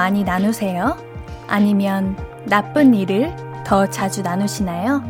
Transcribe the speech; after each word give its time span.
더 0.00 0.04
많이 0.04 0.24
나누세요? 0.24 0.96
아니면 1.46 2.16
나쁜 2.46 2.94
일을 2.94 3.36
더 3.66 3.86
자주 3.86 4.22
나누시나요? 4.22 5.02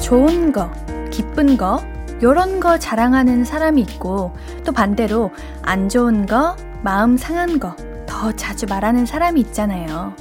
좋은 0.00 0.52
거, 0.52 0.70
기쁜 1.10 1.56
거, 1.56 1.82
요런 2.22 2.60
거 2.60 2.78
자랑하는 2.78 3.44
사람이 3.44 3.82
있고, 3.82 4.30
또 4.64 4.70
반대로 4.70 5.32
안 5.62 5.88
좋은 5.88 6.26
거, 6.26 6.54
마음 6.82 7.16
상한 7.16 7.58
거, 7.58 7.74
더 8.06 8.30
자주 8.30 8.66
말하는 8.68 9.06
사람이 9.06 9.40
있잖아요. 9.40 10.14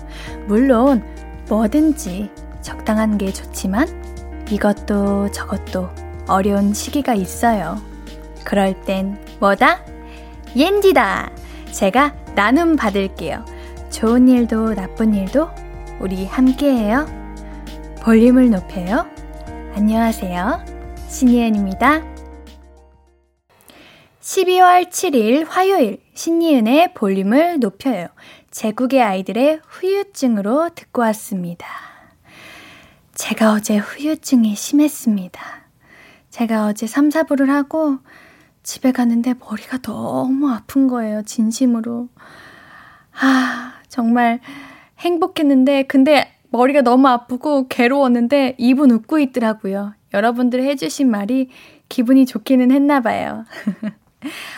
물론, 0.47 1.03
뭐든지 1.49 2.29
적당한 2.61 3.17
게 3.17 3.33
좋지만, 3.33 3.87
이것도 4.49 5.31
저것도 5.31 5.89
어려운 6.27 6.73
시기가 6.73 7.13
있어요. 7.13 7.77
그럴 8.45 8.79
땐 8.81 9.17
뭐다? 9.39 9.83
옌디다! 10.55 11.31
제가 11.71 12.15
나눔 12.35 12.75
받을게요. 12.75 13.45
좋은 13.89 14.27
일도 14.27 14.75
나쁜 14.75 15.13
일도 15.13 15.49
우리 15.99 16.25
함께해요. 16.25 17.05
볼륨을 18.01 18.49
높여요. 18.49 19.05
안녕하세요. 19.75 20.65
신예은입니다. 21.09 22.01
12월 24.21 24.89
7일 24.89 25.45
화요일 25.47 26.01
신예은의 26.13 26.93
볼륨을 26.93 27.59
높여요. 27.59 28.07
제국의 28.51 29.01
아이들의 29.01 29.61
후유증으로 29.67 30.69
듣고 30.75 31.01
왔습니다. 31.03 31.67
제가 33.13 33.53
어제 33.53 33.77
후유증이 33.77 34.55
심했습니다. 34.55 35.41
제가 36.29 36.67
어제 36.67 36.87
3, 36.87 37.09
4부를 37.09 37.47
하고 37.47 37.97
집에 38.63 38.91
가는데 38.91 39.35
머리가 39.39 39.79
너무 39.79 40.49
아픈 40.49 40.87
거예요. 40.87 41.23
진심으로. 41.23 42.09
아, 43.21 43.73
정말 43.87 44.39
행복했는데, 44.99 45.83
근데 45.83 46.31
머리가 46.49 46.81
너무 46.81 47.07
아프고 47.07 47.67
괴로웠는데 47.67 48.55
입은 48.57 48.91
웃고 48.91 49.19
있더라고요. 49.19 49.93
여러분들 50.13 50.63
해주신 50.63 51.09
말이 51.09 51.49
기분이 51.87 52.25
좋기는 52.25 52.71
했나 52.71 52.99
봐요. 53.01 53.45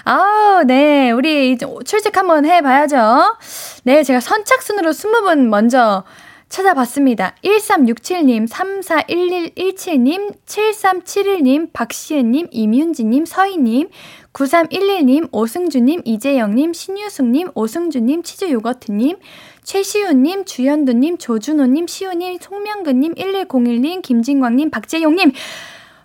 아우, 0.03 0.63
네. 0.63 1.11
우리 1.11 1.57
출첵 1.57 2.17
한번 2.17 2.45
해봐야죠. 2.45 3.37
네, 3.83 4.03
제가 4.03 4.19
선착순으로 4.19 4.91
20분 4.91 5.47
먼저 5.47 6.03
찾아봤습니다. 6.49 7.35
1367님, 7.43 8.49
341117님, 8.49 10.35
7371님, 10.45 11.69
박시은님, 11.71 12.47
임윤지님, 12.51 13.25
서희님, 13.25 13.89
9311님, 14.33 15.29
오승주님, 15.31 16.01
이재영님, 16.03 16.73
신유숙님, 16.73 17.51
오승주님, 17.53 18.23
치즈요거트님, 18.23 19.17
최시우님, 19.63 20.45
주현두님, 20.45 21.19
조준호님, 21.19 21.87
시우님, 21.87 22.37
송명근님, 22.41 23.15
1101님, 23.15 24.01
김진광님, 24.01 24.71
박재용님, 24.71 25.31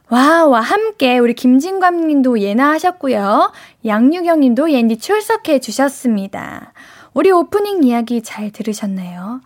와와 0.08 0.60
함께 0.60 1.18
우리 1.18 1.34
김진광님도 1.34 2.40
예나 2.40 2.70
하셨고요. 2.70 3.52
양유경 3.84 4.40
님도 4.40 4.70
옌디 4.70 4.98
출석해 4.98 5.58
주셨습니다. 5.58 6.72
우리 7.12 7.32
오프닝 7.32 7.82
이야기 7.82 8.22
잘 8.22 8.52
들으셨나요? 8.52 9.40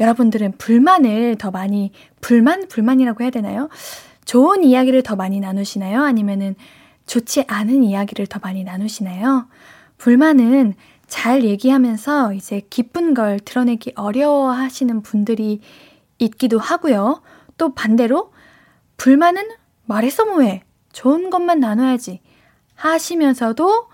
여러분들은 0.00 0.52
불만을 0.56 1.36
더 1.36 1.50
많이 1.50 1.92
불만 2.22 2.68
불만이라고 2.68 3.22
해야 3.22 3.30
되나요? 3.30 3.68
좋은 4.24 4.64
이야기를 4.64 5.02
더 5.02 5.14
많이 5.14 5.40
나누시나요? 5.40 6.02
아니면은 6.02 6.54
좋지 7.06 7.44
않은 7.46 7.84
이야기를 7.84 8.26
더 8.28 8.40
많이 8.42 8.64
나누시나요? 8.64 9.46
불만은 9.98 10.74
잘 11.06 11.44
얘기하면서 11.44 12.32
이제 12.32 12.62
기쁜 12.70 13.12
걸 13.12 13.38
드러내기 13.40 13.92
어려워 13.94 14.50
하시는 14.50 15.02
분들이 15.02 15.60
있기도 16.18 16.58
하고요. 16.58 17.20
또 17.58 17.74
반대로 17.74 18.32
불만은 18.96 19.48
말해서 19.84 20.24
뭐해? 20.24 20.62
좋은 20.92 21.30
것만 21.30 21.60
나눠야지. 21.60 22.20
하시면서도 22.74 23.88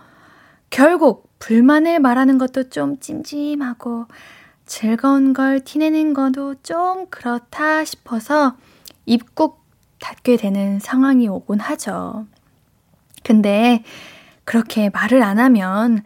결국 0.71 1.31
불만을 1.39 2.01
말하는 2.01 2.39
것도 2.39 2.71
좀 2.71 2.99
찜찜하고 2.99 4.07
즐거운 4.67 5.33
걸 5.33 5.61
티내는 5.61 6.15
것도 6.15 6.57
좀 6.63 7.07
그렇다 7.09 7.85
싶어서 7.85 8.57
입국 9.07 9.65
닫게 9.99 10.37
되는 10.37 10.79
상황이 10.79 11.29
오곤 11.29 11.61
하죠. 11.61 12.27
근데 13.25 13.83
그렇게 14.45 14.91
말을 14.91 15.23
안 15.23 15.39
하면 15.39 16.03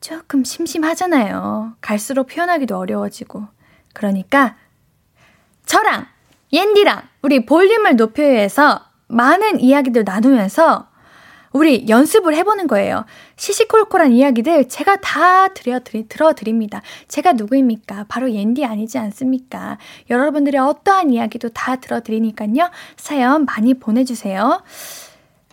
조금 0.00 0.44
심심하잖아요. 0.44 1.76
갈수록 1.80 2.26
표현하기도 2.26 2.76
어려워지고. 2.76 3.46
그러니까 3.94 4.56
저랑 5.64 6.06
옌디랑 6.54 7.02
우리 7.22 7.44
볼륨을 7.44 7.96
높여서 7.96 8.80
많은 9.08 9.60
이야기들 9.60 10.04
나누면서 10.04 10.86
우리 11.52 11.88
연습을 11.88 12.34
해보는 12.36 12.68
거예요. 12.68 13.04
시시콜콜한 13.36 14.12
이야기들 14.12 14.68
제가 14.68 14.96
다 14.96 15.48
들려드리, 15.48 16.08
들어드립니다. 16.08 16.80
제가 17.08 17.32
누구입니까? 17.32 18.06
바로 18.08 18.30
옌디 18.30 18.64
아니지 18.64 18.98
않습니까? 18.98 19.78
여러분들의 20.10 20.60
어떠한 20.60 21.10
이야기도 21.10 21.48
다 21.50 21.76
들어드리니까요. 21.76 22.70
사연 22.96 23.44
많이 23.44 23.74
보내주세요. 23.74 24.62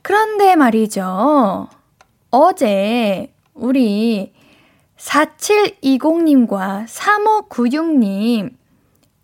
그런데 0.03 0.55
말이죠. 0.55 1.67
어제 2.29 3.33
우리 3.55 4.33
4720님과 4.97 6.85
3596님 6.85 8.60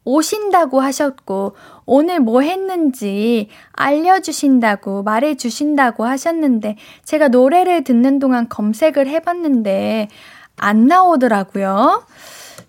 오신다고 0.08 0.80
하셨고, 0.80 1.58
오늘 1.86 2.22
뭐 2.22 2.40
했는지 2.40 3.50
알려주신다고, 3.74 5.04
말해주신다고 5.04 6.06
하셨는데, 6.06 6.78
제가 7.04 7.28
노래를 7.28 7.84
듣는 7.84 8.20
동안 8.20 8.48
검색을 8.48 9.08
해봤는데, 9.08 10.08
안 10.56 10.88
나오더라고요. 10.88 12.06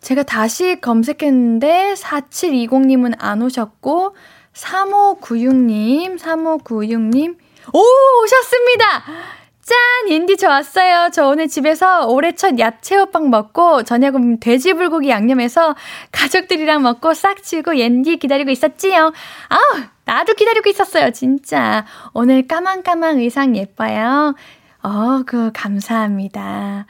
제가 0.01 0.25
다시 0.25 0.81
검색했는데, 0.81 1.95
4720님은 1.95 3.15
안 3.19 3.43
오셨고, 3.43 4.17
3596님, 4.55 6.19
3596님, 6.19 7.37
오, 7.73 7.79
오셨습니다! 8.25 9.38
짠! 9.69 9.77
옌디 10.09 10.39
저 10.39 10.49
왔어요. 10.49 11.11
저 11.13 11.27
오늘 11.27 11.47
집에서 11.47 12.07
올해 12.07 12.33
첫 12.33 12.59
야채호빵 12.59 13.29
먹고 13.29 13.83
저녁은 13.83 14.41
돼지불고기 14.41 15.11
양념해서 15.11 15.77
가족들이랑 16.11 16.83
먹고 16.83 17.13
싹 17.13 17.43
치우고 17.43 17.77
옌디 17.77 18.17
기다리고 18.17 18.51
있었지요. 18.51 19.13
아우! 19.51 19.83
나도 20.07 20.33
기다리고 20.33 20.71
있었어요. 20.71 21.11
진짜. 21.11 21.85
오늘 22.15 22.47
까만까만 22.49 23.19
의상 23.19 23.57
예뻐요. 23.57 24.35
어, 24.83 25.23
그, 25.27 25.51
감사합니다. 25.53 26.87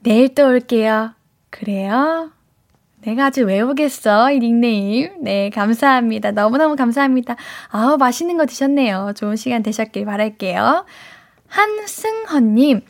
내일 0.00 0.34
또 0.34 0.48
올게요. 0.48 1.14
그래요? 1.48 2.30
내가 3.00 3.26
아주 3.26 3.46
외우겠어, 3.46 4.32
이 4.32 4.38
닉네임. 4.38 5.10
네, 5.22 5.48
감사합니다. 5.48 6.32
너무너무 6.32 6.76
감사합니다. 6.76 7.36
아우, 7.70 7.96
맛있는 7.96 8.36
거 8.36 8.44
드셨네요. 8.44 9.14
좋은 9.16 9.36
시간 9.36 9.62
되셨길 9.62 10.04
바랄게요. 10.04 10.84
한승헌님, 11.52 12.80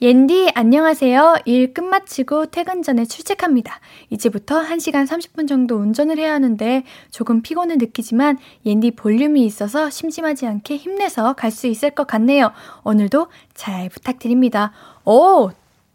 옌디 0.00 0.52
안녕하세요. 0.54 1.38
일 1.44 1.74
끝마치고 1.74 2.46
퇴근 2.46 2.84
전에 2.84 3.04
출첵합니다. 3.04 3.80
이제부터 4.10 4.62
1시간 4.62 5.08
30분 5.08 5.48
정도 5.48 5.74
운전을 5.74 6.18
해야 6.18 6.32
하는데 6.32 6.84
조금 7.10 7.42
피곤을 7.42 7.78
느끼지만 7.78 8.38
옌디 8.64 8.92
볼륨이 8.92 9.44
있어서 9.44 9.90
심심하지 9.90 10.46
않게 10.46 10.76
힘내서 10.76 11.32
갈 11.32 11.50
수 11.50 11.66
있을 11.66 11.90
것 11.90 12.06
같네요. 12.06 12.52
오늘도 12.84 13.26
잘 13.54 13.88
부탁드립니다. 13.88 14.70
오, 15.04 15.50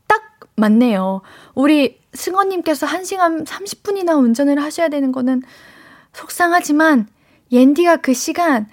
딱 0.07 0.21
맞네요. 0.57 1.21
우리 1.55 1.97
승헌님께서 2.13 2.87
1시간 2.87 3.45
30분이나 3.45 4.21
운전을 4.21 4.61
하셔야 4.61 4.89
되는 4.89 5.13
거는 5.13 5.43
속상하지만 6.11 7.07
옌디가 7.53 7.97
그 7.97 8.13
시간 8.13 8.67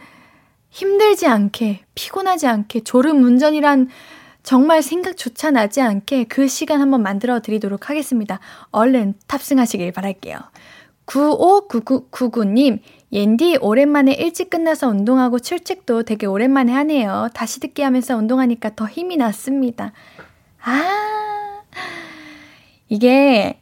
힘들지 0.74 1.28
않게, 1.28 1.82
피곤하지 1.94 2.48
않게, 2.48 2.80
졸음 2.80 3.22
운전이란 3.22 3.90
정말 4.42 4.82
생각조차 4.82 5.52
나지 5.52 5.80
않게 5.80 6.24
그 6.24 6.48
시간 6.48 6.80
한번 6.80 7.00
만들어 7.00 7.38
드리도록 7.38 7.88
하겠습니다. 7.88 8.40
얼른 8.72 9.14
탑승하시길 9.28 9.92
바랄게요. 9.92 10.36
9599님, 11.06 12.80
옌디 13.12 13.58
오랜만에 13.60 14.14
일찍 14.14 14.50
끝나서 14.50 14.88
운동하고 14.88 15.38
출첵도 15.38 16.02
되게 16.02 16.26
오랜만에 16.26 16.72
하네요. 16.72 17.28
다시 17.34 17.60
듣기 17.60 17.82
하면서 17.82 18.16
운동하니까 18.16 18.74
더 18.74 18.88
힘이 18.88 19.16
났습니다. 19.16 19.92
아, 20.60 21.62
이게 22.88 23.60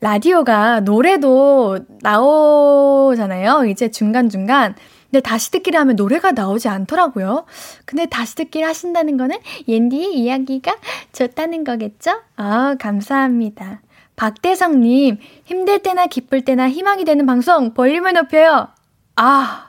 라디오가 0.00 0.78
노래도 0.78 1.80
나오잖아요. 2.02 3.64
이제 3.64 3.90
중간중간. 3.90 4.76
근데 5.10 5.20
다시 5.20 5.50
듣기를 5.50 5.78
하면 5.80 5.96
노래가 5.96 6.32
나오지 6.32 6.68
않더라고요. 6.68 7.44
근데 7.84 8.06
다시 8.06 8.34
듣기를 8.34 8.66
하신다는 8.66 9.16
거는 9.16 9.36
옌디의 9.68 10.14
이야기가 10.18 10.76
좋다는 11.12 11.64
거겠죠? 11.64 12.22
아, 12.36 12.76
감사합니다. 12.78 13.80
박대성님, 14.16 15.18
힘들 15.44 15.78
때나 15.80 16.06
기쁠 16.06 16.42
때나 16.42 16.68
희망이 16.68 17.04
되는 17.04 17.26
방송 17.26 17.74
볼륨을 17.74 18.14
높여요. 18.14 18.68
아, 19.14 19.66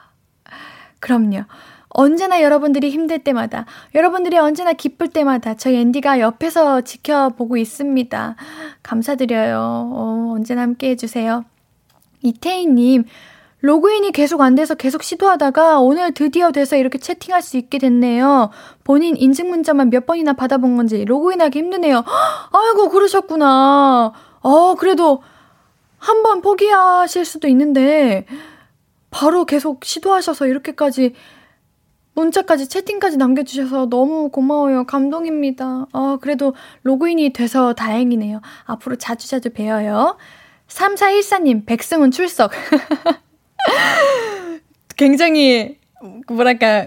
그럼요. 1.00 1.44
언제나 1.90 2.42
여러분들이 2.42 2.90
힘들 2.90 3.20
때마다, 3.20 3.66
여러분들이 3.96 4.38
언제나 4.38 4.74
기쁠 4.74 5.10
때마다 5.10 5.56
저희 5.56 5.78
앤디가 5.78 6.20
옆에서 6.20 6.82
지켜보고 6.82 7.58
있습니다. 7.58 8.36
감사드려요. 8.84 9.58
어, 9.60 10.32
언제나 10.36 10.62
함께 10.62 10.92
해주세요. 10.92 11.44
이태희님, 12.22 13.06
로그인이 13.62 14.12
계속 14.12 14.42
안 14.42 14.56
돼서 14.56 14.76
계속 14.76 15.02
시도하다가 15.04 15.80
오늘 15.80 16.14
드디어 16.14 16.52
돼서 16.52 16.76
이렇게 16.76 17.00
채팅할 17.00 17.42
수 17.42 17.58
있게 17.58 17.80
됐네요. 17.80 18.52
본인 18.84 19.18
인증 19.18 19.50
문자만 19.50 19.90
몇 19.90 20.06
번이나 20.06 20.34
받아본 20.34 20.78
건지 20.78 21.04
로그인하기 21.06 21.58
힘드네요. 21.58 22.04
아이고, 22.54 22.90
그러셨구나. 22.90 24.14
어, 24.42 24.76
그래도 24.76 25.24
한 25.98 26.22
번 26.22 26.42
포기하실 26.42 27.26
수도 27.26 27.48
있는데, 27.48 28.26
바로 29.10 29.46
계속 29.46 29.84
시도하셔서 29.84 30.46
이렇게까지 30.48 31.16
문자까지 32.14 32.68
채팅까지 32.70 33.18
남겨주셔서 33.18 33.88
너무 33.90 34.30
고마워요. 34.30 34.86
감동입니다. 34.86 35.88
아, 35.92 36.18
그래도 36.22 36.54
로그인이 36.84 37.34
돼서 37.34 37.74
다행이네요. 37.74 38.42
앞으로 38.66 38.96
자주자주 38.98 39.52
뵈어요. 39.52 40.18
3414님, 40.68 41.66
백승훈 41.66 42.12
출석. 42.12 42.52
굉장히, 44.96 45.78
뭐랄까, 46.28 46.86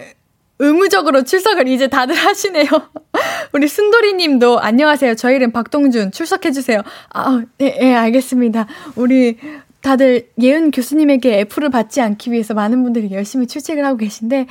의무적으로 0.58 1.24
출석을 1.24 1.68
이제 1.68 1.88
다들 1.88 2.14
하시네요. 2.14 2.66
우리 3.52 3.66
순돌이 3.66 4.12
님도 4.14 4.60
안녕하세요. 4.60 5.14
저희 5.14 5.36
이름 5.36 5.52
박동준 5.52 6.12
출석해주세요. 6.12 6.82
아, 7.14 7.42
예, 7.62 7.78
예, 7.80 7.94
알겠습니다. 7.94 8.66
우리 8.94 9.38
다들 9.80 10.28
예은 10.40 10.70
교수님에게 10.70 11.40
애플을 11.40 11.70
받지 11.70 12.02
않기 12.02 12.30
위해서 12.30 12.52
많은 12.52 12.82
분들이 12.82 13.10
열심히 13.10 13.46
출첵을 13.46 13.84
하고 13.86 13.96
계신데, 13.96 14.46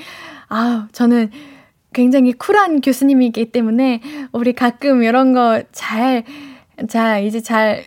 아, 0.50 0.88
저는 0.92 1.30
굉장히 1.94 2.34
쿨한 2.34 2.82
교수님이기 2.82 3.52
때문에 3.52 4.02
우리 4.32 4.54
가끔 4.54 5.04
이런 5.04 5.34
거 5.34 5.62
잘, 5.72 6.24
자, 6.88 7.20
이제 7.20 7.40
잘 7.40 7.86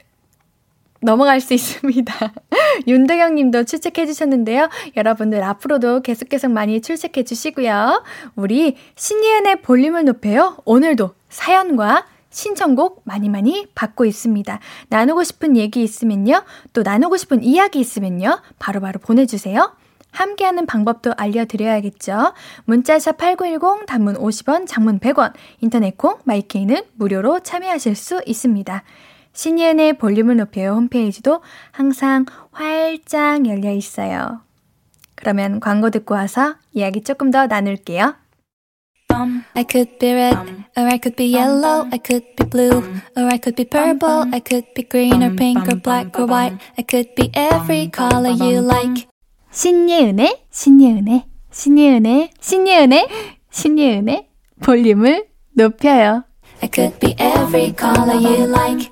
넘어갈 1.02 1.40
수 1.40 1.52
있습니다. 1.54 2.14
윤대경 2.86 3.34
님도 3.34 3.64
출첵해 3.64 4.06
주셨는데요. 4.06 4.68
여러분들 4.96 5.42
앞으로도 5.42 6.00
계속 6.02 6.28
계속 6.28 6.50
많이 6.50 6.80
출첵해 6.80 7.24
주시고요. 7.24 8.02
우리 8.36 8.76
신예은의 8.94 9.62
볼륨을 9.62 10.04
높여요. 10.04 10.56
오늘도 10.64 11.14
사연과 11.28 12.06
신청곡 12.30 13.02
많이 13.04 13.28
많이 13.28 13.66
받고 13.74 14.04
있습니다. 14.04 14.58
나누고 14.88 15.22
싶은 15.22 15.56
얘기 15.56 15.82
있으면요. 15.82 16.44
또 16.72 16.82
나누고 16.82 17.16
싶은 17.18 17.42
이야기 17.42 17.78
있으면요. 17.78 18.40
바로바로 18.58 18.80
바로 18.80 18.98
보내주세요. 19.00 19.76
함께하는 20.12 20.66
방법도 20.66 21.14
알려드려야겠죠. 21.16 22.34
문자샵 22.66 23.16
8910, 23.16 23.86
단문 23.86 24.14
50원, 24.16 24.66
장문 24.66 24.98
100원, 24.98 25.32
인터넷 25.60 25.96
콩, 25.96 26.18
마이케이는 26.24 26.82
무료로 26.94 27.40
참여하실 27.40 27.96
수 27.96 28.22
있습니다. 28.26 28.84
신예은의 29.32 29.94
볼륨을 29.94 30.36
높여요 30.36 30.72
홈페이지도 30.72 31.42
항상 31.70 32.26
활짝 32.50 33.46
열려 33.46 33.72
있어요. 33.72 34.40
그러면 35.14 35.60
광고 35.60 35.90
듣고 35.90 36.14
와서 36.14 36.56
이야기 36.72 37.02
조금 37.02 37.30
더 37.30 37.46
나눌게요. 37.46 38.14
I 39.54 39.64
could 39.68 39.98
be 39.98 40.12
red, 40.12 40.36
or 40.76 40.86
I 40.86 40.98
could 40.98 41.16
be 41.16 41.34
yellow, 41.34 41.86
I 41.92 41.98
could 41.98 42.24
be 42.34 42.48
blue, 42.48 42.82
or 43.14 43.26
I 43.26 43.38
could 43.38 43.54
be 43.54 43.64
purple, 43.64 44.24
I 44.32 44.40
could 44.40 44.72
be 44.74 44.82
green 44.88 45.22
or 45.22 45.36
pink 45.36 45.68
or 45.68 45.76
black 45.76 46.18
or 46.18 46.26
white, 46.26 46.56
I 46.78 46.82
could 46.82 47.14
be 47.14 47.30
every 47.34 47.90
color 47.90 48.32
you 48.32 48.60
like. 48.60 49.06
신예은의, 49.50 50.46
신예은의, 50.50 51.24
신예은의, 51.50 52.30
신예은의, 52.40 53.08
신예은의 53.50 54.28
볼륨을 54.62 55.26
높여요. 55.54 56.24
I 56.62 56.70
could 56.72 56.98
be 56.98 57.14
every 57.18 57.74
color 57.76 58.16
you 58.16 58.48
like. 58.48 58.90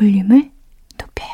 볼륨을 0.00 0.50
높여요. 0.98 1.30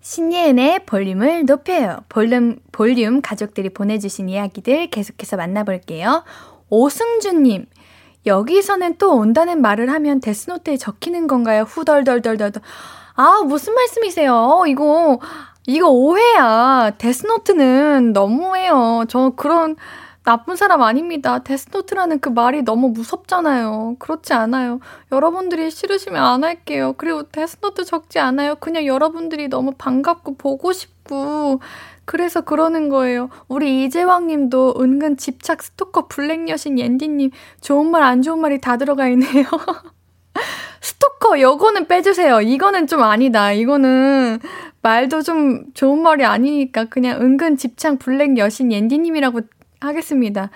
신예은의 0.00 0.84
볼륨을 0.84 1.44
높여요. 1.44 1.98
볼륨, 2.08 2.58
볼륨 2.72 3.22
가족들이 3.22 3.68
보내주신 3.70 4.28
이야기들 4.28 4.90
계속해서 4.90 5.36
만나볼게요. 5.36 6.24
오승주님, 6.70 7.66
여기서는 8.26 8.98
또 8.98 9.14
온다는 9.14 9.62
말을 9.62 9.92
하면 9.92 10.20
데스노트에 10.20 10.76
적히는 10.76 11.28
건가요? 11.28 11.62
후덜덜덜덜. 11.62 12.50
아, 13.14 13.42
무슨 13.46 13.74
말씀이세요? 13.74 14.64
이거, 14.66 15.20
이거 15.68 15.88
오해야. 15.88 16.94
데스노트는 16.98 18.12
너무해요. 18.12 19.04
저 19.08 19.30
그런 19.36 19.76
나쁜 20.26 20.56
사람 20.56 20.82
아닙니다. 20.82 21.38
데스노트라는 21.38 22.18
그 22.18 22.28
말이 22.28 22.62
너무 22.62 22.88
무섭잖아요. 22.88 23.94
그렇지 24.00 24.32
않아요. 24.32 24.80
여러분들이 25.12 25.70
싫으시면 25.70 26.20
안 26.20 26.42
할게요. 26.42 26.94
그리고 26.98 27.22
데스노트 27.22 27.84
적지 27.84 28.18
않아요. 28.18 28.56
그냥 28.56 28.86
여러분들이 28.86 29.46
너무 29.46 29.70
반갑고 29.78 30.34
보고 30.36 30.72
싶고 30.72 31.60
그래서 32.04 32.40
그러는 32.40 32.88
거예요. 32.88 33.30
우리 33.46 33.84
이재왕 33.84 34.26
님도 34.26 34.74
은근 34.80 35.16
집착 35.16 35.62
스토커 35.62 36.08
블랙 36.08 36.48
여신 36.48 36.76
옌디님 36.76 37.30
좋은 37.60 37.88
말 37.92 38.02
안 38.02 38.20
좋은 38.22 38.40
말이 38.40 38.60
다 38.60 38.76
들어가 38.78 39.06
있네요. 39.10 39.46
스토커 40.82 41.40
요거는 41.40 41.86
빼주세요. 41.86 42.40
이거는 42.40 42.88
좀 42.88 43.02
아니다. 43.04 43.52
이거는 43.52 44.40
말도 44.82 45.22
좀 45.22 45.72
좋은 45.74 46.02
말이 46.02 46.24
아니니까 46.24 46.86
그냥 46.86 47.20
은근 47.20 47.56
집착 47.56 47.98
블랙 48.00 48.38
여신 48.38 48.72
옌디님이라고 48.72 49.40
하겠습니다. 49.80 50.50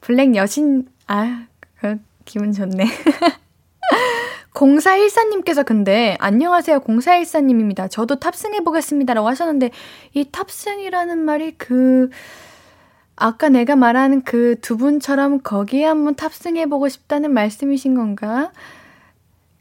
블랙 0.00 0.34
여신, 0.34 0.88
아, 1.06 1.46
그, 1.80 1.98
기분 2.24 2.52
좋네. 2.52 2.84
0414님께서 4.54 5.64
근데, 5.64 6.16
안녕하세요. 6.20 6.80
0414님입니다. 6.80 7.90
저도 7.90 8.16
탑승해보겠습니다라고 8.20 9.28
하셨는데, 9.28 9.70
이 10.14 10.24
탑승이라는 10.30 11.18
말이 11.18 11.54
그, 11.56 12.10
아까 13.16 13.48
내가 13.50 13.76
말한 13.76 14.22
그 14.22 14.56
두 14.62 14.76
분처럼 14.78 15.40
거기에 15.42 15.84
한번 15.84 16.14
탑승해보고 16.14 16.88
싶다는 16.88 17.32
말씀이신 17.32 17.94
건가? 17.94 18.50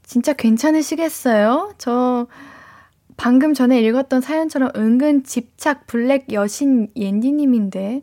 진짜 0.03 0.33
괜찮으시겠어요? 0.33 1.73
저, 1.77 2.27
방금 3.17 3.53
전에 3.53 3.81
읽었던 3.81 4.21
사연처럼 4.21 4.71
은근 4.75 5.23
집착 5.23 5.87
블랙 5.87 6.31
여신 6.31 6.87
옌디님인데, 6.95 8.01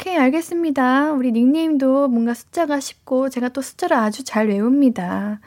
오케이, 0.00 0.16
알겠습니다. 0.16 1.12
우리 1.12 1.30
닉네임도 1.30 2.08
뭔가 2.08 2.32
숫자가 2.32 2.80
쉽고 2.80 3.28
제가 3.28 3.50
또 3.50 3.60
숫자를 3.60 3.98
아주 3.98 4.24
잘 4.24 4.48
외웁니다. 4.48 5.40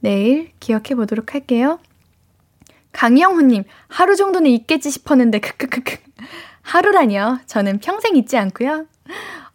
내일 0.00 0.50
기억해 0.60 0.94
보도록 0.94 1.32
할게요. 1.32 1.78
강영훈님, 2.92 3.64
하루 3.88 4.14
정도는 4.14 4.50
있겠지 4.50 4.90
싶었는데, 4.90 5.40
크크크크. 5.40 5.96
하루라뇨. 6.60 7.38
저는 7.46 7.78
평생 7.78 8.14
잊지 8.14 8.36
않고요. 8.36 8.84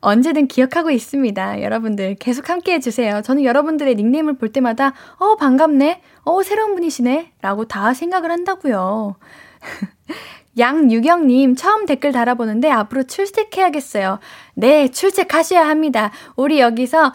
언제든 0.02 0.48
기억하고 0.48 0.90
있습니다. 0.90 1.62
여러분들 1.62 2.16
계속 2.16 2.50
함께 2.50 2.74
해주세요. 2.74 3.22
저는 3.22 3.44
여러분들의 3.44 3.94
닉네임을 3.94 4.40
볼 4.40 4.52
때마다, 4.52 4.96
어, 5.20 5.36
반갑네. 5.36 6.02
어, 6.24 6.42
새로운 6.42 6.74
분이시네. 6.74 7.34
라고 7.44 7.66
다 7.66 7.94
생각을 7.94 8.32
한다고요. 8.32 9.16
양유경님, 10.60 11.56
처음 11.56 11.86
댓글 11.86 12.12
달아보는데 12.12 12.70
앞으로 12.70 13.04
출첵해야겠어요. 13.04 14.20
네, 14.56 14.90
출첵하셔야 14.90 15.68
합니다. 15.68 16.12
우리 16.36 16.60
여기서 16.60 17.14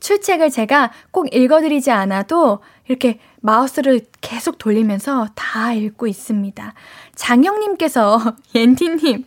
출첵을 0.00 0.50
제가 0.50 0.90
꼭 1.10 1.34
읽어드리지 1.34 1.90
않아도 1.90 2.60
이렇게 2.88 3.18
마우스를 3.40 4.00
계속 4.20 4.58
돌리면서 4.58 5.28
다 5.34 5.72
읽고 5.72 6.06
있습니다. 6.06 6.74
장영님께서, 7.14 8.20
옌디님, 8.54 9.24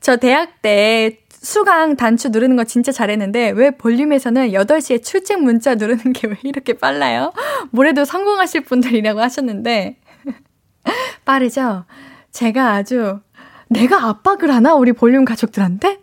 저 0.00 0.16
대학 0.16 0.62
때 0.62 1.18
수강 1.30 1.96
단추 1.96 2.30
누르는 2.30 2.56
거 2.56 2.64
진짜 2.64 2.90
잘했는데 2.90 3.50
왜 3.50 3.70
볼륨에서는 3.70 4.50
8시에 4.52 5.02
출첵 5.04 5.40
문자 5.42 5.74
누르는 5.74 6.14
게 6.14 6.26
왜 6.26 6.36
이렇게 6.42 6.72
빨라요? 6.72 7.32
뭐래도 7.70 8.04
성공하실 8.06 8.62
분들이라고 8.62 9.20
하셨는데 9.20 9.96
빠르죠? 11.26 11.84
제가 12.34 12.72
아주 12.72 13.20
내가 13.68 14.08
압박을 14.08 14.52
하나? 14.52 14.74
우리 14.74 14.92
볼륨 14.92 15.24
가족들한테? 15.24 16.00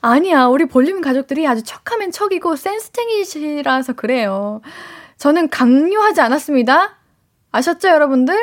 아니야. 0.00 0.46
우리 0.46 0.66
볼륨 0.66 1.00
가족들이 1.00 1.46
아주 1.48 1.64
척하면 1.64 2.12
척이고 2.12 2.54
센스쟁이시라서 2.54 3.94
그래요. 3.94 4.60
저는 5.18 5.50
강요하지 5.50 6.20
않았습니다. 6.20 6.96
아셨죠, 7.50 7.88
여러분들? 7.88 8.36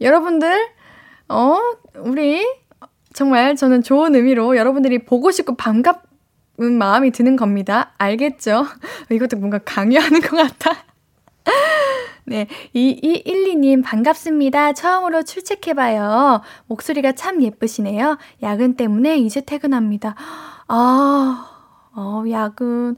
여러분들, 0.00 0.68
어, 1.28 1.58
우리, 1.98 2.44
정말 3.12 3.54
저는 3.54 3.84
좋은 3.84 4.16
의미로 4.16 4.56
여러분들이 4.56 5.04
보고 5.04 5.30
싶고 5.30 5.54
반갑은 5.54 6.72
마음이 6.78 7.12
드는 7.12 7.36
겁니다. 7.36 7.94
알겠죠? 7.98 8.66
이것도 9.10 9.36
뭔가 9.36 9.58
강요하는 9.58 10.20
것 10.20 10.36
같아. 10.36 10.84
네, 12.28 12.46
2212님 12.74 13.82
반갑습니다. 13.82 14.74
처음으로 14.74 15.22
출첵해봐요. 15.22 16.42
목소리가 16.66 17.12
참 17.12 17.42
예쁘시네요. 17.42 18.18
야근 18.42 18.76
때문에 18.76 19.16
이제 19.16 19.40
퇴근합니다. 19.40 20.14
아, 20.66 21.50
어, 21.96 22.24
야근. 22.30 22.96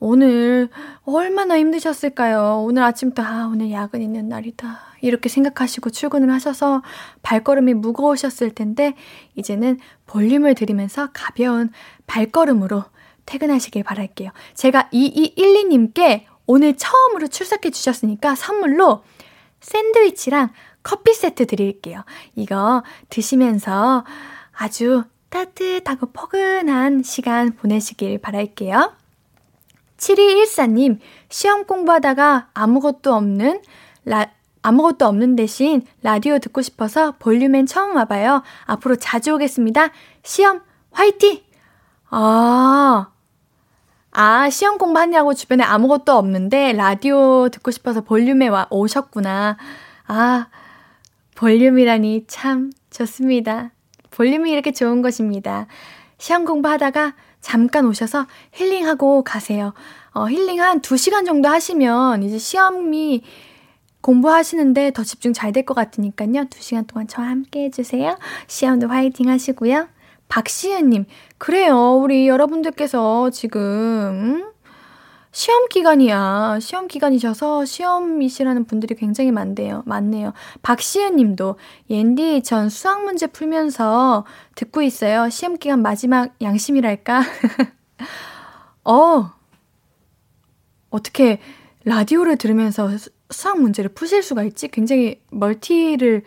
오늘 0.00 0.68
얼마나 1.04 1.56
힘드셨을까요? 1.60 2.64
오늘 2.64 2.82
아침부터, 2.82 3.22
아, 3.22 3.48
오늘 3.52 3.70
야근 3.70 4.02
있는 4.02 4.28
날이다. 4.28 4.80
이렇게 5.00 5.28
생각하시고 5.28 5.90
출근을 5.90 6.32
하셔서 6.32 6.82
발걸음이 7.22 7.74
무거우셨을 7.74 8.50
텐데, 8.50 8.94
이제는 9.36 9.78
볼륨을 10.06 10.56
들이면서 10.56 11.10
가벼운 11.12 11.70
발걸음으로 12.08 12.82
퇴근하시길 13.26 13.84
바랄게요. 13.84 14.30
제가 14.54 14.88
2212님께 14.92 16.24
오늘 16.46 16.76
처음으로 16.76 17.28
출석해 17.28 17.70
주셨으니까 17.70 18.34
선물로 18.34 19.02
샌드위치랑 19.60 20.50
커피 20.82 21.14
세트 21.14 21.46
드릴게요. 21.46 22.04
이거 22.34 22.82
드시면서 23.08 24.04
아주 24.52 25.04
따뜻하고 25.30 26.06
포근한 26.12 27.02
시간 27.02 27.52
보내시길 27.52 28.18
바랄게요. 28.18 28.92
7214님, 29.96 30.98
시험 31.28 31.64
공부하다가 31.64 32.48
아무것도 32.52 33.14
없는, 33.14 33.62
라, 34.04 34.26
아무것도 34.62 35.06
없는 35.06 35.36
대신 35.36 35.82
라디오 36.02 36.38
듣고 36.38 36.60
싶어서 36.60 37.12
볼륨엔 37.18 37.66
처음 37.66 37.96
와봐요. 37.96 38.42
앞으로 38.64 38.96
자주 38.96 39.34
오겠습니다. 39.34 39.90
시험 40.24 40.60
화이팅! 40.90 41.40
아, 42.10 43.10
아, 44.12 44.50
시험 44.50 44.76
공부하냐고 44.78 45.32
주변에 45.34 45.64
아무것도 45.64 46.12
없는데 46.12 46.72
라디오 46.74 47.48
듣고 47.48 47.70
싶어서 47.70 48.02
볼륨에 48.02 48.48
와 48.48 48.66
오셨구나. 48.70 49.56
아, 50.06 50.46
볼륨이라니 51.34 52.24
참 52.28 52.72
좋습니다. 52.90 53.70
볼륨이 54.10 54.50
이렇게 54.50 54.72
좋은 54.72 55.00
것입니다. 55.00 55.66
시험 56.18 56.44
공부하다가 56.44 57.14
잠깐 57.40 57.86
오셔서 57.86 58.26
힐링하고 58.52 59.24
가세요. 59.24 59.72
어, 60.12 60.28
힐링 60.28 60.60
한 60.60 60.82
2시간 60.82 61.24
정도 61.24 61.48
하시면 61.48 62.22
이제 62.22 62.36
시험이 62.38 63.22
공부하시는데 64.02 64.90
더 64.92 65.02
집중 65.04 65.32
잘 65.32 65.52
될 65.52 65.64
것 65.64 65.74
같으니까요. 65.74 66.44
2시간 66.50 66.86
동안 66.86 67.08
저와 67.08 67.28
함께 67.28 67.64
해주세요. 67.64 68.18
시험도 68.46 68.88
화이팅 68.88 69.28
하시고요. 69.30 69.88
박시은님, 70.32 71.04
그래요. 71.36 71.92
우리 72.02 72.26
여러분들께서 72.26 73.28
지금, 73.28 74.50
시험 75.30 75.68
기간이야. 75.68 76.58
시험 76.58 76.88
기간이셔서 76.88 77.66
시험이시라는 77.66 78.64
분들이 78.64 78.94
굉장히 78.94 79.30
많대요. 79.30 79.82
많네요. 79.84 80.32
박시은 80.62 81.16
님도 81.16 81.56
옌디 81.90 82.44
전 82.44 82.70
수학 82.70 83.04
문제 83.04 83.26
풀면서 83.26 84.24
듣고 84.54 84.80
있어요. 84.80 85.28
시험 85.28 85.58
기간 85.58 85.82
마지막 85.82 86.34
양심이랄까? 86.40 87.22
어. 88.84 89.32
어떻게 90.88 91.40
라디오를 91.84 92.36
들으면서 92.36 92.88
수학 93.28 93.60
문제를 93.60 93.92
푸실 93.92 94.22
수가 94.22 94.44
있지? 94.44 94.68
굉장히 94.68 95.20
멀티를 95.30 96.22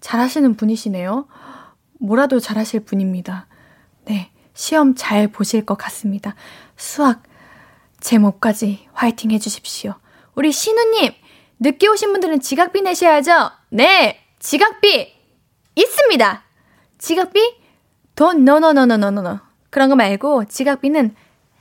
잘 0.00 0.20
하시는 0.20 0.54
분이시네요. 0.56 1.26
뭐라도 1.98 2.40
잘하실 2.40 2.80
분입니다. 2.80 3.46
네, 4.04 4.30
시험 4.54 4.94
잘 4.94 5.28
보실 5.28 5.64
것 5.64 5.76
같습니다. 5.76 6.34
수학 6.76 7.22
제목까지 8.00 8.88
화이팅 8.92 9.30
해주십시오. 9.30 9.94
우리 10.34 10.52
신우님, 10.52 11.12
늦게 11.60 11.88
오신 11.88 12.12
분들은 12.12 12.40
지각비 12.40 12.82
내셔야죠? 12.82 13.50
네, 13.70 14.20
지각비 14.38 15.14
있습니다. 15.74 16.42
지각비? 16.98 17.56
돈, 18.14 18.44
노노노노노노. 18.44 19.38
그런 19.70 19.88
거 19.88 19.96
말고 19.96 20.46
지각비는 20.46 21.14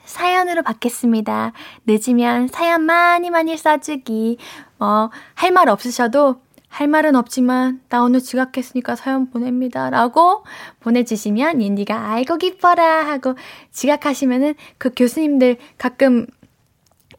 사연으로 0.06 0.64
받겠습니다. 0.64 1.52
늦으면 1.86 2.48
사연 2.48 2.84
많이 2.84 3.30
많이 3.30 3.58
써주기. 3.58 4.38
어, 4.80 5.10
할말 5.34 5.68
없으셔도 5.68 6.42
할 6.76 6.90
말은 6.90 7.16
없지만 7.16 7.80
나 7.88 8.04
오늘 8.04 8.20
지각했으니까 8.20 8.98
사연 8.98 9.30
보냅니다. 9.30 9.90
라고 9.90 10.44
보내주시면 10.82 11.62
옌디가 11.62 12.12
아이고 12.12 12.36
기뻐라 12.36 13.08
하고 13.08 13.36
지각하시면은 13.72 14.56
그 14.78 14.92
교수님들 14.94 15.56
가끔 15.78 16.28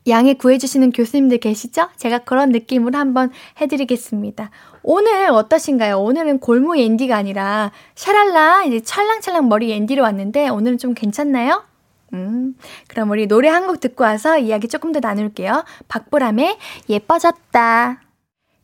양해 0.09 0.35
구해주시는 0.35 0.93
교수님들 0.93 1.39
계시죠? 1.39 1.89
제가 1.97 2.19
그런 2.19 2.51
느낌으로 2.51 2.99
한번 2.99 3.33
해드리겠습니다. 3.59 4.51
오늘 4.83 5.31
어떠신가요? 5.31 6.01
오늘은 6.01 6.41
골무 6.41 6.77
앤디가 6.77 7.17
아니라 7.17 7.73
샤랄라 7.95 8.65
이제 8.65 8.81
찰랑찰랑 8.81 9.49
머리 9.49 9.73
앤디로 9.73 10.03
왔는데 10.03 10.51
오늘은 10.51 10.77
좀 10.77 10.93
괜찮나요? 10.93 11.65
음, 12.13 12.55
그럼 12.89 13.11
우리 13.11 13.27
노래 13.27 13.49
한 13.49 13.67
곡 13.67 13.81
듣고 13.81 14.05
와서 14.05 14.37
이야기 14.37 14.69
조금 14.69 14.93
더 14.93 15.01
나눌게요. 15.01 15.65
박보람의 15.89 16.59
예뻐졌다. 16.91 18.06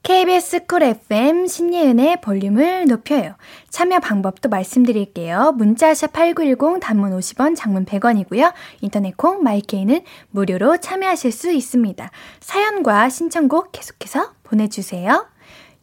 KBS 0.02 0.66
Cool 0.66 0.82
FM 0.82 1.47
신예은의 1.47 2.21
볼륨을 2.23 2.87
높여요. 2.87 3.37
참여 3.71 4.00
방법도 4.00 4.49
말씀드릴게요. 4.49 5.52
문자샵 5.56 6.12
8910 6.12 6.80
단문 6.80 7.16
50원, 7.16 7.54
장문 7.54 7.85
100원이고요. 7.85 8.52
인터넷 8.80 9.16
콩 9.16 9.44
my 9.44 9.61
K는 9.61 10.00
무료로 10.30 10.78
참여하실 10.78 11.30
수 11.30 11.52
있습니다. 11.52 12.11
사연과 12.40 13.11
신청곡 13.11 13.71
계속해서 13.71 14.32
보내주세요. 14.42 15.28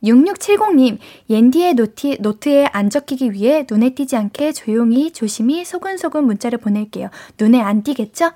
6670님, 0.03 0.97
옌디의 1.29 1.73
노티, 1.75 2.17
노트에 2.19 2.67
안 2.73 2.89
적히기 2.89 3.31
위해 3.31 3.65
눈에 3.69 3.91
띄지 3.91 4.17
않게 4.17 4.51
조용히 4.51 5.11
조심히 5.11 5.63
소근소근 5.63 6.25
문자를 6.25 6.57
보낼게요. 6.59 7.09
눈에 7.39 7.61
안 7.61 7.83
띄겠죠? 7.83 8.31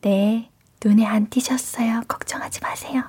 네, 0.00 0.50
눈에 0.82 1.04
안 1.04 1.28
띄셨어요. 1.28 2.02
걱정하지 2.08 2.60
마세요. 2.62 3.02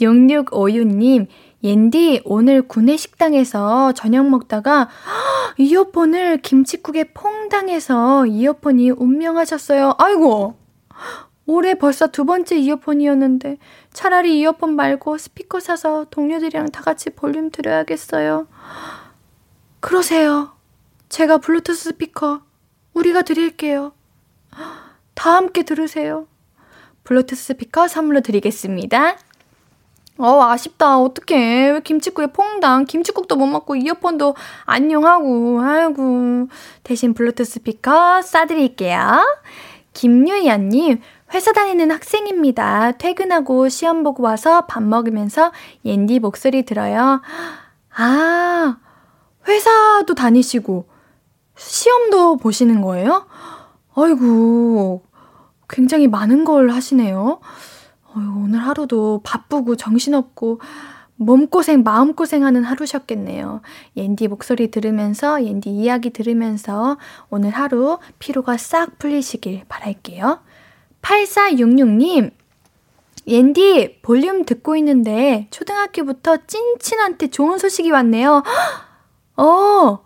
6656님, 0.00 1.26
옌디, 1.62 2.22
오늘 2.24 2.62
구내식당에서 2.62 3.92
저녁 3.92 4.28
먹다가 4.28 4.88
이어폰을 5.58 6.38
김치국에 6.38 7.12
퐁당해서 7.14 8.26
이어폰이 8.26 8.90
운명하셨어요. 8.90 9.94
아이고! 9.98 10.56
올해 11.46 11.74
벌써 11.74 12.06
두 12.06 12.24
번째 12.24 12.56
이어폰이었는데 12.56 13.58
차라리 13.92 14.38
이어폰 14.40 14.76
말고 14.76 15.18
스피커 15.18 15.60
사서 15.60 16.06
동료들이랑 16.10 16.70
다 16.70 16.82
같이 16.82 17.10
볼륨 17.10 17.50
들어야겠어요. 17.50 18.46
그러세요. 19.80 20.52
제가 21.10 21.38
블루투스 21.38 21.90
스피커 21.90 22.42
우리가 22.94 23.22
드릴게요. 23.22 23.92
다 25.14 25.36
함께 25.36 25.62
들으세요. 25.62 26.26
블루투스 27.04 27.44
스피커 27.44 27.88
선물로 27.88 28.20
드리겠습니다. 28.20 29.16
어, 30.16 30.42
아쉽다. 30.42 30.98
어떡해. 31.00 31.70
왜 31.72 31.80
김치국에 31.80 32.28
퐁당. 32.28 32.84
김치국도 32.84 33.36
못 33.36 33.46
먹고 33.46 33.74
이어폰도 33.74 34.36
안녕하고. 34.64 35.60
아이고. 35.60 36.48
대신 36.84 37.14
블루투스 37.14 37.54
스피커 37.54 38.22
싸드릴게요. 38.22 39.24
김유연님, 39.92 41.00
회사 41.32 41.52
다니는 41.52 41.90
학생입니다. 41.90 42.92
퇴근하고 42.92 43.68
시험 43.68 44.02
보고 44.02 44.22
와서 44.22 44.66
밥 44.66 44.82
먹으면서 44.82 45.52
옌디 45.84 46.18
목소리 46.20 46.64
들어요. 46.64 47.22
아, 47.96 48.76
회사도 49.46 50.14
다니시고, 50.14 50.88
시험도 51.56 52.38
보시는 52.38 52.82
거예요? 52.82 53.26
아이고, 53.94 55.04
굉장히 55.68 56.08
많은 56.08 56.44
걸 56.44 56.70
하시네요. 56.70 57.40
어휴, 58.16 58.44
오늘 58.44 58.60
하루도 58.60 59.20
바쁘고 59.24 59.76
정신없고 59.76 60.60
몸고생, 61.16 61.82
마음고생하는 61.82 62.64
하루셨겠네요. 62.64 63.60
옌디 63.96 64.28
목소리 64.28 64.70
들으면서, 64.70 65.44
옌디 65.44 65.70
이야기 65.70 66.10
들으면서 66.10 66.96
오늘 67.30 67.50
하루 67.50 67.98
피로가 68.18 68.56
싹 68.56 68.98
풀리시길 68.98 69.64
바랄게요. 69.68 70.40
8466님, 71.02 72.32
옌디 73.26 74.00
볼륨 74.02 74.44
듣고 74.44 74.76
있는데 74.76 75.46
초등학교부터 75.50 76.38
찐친한테 76.46 77.28
좋은 77.28 77.58
소식이 77.58 77.90
왔네요. 77.90 78.42
어, 79.36 79.98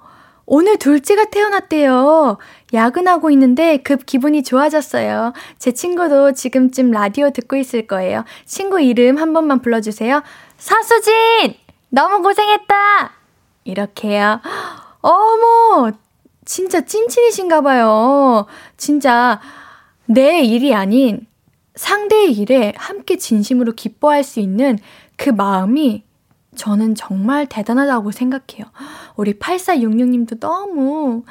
오늘 0.51 0.79
둘째가 0.79 1.27
태어났대요. 1.27 2.39
야근하고 2.73 3.29
있는데 3.31 3.77
급 3.77 4.07
기분이 4.07 4.43
좋아졌어요. 4.43 5.35
제 5.59 5.73
친구도 5.73 6.33
지금쯤 6.33 6.91
라디오 6.91 7.29
듣고 7.31 7.57
있을 7.57 7.87
거예요. 7.87 8.25
친구 8.47 8.81
이름 8.81 9.19
한 9.19 9.35
번만 9.35 9.61
불러주세요. 9.61 10.23
서수진! 10.57 11.55
너무 11.91 12.23
고생했다! 12.23 13.13
이렇게요. 13.65 14.41
어머! 15.03 15.93
진짜 16.47 16.81
찐친이신가 16.81 17.61
봐요. 17.61 18.47
진짜 18.79 19.43
내 20.07 20.41
일이 20.41 20.75
아닌 20.75 21.27
상대의 21.75 22.33
일에 22.33 22.73
함께 22.79 23.19
진심으로 23.19 23.73
기뻐할 23.73 24.25
수 24.25 24.41
있는 24.41 24.79
그 25.17 25.29
마음이 25.29 26.08
저는 26.59 26.95
정말 26.95 27.47
대단하다고 27.47 28.11
생각해요. 28.11 28.67
우리 29.17 29.33
8466님도 29.39 30.41
너무, 30.41 31.23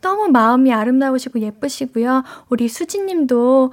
너무 0.00 0.28
마음이 0.28 0.72
아름다우시고 0.72 1.38
예쁘시고요. 1.40 2.24
우리 2.48 2.68
수진님도 2.68 3.72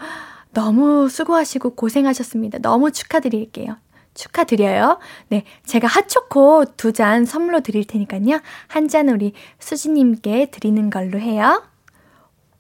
너무 0.53 1.09
수고하시고 1.09 1.71
고생하셨습니다. 1.75 2.59
너무 2.59 2.91
축하드릴게요. 2.91 3.77
축하드려요. 4.13 4.99
네, 5.29 5.43
제가 5.65 5.87
핫초코 5.87 6.65
두 6.75 6.91
잔 6.91 7.25
선물로 7.25 7.61
드릴 7.61 7.85
테니까요. 7.85 8.41
한 8.67 8.87
잔 8.89 9.09
우리 9.09 9.33
수지님께 9.59 10.47
드리는 10.51 10.89
걸로 10.89 11.19
해요. 11.19 11.63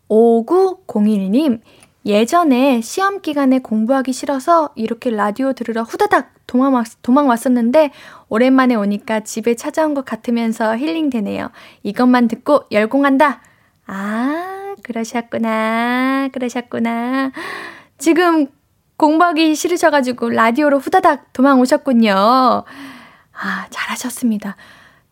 5901님, 0.09 1.61
예전에 2.07 2.79
시험 2.79 3.21
기간에 3.21 3.59
공부하기 3.59 4.13
싫어서 4.13 4.69
이렇게 4.75 5.09
라디오 5.09 5.51
들으러 5.51 5.83
후다닥 5.83 6.31
도망, 6.47 6.73
왔, 6.73 6.85
도망 7.01 7.27
왔었는데 7.27 7.91
오랜만에 8.29 8.75
오니까 8.75 9.19
집에 9.19 9.55
찾아온 9.55 9.93
것 9.93 10.05
같으면서 10.05 10.77
힐링되네요. 10.77 11.51
이것만 11.83 12.29
듣고 12.29 12.63
열공한다. 12.71 13.41
아, 13.87 14.75
그러셨구나. 14.83 16.29
그러셨구나. 16.31 17.33
지금 17.97 18.47
공부하기 18.95 19.53
싫으셔가지고 19.53 20.29
라디오로 20.29 20.79
후다닥 20.79 21.33
도망 21.33 21.59
오셨군요. 21.59 22.13
아, 22.15 23.67
잘하셨습니다. 23.69 24.55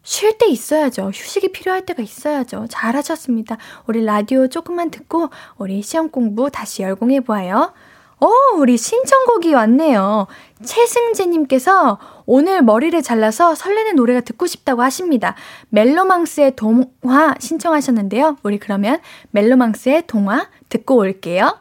쉴 0.05 0.37
때 0.37 0.45
있어야죠. 0.47 1.07
휴식이 1.07 1.51
필요할 1.51 1.85
때가 1.85 2.03
있어야죠. 2.03 2.67
잘하셨습니다. 2.69 3.57
우리 3.87 4.05
라디오 4.05 4.47
조금만 4.47 4.91
듣고 4.91 5.29
우리 5.57 5.81
시험 5.81 6.09
공부 6.09 6.49
다시 6.51 6.83
열공해 6.83 7.21
보아요. 7.21 7.73
어, 8.19 8.27
우리 8.55 8.77
신청곡이 8.77 9.53
왔네요. 9.53 10.27
최승재님께서 10.63 11.97
오늘 12.27 12.61
머리를 12.61 13.01
잘라서 13.01 13.55
설레는 13.55 13.95
노래가 13.95 14.21
듣고 14.21 14.45
싶다고 14.45 14.83
하십니다. 14.83 15.35
멜로망스의 15.69 16.55
동화 16.55 17.33
신청하셨는데요. 17.39 18.37
우리 18.43 18.59
그러면 18.59 18.99
멜로망스의 19.31 20.03
동화 20.05 20.47
듣고 20.69 20.97
올게요. 20.97 21.59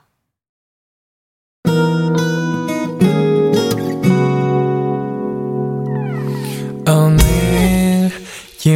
오늘 6.87 7.23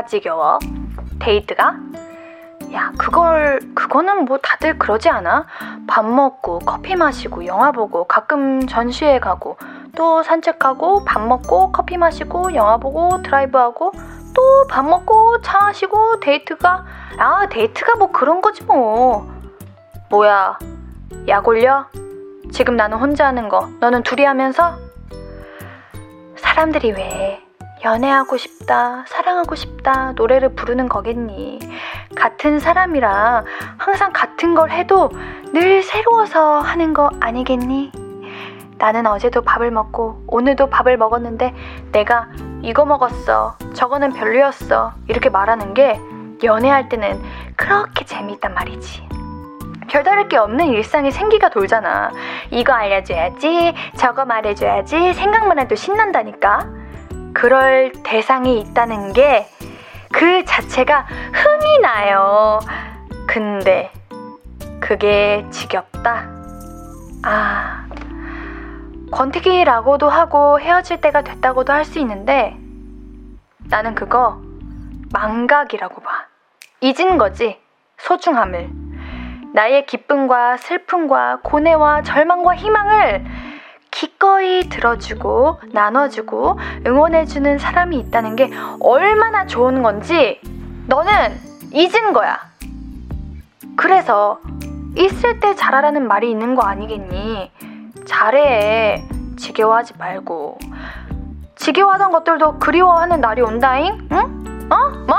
뭐가 0.00 0.04
지겨워? 0.06 0.58
데이트가? 1.18 1.74
야, 2.72 2.92
그걸, 2.98 3.60
그거는 3.74 4.24
뭐 4.24 4.38
다들 4.38 4.78
그러지 4.78 5.08
않아? 5.08 5.46
밥 5.86 6.04
먹고, 6.04 6.60
커피 6.60 6.94
마시고, 6.94 7.46
영화 7.46 7.72
보고, 7.72 8.04
가끔 8.04 8.66
전시회 8.66 9.18
가고, 9.18 9.56
또 9.96 10.22
산책하고, 10.22 11.04
밥 11.04 11.20
먹고, 11.26 11.72
커피 11.72 11.96
마시고, 11.96 12.54
영화 12.54 12.76
보고, 12.76 13.22
드라이브하고, 13.22 13.92
또 14.34 14.66
밥 14.68 14.84
먹고, 14.86 15.40
차 15.42 15.58
마시고, 15.58 16.20
데이트가, 16.20 16.84
아, 17.18 17.48
데이트가 17.48 17.96
뭐 17.96 18.10
그런 18.12 18.40
거지 18.40 18.62
뭐. 18.64 19.28
뭐야, 20.08 20.58
약 21.28 21.48
올려? 21.48 21.86
지금 22.52 22.76
나는 22.76 22.98
혼자 22.98 23.26
하는 23.26 23.48
거, 23.48 23.68
너는 23.80 24.02
둘이 24.04 24.24
하면서? 24.24 24.76
사람들이 26.36 26.92
왜 26.92 27.49
연애하고 27.82 28.36
싶다, 28.36 29.04
사랑하고 29.06 29.54
싶다, 29.54 30.12
노래를 30.12 30.54
부르는 30.54 30.88
거겠니. 30.88 31.58
같은 32.14 32.58
사람이랑 32.58 33.44
항상 33.78 34.12
같은 34.12 34.54
걸 34.54 34.70
해도 34.70 35.10
늘 35.52 35.82
새로워서 35.82 36.58
하는 36.58 36.92
거 36.92 37.10
아니겠니? 37.20 37.92
나는 38.76 39.06
어제도 39.06 39.42
밥을 39.42 39.70
먹고 39.70 40.24
오늘도 40.26 40.68
밥을 40.68 40.96
먹었는데 40.96 41.54
내가 41.92 42.28
이거 42.62 42.84
먹었어, 42.84 43.56
저거는 43.74 44.12
별로였어, 44.12 44.92
이렇게 45.08 45.30
말하는 45.30 45.74
게 45.74 45.98
연애할 46.42 46.88
때는 46.88 47.20
그렇게 47.56 48.04
재미있단 48.04 48.54
말이지. 48.54 49.08
별다를 49.88 50.28
게 50.28 50.36
없는 50.36 50.66
일상이 50.66 51.10
생기가 51.10 51.48
돌잖아. 51.48 52.10
이거 52.50 52.72
알려줘야지, 52.72 53.74
저거 53.96 54.24
말해줘야지, 54.24 55.14
생각만 55.14 55.58
해도 55.58 55.74
신난다니까. 55.74 56.79
그럴 57.40 57.92
대상이 58.04 58.60
있다는 58.60 59.12
게 59.12 59.48
그 60.12 60.44
자체가 60.44 61.06
흥이 61.32 61.78
나요. 61.80 62.58
근데 63.26 63.92
그게 64.80 65.46
지겹다? 65.50 66.26
아, 67.22 67.86
권태기라고도 69.12 70.08
하고 70.08 70.60
헤어질 70.60 71.00
때가 71.00 71.22
됐다고도 71.22 71.72
할 71.72 71.84
수 71.84 71.98
있는데 72.00 72.56
나는 73.68 73.94
그거 73.94 74.40
망각이라고 75.12 76.02
봐. 76.02 76.26
잊은 76.80 77.18
거지, 77.18 77.58
소중함을. 77.98 78.68
나의 79.54 79.86
기쁨과 79.86 80.56
슬픔과 80.56 81.40
고뇌와 81.42 82.02
절망과 82.02 82.56
희망을 82.56 83.24
기꺼이 83.90 84.68
들어주고 84.68 85.60
나눠주고 85.72 86.58
응원해주는 86.86 87.58
사람이 87.58 87.98
있다는 87.98 88.36
게 88.36 88.50
얼마나 88.80 89.46
좋은 89.46 89.82
건지 89.82 90.40
너는 90.86 91.38
잊은 91.72 92.12
거야. 92.12 92.38
그래서 93.76 94.40
있을 94.96 95.40
때 95.40 95.54
잘하라는 95.54 96.06
말이 96.08 96.30
있는 96.30 96.54
거 96.54 96.62
아니겠니? 96.62 97.50
잘해. 98.06 99.04
지겨워하지 99.38 99.94
말고. 99.98 100.58
지겨워하던 101.56 102.10
것들도 102.10 102.58
그리워하는 102.58 103.20
날이 103.20 103.42
온다잉? 103.42 104.08
응? 104.12 104.68
어? 104.70 104.90
뭐? 105.06 105.16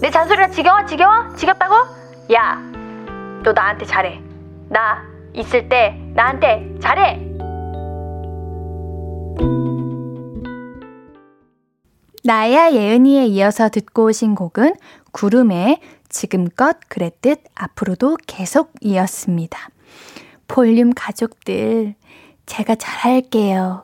내 0.00 0.10
잔소리가 0.10 0.48
지겨워? 0.48 0.86
지겨워? 0.86 1.34
지겹다고? 1.36 1.74
야, 2.32 2.58
너 3.42 3.52
나한테 3.52 3.84
잘해. 3.84 4.20
나 4.68 5.02
있을 5.34 5.68
때 5.68 6.00
나한테 6.14 6.78
잘해. 6.80 7.29
나야 12.30 12.70
예은이에 12.70 13.26
이어서 13.26 13.68
듣고 13.68 14.04
오신 14.04 14.36
곡은 14.36 14.76
구름의 15.10 15.80
지금껏 16.08 16.78
그랬듯 16.86 17.42
앞으로도 17.56 18.18
계속 18.28 18.72
이었습니다. 18.80 19.58
볼륨 20.46 20.92
가족들, 20.94 21.96
제가 22.46 22.76
잘할게요. 22.76 23.82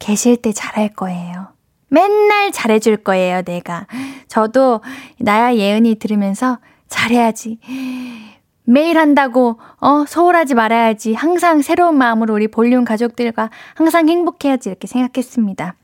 계실 0.00 0.38
때 0.38 0.50
잘할 0.50 0.88
거예요. 0.88 1.52
맨날 1.86 2.50
잘해줄 2.50 2.96
거예요, 2.96 3.42
내가. 3.42 3.86
저도 4.26 4.80
나야 5.20 5.54
예은이 5.54 6.00
들으면서 6.00 6.58
잘해야지. 6.88 7.60
매일 8.64 8.98
한다고, 8.98 9.60
어, 9.76 10.04
소홀하지 10.04 10.56
말아야지. 10.56 11.14
항상 11.14 11.62
새로운 11.62 11.96
마음으로 11.96 12.34
우리 12.34 12.48
볼륨 12.48 12.84
가족들과 12.84 13.50
항상 13.76 14.08
행복해야지. 14.08 14.68
이렇게 14.68 14.88
생각했습니다. 14.88 15.76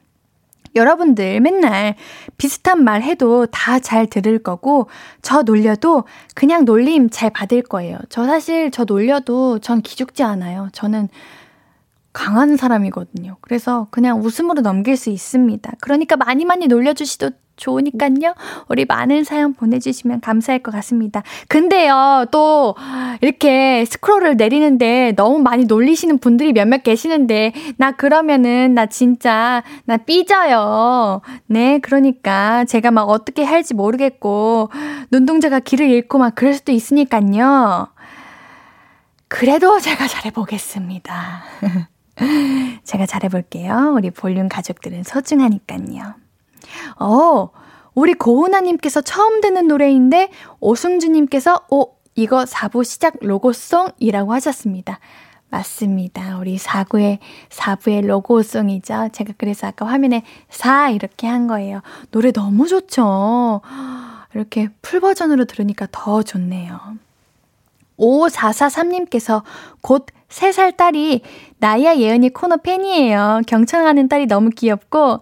여러분들 0.76 1.40
맨날 1.40 1.96
비슷한 2.36 2.84
말 2.84 3.02
해도 3.02 3.46
다 3.46 3.78
잘 3.80 4.06
들을 4.06 4.38
거고, 4.38 4.88
저 5.22 5.42
놀려도 5.42 6.04
그냥 6.34 6.64
놀림 6.64 7.10
잘 7.10 7.30
받을 7.30 7.62
거예요. 7.62 7.98
저 8.08 8.24
사실 8.26 8.70
저 8.70 8.84
놀려도 8.84 9.58
전 9.60 9.82
기죽지 9.82 10.22
않아요. 10.22 10.68
저는 10.72 11.08
강한 12.12 12.56
사람이거든요. 12.56 13.36
그래서 13.42 13.88
그냥 13.90 14.20
웃음으로 14.22 14.62
넘길 14.62 14.96
수 14.96 15.10
있습니다. 15.10 15.72
그러니까 15.80 16.16
많이 16.16 16.44
많이 16.44 16.66
놀려주시도 16.66 17.30
좋으니까요. 17.56 18.34
우리 18.68 18.84
많은 18.84 19.24
사연 19.24 19.54
보내주시면 19.54 20.20
감사할 20.20 20.60
것 20.60 20.70
같습니다. 20.72 21.22
근데요, 21.48 22.26
또 22.30 22.74
이렇게 23.20 23.84
스크롤을 23.84 24.36
내리는데 24.36 25.14
너무 25.16 25.38
많이 25.38 25.64
놀리시는 25.64 26.18
분들이 26.18 26.52
몇몇 26.52 26.82
계시는데 26.82 27.52
나 27.76 27.92
그러면은 27.92 28.74
나 28.74 28.86
진짜 28.86 29.62
나 29.84 29.96
삐져요. 29.96 31.20
네, 31.46 31.78
그러니까 31.80 32.64
제가 32.64 32.90
막 32.90 33.04
어떻게 33.04 33.44
할지 33.44 33.74
모르겠고 33.74 34.70
눈동자가 35.10 35.60
길을 35.60 35.88
잃고 35.88 36.18
막 36.18 36.34
그럴 36.34 36.54
수도 36.54 36.72
있으니까요. 36.72 37.88
그래도 39.28 39.80
제가 39.80 40.06
잘해보겠습니다. 40.06 41.42
제가 42.84 43.06
잘해볼게요. 43.06 43.92
우리 43.96 44.10
볼륨 44.10 44.48
가족들은 44.48 45.02
소중하니까요. 45.02 46.25
어, 46.98 47.50
우리 47.94 48.14
고은아님께서 48.14 49.00
처음 49.00 49.40
듣는 49.40 49.68
노래인데, 49.68 50.30
오승주님께서, 50.60 51.66
오, 51.70 51.96
이거 52.14 52.44
4부 52.44 52.84
시작 52.84 53.14
로고송이라고 53.20 54.32
하셨습니다. 54.34 54.98
맞습니다. 55.48 56.38
우리 56.38 56.56
4구의, 56.58 57.18
4부의 57.50 58.06
로고송이죠. 58.06 59.10
제가 59.12 59.34
그래서 59.38 59.68
아까 59.68 59.86
화면에 59.86 60.22
4 60.48 60.90
이렇게 60.90 61.26
한 61.26 61.46
거예요. 61.46 61.82
노래 62.10 62.32
너무 62.32 62.66
좋죠? 62.66 63.60
이렇게 64.34 64.68
풀 64.82 65.00
버전으로 65.00 65.44
들으니까 65.44 65.86
더 65.92 66.22
좋네요. 66.22 66.78
5443님께서 67.98 69.42
곧 69.80 70.06
3살 70.28 70.76
딸이 70.76 71.22
나야 71.58 71.96
예은이 71.96 72.30
코너 72.30 72.56
팬이에요. 72.56 73.42
경청하는 73.46 74.08
딸이 74.08 74.26
너무 74.26 74.50
귀엽고 74.50 75.20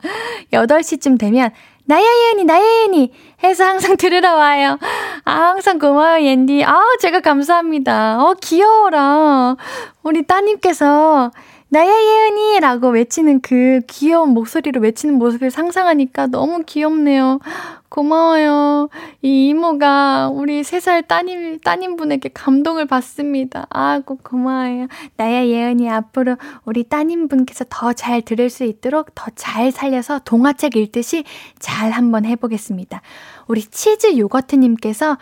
8시쯤 0.52 1.18
되면 1.18 1.50
나야 1.87 2.02
예은이 2.02 2.44
나야 2.44 2.62
예은이 2.62 3.12
해서 3.42 3.64
항상 3.64 3.96
들으러 3.96 4.34
와요. 4.34 4.78
아, 5.24 5.32
항상 5.32 5.78
고마워요 5.78 6.24
옌디. 6.24 6.64
아 6.64 6.80
제가 7.00 7.20
감사합니다. 7.20 8.22
어 8.22 8.34
귀여워라. 8.40 9.56
우리 10.02 10.26
따님께서 10.26 11.30
나야 11.68 11.90
예은이 11.90 12.61
라고 12.61 12.90
외치는 12.90 13.40
그 13.40 13.81
귀여운 13.88 14.31
목소리로 14.31 14.81
외치는 14.81 15.16
모습을 15.16 15.50
상상하니까 15.50 16.29
너무 16.29 16.62
귀엽네요. 16.64 17.40
고마워요. 17.88 18.88
이 19.22 19.48
이모가 19.48 20.29
우리 20.33 20.62
3살 20.62 21.09
따님, 21.09 21.59
따님분에게 21.61 22.31
감동을 22.33 22.87
받습니다. 22.87 23.66
아이고, 23.70 24.18
고마워요. 24.22 24.87
나야 25.16 25.46
예은이 25.46 25.88
앞으로 25.90 26.37
우리 26.64 26.85
따님분께서 26.85 27.64
더 27.68 27.92
잘 27.92 28.22
들을 28.22 28.50
수 28.50 28.62
있도록 28.64 29.14
더 29.14 29.27
잘 29.35 29.72
살려서 29.72 30.20
동화책 30.24 30.77
읽듯이 30.77 31.24
잘 31.59 31.90
한번 31.90 32.24
해보겠습니다. 32.24 33.00
우리 33.48 33.62
치즈 33.62 34.16
요거트님께서, 34.16 35.18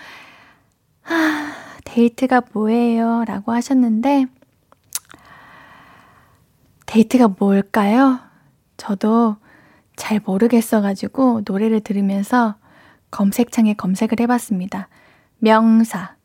하, 1.03 1.53
데이트가 1.85 2.43
뭐예요? 2.53 3.25
라고 3.27 3.53
하셨는데, 3.53 4.27
데이트가 6.87 7.29
뭘까요? 7.39 8.19
저도 8.77 9.37
잘 9.97 10.21
모르겠어가지고 10.25 11.43
노래를 11.47 11.81
들으면서 11.81 12.57
검색창에 13.11 13.75
검색을 13.75 14.21
해봤습니다. 14.21 14.89
명사, 15.39 16.17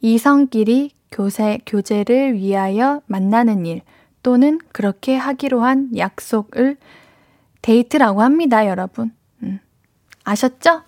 이성끼리 0.00 0.92
교세, 1.10 1.60
교제를 1.66 2.34
위하여 2.34 3.00
만나는 3.06 3.66
일 3.66 3.82
또는 4.22 4.58
그렇게 4.72 5.16
하기로 5.16 5.62
한 5.62 5.96
약속을 5.96 6.76
데이트라고 7.60 8.22
합니다, 8.22 8.66
여러분. 8.66 9.12
음. 9.42 9.60
아셨죠? 10.24 10.82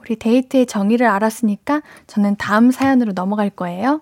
우리 0.00 0.16
데이트의 0.16 0.66
정의를 0.66 1.06
알았으니까 1.06 1.82
저는 2.06 2.36
다음 2.36 2.70
사연으로 2.70 3.12
넘어갈 3.12 3.50
거예요. 3.50 4.00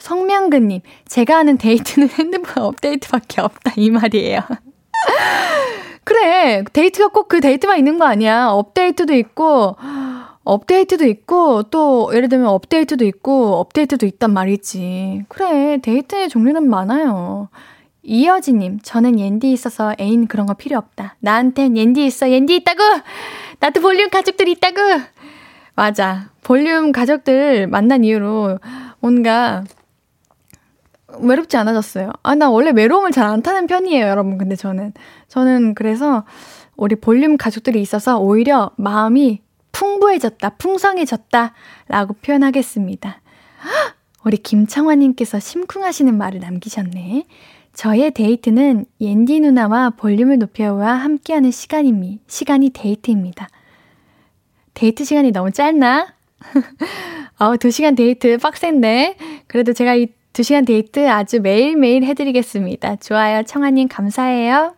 성명근님, 0.00 0.80
제가 1.06 1.38
아는 1.38 1.56
데이트는 1.58 2.08
핸드폰 2.18 2.64
업데이트밖에 2.64 3.40
없다, 3.40 3.72
이 3.76 3.90
말이에요. 3.90 4.40
그래, 6.04 6.64
데이트가 6.72 7.08
꼭 7.08 7.28
그 7.28 7.40
데이트만 7.40 7.78
있는 7.78 7.98
거 7.98 8.04
아니야. 8.06 8.48
업데이트도 8.48 9.14
있고, 9.14 9.76
업데이트도 10.42 11.06
있고, 11.06 11.62
또, 11.64 12.10
예를 12.12 12.28
들면 12.28 12.48
업데이트도 12.48 13.04
있고, 13.04 13.54
업데이트도 13.56 14.06
있단 14.06 14.32
말이지. 14.32 15.26
그래, 15.28 15.78
데이트의 15.80 16.28
종류는 16.28 16.68
많아요. 16.68 17.48
이여지님, 18.02 18.80
저는 18.82 19.20
옌디 19.20 19.52
있어서 19.52 19.94
애인 20.00 20.26
그런 20.26 20.46
거 20.46 20.54
필요 20.54 20.78
없다. 20.78 21.16
나한텐 21.20 21.76
옌디 21.76 22.04
있어, 22.06 22.30
옌디 22.30 22.56
있다고! 22.56 22.82
나도 23.60 23.80
볼륨 23.82 24.08
가족들 24.08 24.48
있다고! 24.48 24.76
맞아. 25.76 26.30
볼륨 26.42 26.92
가족들 26.92 27.66
만난 27.68 28.02
이후로 28.02 28.58
뭔가 29.00 29.62
외롭지 31.18 31.56
않아졌어요. 31.56 32.10
아, 32.22 32.34
나 32.34 32.50
원래 32.50 32.70
외로움을 32.70 33.10
잘 33.10 33.26
안 33.30 33.42
타는 33.42 33.66
편이에요, 33.66 34.06
여러분. 34.06 34.38
근데 34.38 34.56
저는. 34.56 34.92
저는 35.28 35.74
그래서 35.74 36.24
우리 36.76 36.94
볼륨 36.96 37.36
가족들이 37.36 37.80
있어서 37.82 38.18
오히려 38.18 38.70
마음이 38.76 39.40
풍부해졌다, 39.72 40.50
풍성해졌다, 40.50 41.52
라고 41.88 42.14
표현하겠습니다. 42.14 43.20
우리 44.24 44.36
김창화님께서 44.36 45.38
심쿵하시는 45.38 46.16
말을 46.16 46.40
남기셨네. 46.40 47.24
저의 47.72 48.10
데이트는 48.10 48.84
옌디 49.00 49.40
누나와 49.40 49.90
볼륨을 49.90 50.38
높여와 50.38 50.92
함께하는 50.94 51.50
시간입니, 51.50 52.20
시간이 52.26 52.70
데이트입니다. 52.70 53.48
데이트 54.74 55.04
시간이 55.04 55.30
너무 55.30 55.52
짧나? 55.52 56.14
어, 57.38 57.56
두 57.56 57.70
시간 57.70 57.94
데이트 57.94 58.38
빡센데. 58.38 59.16
그래도 59.46 59.72
제가 59.72 59.94
이 59.94 60.08
두시간 60.32 60.64
데이트 60.64 61.08
아주 61.08 61.40
매일매일 61.40 62.04
해드리겠습니다. 62.04 62.96
좋아요. 62.96 63.42
청아님 63.42 63.88
감사해요. 63.88 64.74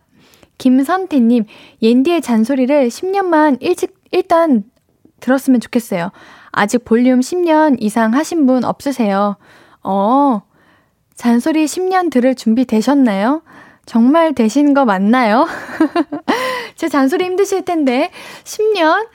김선태님, 0.57 1.45
옌디의 1.81 2.21
잔소리를 2.21 2.87
10년만 2.87 3.57
일찍, 3.61 3.95
일단 4.11 4.63
들었으면 5.19 5.59
좋겠어요. 5.59 6.11
아직 6.51 6.85
볼륨 6.85 7.19
10년 7.19 7.77
이상 7.79 8.13
하신 8.13 8.45
분 8.45 8.63
없으세요. 8.63 9.37
어, 9.83 10.41
잔소리 11.15 11.65
10년 11.65 12.11
들을 12.11 12.35
준비 12.35 12.65
되셨나요? 12.65 13.41
정말 13.85 14.33
되신 14.33 14.73
거 14.73 14.85
맞나요? 14.85 15.47
제 16.75 16.87
잔소리 16.87 17.25
힘드실 17.25 17.65
텐데, 17.65 18.11
10년? 18.43 19.07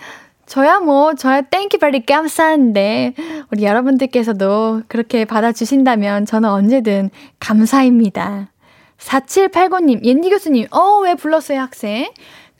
저야 0.48 0.80
뭐, 0.80 1.14
저야 1.14 1.42
thank 1.42 1.76
you 1.76 1.89
very 1.89 2.06
감사한데, 2.06 3.12
우리 3.52 3.64
여러분들께서도 3.64 4.82
그렇게 4.88 5.26
받아주신다면 5.26 6.24
저는 6.24 6.48
언제든 6.48 7.10
감사입니다. 7.38 8.48
4789님, 8.96 10.02
옌디 10.02 10.30
교수님, 10.30 10.66
어, 10.70 11.00
왜 11.02 11.14
불렀어요, 11.14 11.60
학생? 11.60 12.10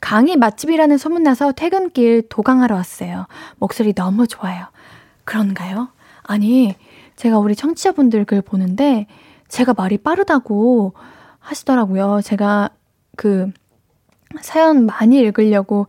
강의 0.02 0.36
맛집이라는 0.36 0.98
소문나서 0.98 1.52
퇴근길 1.52 2.28
도강하러 2.28 2.74
왔어요. 2.74 3.26
목소리 3.56 3.94
너무 3.94 4.26
좋아요. 4.26 4.66
그런가요? 5.24 5.88
아니, 6.24 6.76
제가 7.16 7.38
우리 7.38 7.56
청취자분들 7.56 8.26
글 8.26 8.42
보는데, 8.42 9.06
제가 9.48 9.72
말이 9.72 9.96
빠르다고 9.96 10.92
하시더라고요. 11.38 12.20
제가 12.22 12.68
그, 13.16 13.50
사연 14.42 14.84
많이 14.84 15.18
읽으려고 15.20 15.86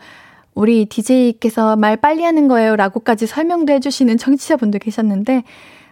우리 0.59 0.85
DJ께서 0.87 1.77
말 1.77 1.95
빨리 1.95 2.21
하는 2.23 2.49
거예요. 2.49 2.75
라고까지 2.75 3.27
설명도 3.27 3.71
해주시는 3.71 4.17
청취자분들 4.17 4.81
계셨는데, 4.81 5.43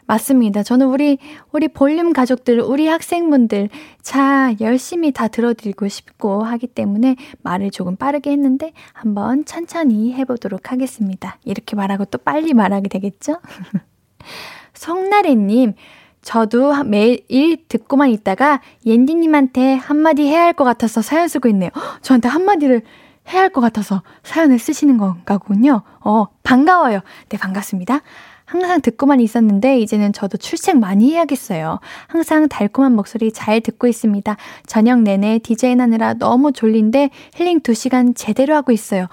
맞습니다. 0.08 0.62
저는 0.62 0.88
우리, 0.88 1.20
우리 1.54 1.70
볼륨 1.70 2.12
가족들, 2.12 2.60
우리 2.60 2.88
학생분들, 2.88 3.70
자, 4.02 4.54
열심히 4.60 5.14
다 5.14 5.30
들어드리고 5.30 5.88
싶고 5.88 6.44
하기 6.44 6.68
때문에 6.68 7.16
말을 7.44 7.72
조금 7.72 7.96
빠르게 7.96 8.30
했는데, 8.32 8.74
한번 8.92 9.46
천천히 9.46 10.12
해보도록 10.16 10.70
하겠습니다. 10.74 11.38
이렇게 11.46 11.78
말하고 11.78 12.04
또 12.04 12.18
빨리 12.18 12.54
말하게 12.54 12.90
되겠죠? 12.90 13.38
성나래님, 14.74 15.76
저도 16.22 16.84
매일 16.84 17.64
듣고만 17.70 18.10
있다가 18.10 18.60
옌디님한테 18.86 19.76
한마디 19.76 20.24
해야 20.24 20.44
할 20.44 20.54
것 20.54 20.66
같아서 20.66 21.02
사연 21.02 21.30
쓰고 21.30 21.48
있네요. 21.48 21.70
저한테 22.02 22.28
한마디를 22.28 22.82
해야 23.32 23.42
할 23.42 23.50
것 23.50 23.62
같아서 23.62 24.04
사연을 24.24 24.60
쓰시는 24.60 24.98
건가군요. 24.98 25.82
어, 26.02 26.28
반가워요. 26.44 27.00
네, 27.30 27.38
반갑습니다. 27.38 28.02
항상 28.46 28.82
듣고만 28.82 29.20
있었는데 29.20 29.80
이제는 29.80 30.14
저도 30.14 30.38
출첵 30.38 30.78
많이 30.78 31.12
해야겠어요. 31.12 31.80
항상 32.08 32.48
달콤한 32.48 32.96
목소리 32.96 33.32
잘 33.34 33.60
듣고 33.60 33.88
있습니다. 33.88 34.38
저녁 34.66 35.02
내내 35.02 35.40
디자인 35.40 35.82
하느라 35.82 36.14
너무 36.14 36.54
졸린데 36.54 37.10
힐링 37.36 37.60
2시간 37.60 38.14
제대로 38.16 38.56
하고 38.56 38.72
있어요. 38.72 39.08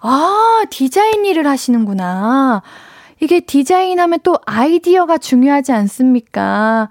아, 0.00 0.64
디자인 0.70 1.24
일을 1.24 1.46
하시는구나. 1.46 2.62
이게 3.20 3.38
디자인 3.40 4.00
하면 4.00 4.18
또 4.24 4.38
아이디어가 4.44 5.18
중요하지 5.18 5.72
않습니까? 5.72 6.88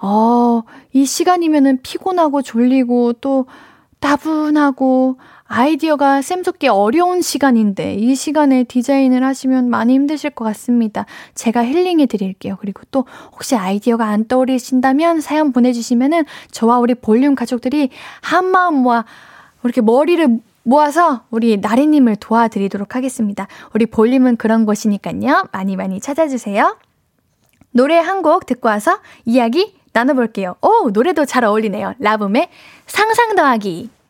어, 0.00 0.62
이 0.94 1.04
시간이면은 1.04 1.80
피곤하고 1.82 2.40
졸리고 2.42 3.12
또 3.20 3.46
따분하고 4.00 5.18
아이디어가 5.54 6.22
쌤솟기 6.22 6.68
어려운 6.68 7.20
시간인데 7.20 7.96
이 7.96 8.14
시간에 8.14 8.64
디자인을 8.64 9.22
하시면 9.22 9.68
많이 9.68 9.92
힘드실 9.92 10.30
것 10.30 10.46
같습니다. 10.46 11.04
제가 11.34 11.62
힐링해 11.62 12.06
드릴게요. 12.06 12.56
그리고 12.58 12.80
또 12.90 13.04
혹시 13.32 13.54
아이디어가 13.54 14.06
안 14.06 14.26
떠오르신다면 14.26 15.20
사연 15.20 15.52
보내주시면은 15.52 16.24
저와 16.52 16.78
우리 16.78 16.94
볼륨 16.94 17.34
가족들이 17.34 17.90
한 18.22 18.46
마음 18.46 18.76
모아 18.76 19.04
이렇게 19.62 19.82
머리를 19.82 20.38
모아서 20.62 21.24
우리 21.30 21.58
나리님을 21.58 22.16
도와드리도록 22.16 22.96
하겠습니다. 22.96 23.46
우리 23.74 23.84
볼륨은 23.84 24.36
그런 24.38 24.64
곳이니까요. 24.64 25.48
많이 25.52 25.76
많이 25.76 26.00
찾아주세요. 26.00 26.78
노래 27.72 27.98
한 27.98 28.22
곡 28.22 28.46
듣고 28.46 28.68
와서 28.68 29.00
이야기 29.26 29.74
나눠볼게요. 29.92 30.56
오, 30.62 30.88
노래도 30.90 31.26
잘 31.26 31.44
어울리네요. 31.44 31.92
라붐의 31.98 32.48
상상 32.86 33.36
더하기. 33.36 34.01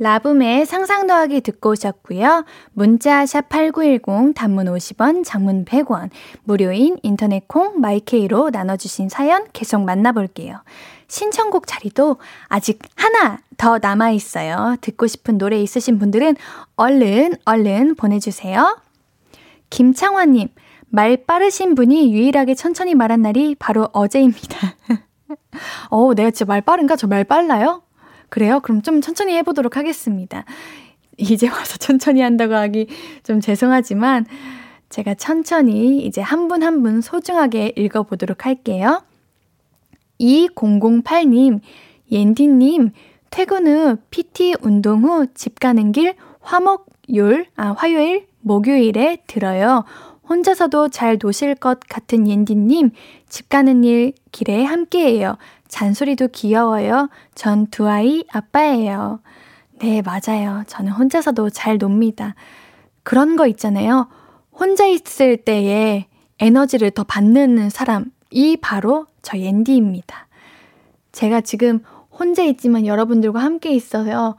라붐의 0.00 0.64
상상 0.64 1.06
더하기 1.06 1.42
듣고 1.42 1.72
오셨고요. 1.72 2.46
문자 2.72 3.26
샵 3.26 3.50
8910 3.50 4.34
단문 4.34 4.64
50원, 4.66 5.24
장문 5.26 5.66
100원, 5.66 6.08
무료인 6.44 6.96
인터넷 7.02 7.46
콩 7.46 7.80
마이케이로 7.82 8.48
나눠주신 8.48 9.10
사연 9.10 9.46
계속 9.52 9.82
만나볼게요. 9.82 10.62
신청곡 11.06 11.66
자리도 11.66 12.16
아직 12.48 12.78
하나 12.96 13.40
더 13.58 13.78
남아있어요. 13.78 14.76
듣고 14.80 15.06
싶은 15.06 15.36
노래 15.36 15.60
있으신 15.60 15.98
분들은 15.98 16.34
얼른, 16.76 17.34
얼른 17.44 17.96
보내주세요. 17.96 18.80
김창환님, 19.68 20.48
말 20.88 21.18
빠르신 21.26 21.74
분이 21.74 22.14
유일하게 22.14 22.54
천천히 22.54 22.94
말한 22.94 23.20
날이 23.20 23.54
바로 23.54 23.86
어제입니다. 23.92 24.76
어, 25.90 26.14
내가 26.14 26.30
진짜 26.30 26.46
말 26.46 26.62
빠른가? 26.62 26.96
저 26.96 27.06
말 27.06 27.24
빨라요? 27.24 27.82
그래요? 28.30 28.60
그럼 28.60 28.82
좀 28.82 29.00
천천히 29.00 29.34
해보도록 29.36 29.76
하겠습니다. 29.76 30.44
이제 31.18 31.48
와서 31.48 31.76
천천히 31.78 32.22
한다고 32.22 32.54
하기 32.54 32.86
좀 33.24 33.40
죄송하지만 33.40 34.26
제가 34.88 35.14
천천히 35.14 35.98
이제 36.04 36.20
한 36.20 36.48
분 36.48 36.62
한 36.62 36.82
분 36.82 37.00
소중하게 37.00 37.74
읽어보도록 37.76 38.46
할게요. 38.46 39.02
2008님, 40.20 41.60
옌디님, 42.10 42.90
퇴근 43.30 43.66
후 43.66 43.96
PT 44.10 44.56
운동 44.62 45.02
후 45.04 45.26
집 45.34 45.60
가는 45.60 45.92
길 45.92 46.14
화목요일, 46.40 47.46
아, 47.56 47.74
화요일, 47.76 48.26
목요일에 48.40 49.18
들어요. 49.26 49.84
혼자서도 50.28 50.88
잘 50.88 51.18
노실 51.20 51.54
것 51.54 51.80
같은 51.88 52.28
옌디님, 52.28 52.90
집 53.28 53.48
가는 53.48 53.84
일 53.84 54.12
길에 54.32 54.64
함께해요. 54.64 55.36
잔소리도 55.70 56.28
귀여워요. 56.28 57.08
전 57.34 57.66
두 57.70 57.88
아이 57.88 58.24
아빠예요. 58.30 59.20
네, 59.80 60.02
맞아요. 60.02 60.62
저는 60.66 60.92
혼자서도 60.92 61.50
잘 61.50 61.78
놉니다. 61.78 62.34
그런 63.02 63.36
거 63.36 63.46
있잖아요. 63.46 64.08
혼자 64.52 64.86
있을 64.86 65.38
때에 65.38 66.06
에너지를 66.38 66.90
더 66.90 67.04
받는 67.04 67.70
사람이 67.70 68.58
바로 68.60 69.06
저 69.22 69.38
옌디입니다. 69.38 70.26
제가 71.12 71.40
지금 71.40 71.80
혼자 72.10 72.42
있지만 72.42 72.84
여러분들과 72.86 73.40
함께 73.40 73.70
있어요. 73.70 74.36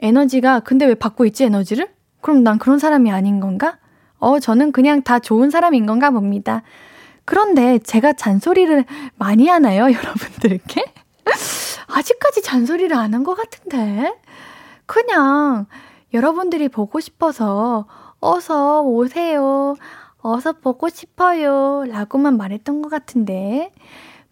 에너지가, 0.00 0.60
근데 0.60 0.84
왜 0.84 0.94
받고 0.94 1.24
있지, 1.26 1.44
에너지를? 1.44 1.88
그럼 2.20 2.42
난 2.42 2.58
그런 2.58 2.78
사람이 2.78 3.10
아닌 3.10 3.40
건가? 3.40 3.78
어, 4.18 4.38
저는 4.40 4.72
그냥 4.72 5.02
다 5.02 5.18
좋은 5.18 5.48
사람인 5.50 5.86
건가 5.86 6.10
봅니다. 6.10 6.62
그런데 7.26 7.78
제가 7.80 8.14
잔소리를 8.14 8.84
많이 9.16 9.48
하나요, 9.48 9.82
여러분들께? 9.92 10.84
아직까지 11.88 12.42
잔소리를 12.42 12.96
안 12.96 13.12
한 13.14 13.24
것 13.24 13.34
같은데? 13.34 14.14
그냥 14.86 15.66
여러분들이 16.14 16.68
보고 16.68 17.00
싶어서 17.00 17.86
어서 18.20 18.80
오세요. 18.82 19.74
어서 20.18 20.52
보고 20.52 20.88
싶어요. 20.88 21.84
라고만 21.88 22.36
말했던 22.36 22.80
것 22.82 22.88
같은데. 22.88 23.72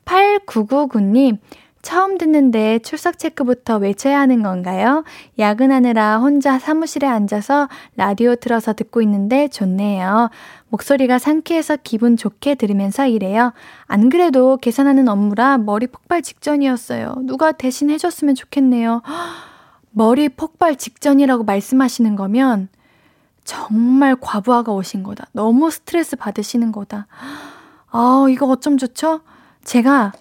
8999님, 0.04 1.38
처음 1.84 2.16
듣는데 2.16 2.78
출석 2.78 3.18
체크부터 3.18 3.76
외쳐야 3.76 4.18
하는 4.18 4.42
건가요? 4.42 5.04
야근하느라 5.38 6.16
혼자 6.16 6.58
사무실에 6.58 7.06
앉아서 7.06 7.68
라디오 7.94 8.34
틀어서 8.36 8.72
듣고 8.72 9.02
있는데 9.02 9.48
좋네요. 9.48 10.30
목소리가 10.70 11.18
상쾌해서 11.18 11.76
기분 11.84 12.16
좋게 12.16 12.54
들으면서 12.54 13.06
일해요. 13.06 13.52
안 13.84 14.08
그래도 14.08 14.56
계산하는 14.56 15.08
업무라 15.08 15.58
머리 15.58 15.86
폭발 15.86 16.22
직전이었어요. 16.22 17.16
누가 17.24 17.52
대신 17.52 17.90
해줬으면 17.90 18.34
좋겠네요. 18.34 19.02
머리 19.92 20.30
폭발 20.30 20.76
직전이라고 20.76 21.44
말씀하시는 21.44 22.16
거면 22.16 22.68
정말 23.44 24.16
과부하가 24.18 24.72
오신 24.72 25.02
거다. 25.02 25.26
너무 25.32 25.70
스트레스 25.70 26.16
받으시는 26.16 26.72
거다. 26.72 27.06
아, 27.92 28.26
이거 28.30 28.46
어쩜 28.46 28.78
좋죠? 28.78 29.20
제가 29.64 30.12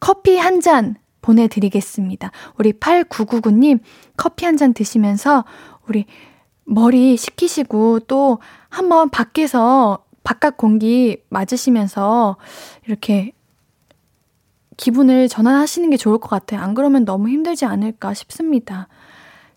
커피 0.00 0.36
한 0.38 0.60
잔 0.60 0.96
보내드리겠습니다. 1.22 2.30
우리 2.56 2.72
8999님 2.72 3.80
커피 4.16 4.44
한 4.44 4.56
잔 4.56 4.72
드시면서 4.74 5.44
우리 5.88 6.06
머리 6.64 7.16
식히시고 7.16 8.00
또 8.00 8.38
한번 8.68 9.08
밖에서 9.10 10.04
바깥 10.24 10.56
공기 10.56 11.18
맞으시면서 11.28 12.36
이렇게 12.86 13.32
기분을 14.76 15.28
전환하시는 15.28 15.88
게 15.90 15.96
좋을 15.96 16.18
것 16.18 16.28
같아요. 16.28 16.60
안 16.60 16.74
그러면 16.74 17.04
너무 17.04 17.28
힘들지 17.28 17.64
않을까 17.64 18.12
싶습니다. 18.14 18.88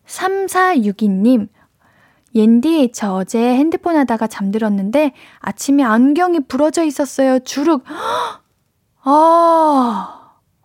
3462님, 0.05 1.49
옌디, 2.35 2.91
저 2.93 3.13
어제 3.15 3.39
핸드폰 3.39 3.95
하다가 3.97 4.27
잠들었는데 4.27 5.13
아침에 5.39 5.83
안경이 5.83 6.41
부러져 6.47 6.83
있었어요. 6.83 7.39
주룩. 7.39 7.83
아, 9.03 10.18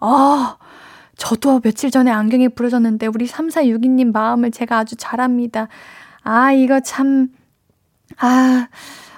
아, 0.06 0.58
저도 1.16 1.60
며칠 1.60 1.90
전에 1.90 2.10
안경이 2.10 2.50
부러졌는데 2.50 3.06
우리 3.06 3.26
3462님 3.26 4.12
마음을 4.12 4.50
제가 4.50 4.78
아주 4.78 4.96
잘 4.96 5.18
압니다. 5.22 5.68
아, 6.22 6.52
이거 6.52 6.80
참, 6.80 7.28
아, 8.18 8.68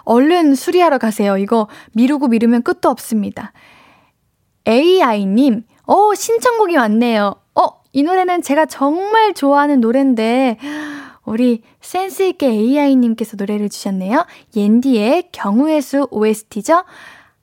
얼른 0.05 0.55
수리하러 0.55 0.99
가세요. 0.99 1.39
이거 1.39 1.67
미루고 1.95 2.29
미루면 2.29 2.63
끝도 2.63 2.89
없습니다. 2.89 3.53
AI님, 4.69 5.65
어, 5.87 6.15
신청곡이 6.15 6.77
왔네요. 6.77 7.35
어, 7.57 7.63
이 7.93 8.05
노래는 8.05 8.43
제가 8.43 8.67
정말 8.67 9.35
좋아하는 9.35 9.81
노래인데, 9.81 10.59
우리 11.25 11.63
센스있게 11.81 12.47
AI님께서 12.47 13.37
노래를 13.37 13.71
주셨네요. 13.71 14.25
옌디의 14.55 15.31
경우의 15.33 15.83
수 15.83 16.07
OST죠? 16.13 16.85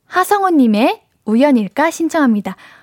하성우님의 0.06 1.02
우연일까 1.26 1.92
신청합니다. 1.92 2.56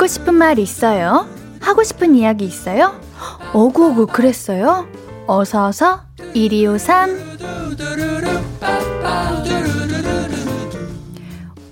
듣고 0.00 0.06
싶은 0.06 0.32
말 0.34 0.58
있어요? 0.58 1.28
하고 1.60 1.82
싶은 1.82 2.14
이야기 2.14 2.46
있어요? 2.46 2.98
어구어구 3.52 4.06
그랬어요? 4.06 4.88
어서어서 5.26 6.00
1253 6.32 7.38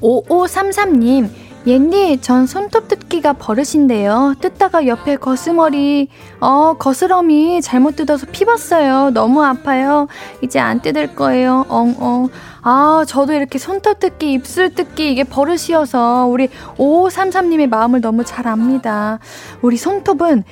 5533님 0.03 1.31
옌디 1.69 2.23
전 2.23 2.47
손톱 2.47 2.89
뜯기가 2.89 3.35
버릇인데요. 3.35 4.35
뜯다가 4.41 4.87
옆에 4.87 5.17
거스머리, 5.17 6.09
어, 6.41 6.73
거스러미 6.79 7.61
잘못 7.61 7.95
뜯어서 7.95 8.27
피봤어요. 8.33 9.11
너무 9.11 9.45
아파요. 9.45 10.09
이제 10.43 10.59
안 10.59 10.81
뜯을 10.81 11.15
거예요. 11.15 11.67
엉 11.69 11.95
엉. 11.99 12.29
아, 12.63 13.05
저도 13.07 13.35
이렇게 13.35 13.59
손톱 13.59 14.01
뜯기, 14.01 14.33
입술 14.33 14.75
뜯기, 14.75 15.13
이게 15.13 15.25
버릇이어서 15.25 16.25
우리 16.25 16.49
5533님의 16.79 17.69
마음을 17.69 18.01
너무 18.01 18.25
잘 18.25 18.49
압니다. 18.49 19.19
우리 19.61 19.77
손톱은 19.77 20.45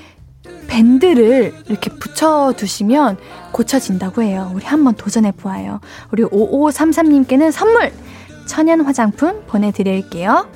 밴드를 0.69 1.55
이렇게 1.67 1.89
붙여두시면 1.93 3.17
고쳐진다고 3.53 4.21
해요. 4.21 4.53
우리 4.55 4.67
한번 4.67 4.93
도전해 4.95 5.33
보아요. 5.33 5.81
우리 6.13 6.25
5533님께는 6.25 7.53
선물! 7.53 7.91
천연 8.47 8.83
화장품 8.83 9.43
보내드릴게요. 9.47 10.47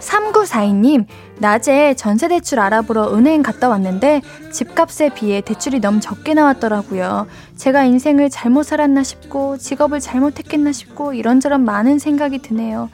3942님, 0.00 1.06
낮에 1.38 1.94
전세대출 1.94 2.58
알아보러 2.60 3.14
은행 3.14 3.42
갔다 3.42 3.68
왔는데 3.68 4.22
집값에 4.52 5.10
비해 5.10 5.40
대출이 5.40 5.80
너무 5.80 6.00
적게 6.00 6.34
나왔더라고요. 6.34 7.26
제가 7.56 7.84
인생을 7.84 8.30
잘못 8.30 8.64
살았나 8.64 9.02
싶고 9.02 9.58
직업을 9.58 10.00
잘못했겠나 10.00 10.72
싶고 10.72 11.12
이런저런 11.14 11.64
많은 11.64 11.98
생각이 11.98 12.38
드네요. 12.38 12.90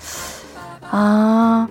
아, 0.90 1.68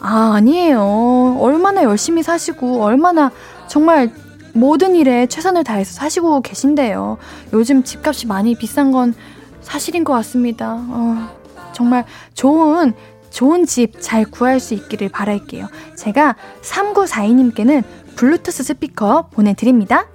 아, 0.00 0.32
아니에요. 0.34 1.38
얼마나 1.40 1.82
열심히 1.84 2.22
사시고 2.22 2.82
얼마나 2.82 3.30
정말 3.66 4.10
모든 4.52 4.94
일에 4.96 5.26
최선을 5.26 5.64
다해서 5.64 5.92
사시고 5.92 6.40
계신데요. 6.40 7.18
요즘 7.52 7.82
집값이 7.82 8.26
많이 8.26 8.54
비싼 8.54 8.90
건 8.90 9.14
사실인 9.60 10.04
것 10.04 10.12
같습니다. 10.14 10.74
어, 10.88 11.28
정말 11.72 12.04
좋은 12.34 12.94
좋은 13.30 13.64
집 13.66 14.00
잘 14.00 14.24
구할 14.24 14.60
수 14.60 14.74
있기를 14.74 15.08
바랄게요. 15.08 15.68
제가 15.96 16.36
3942님께는 16.62 17.84
블루투스 18.16 18.62
스피커 18.64 19.28
보내드립니다. 19.30 20.06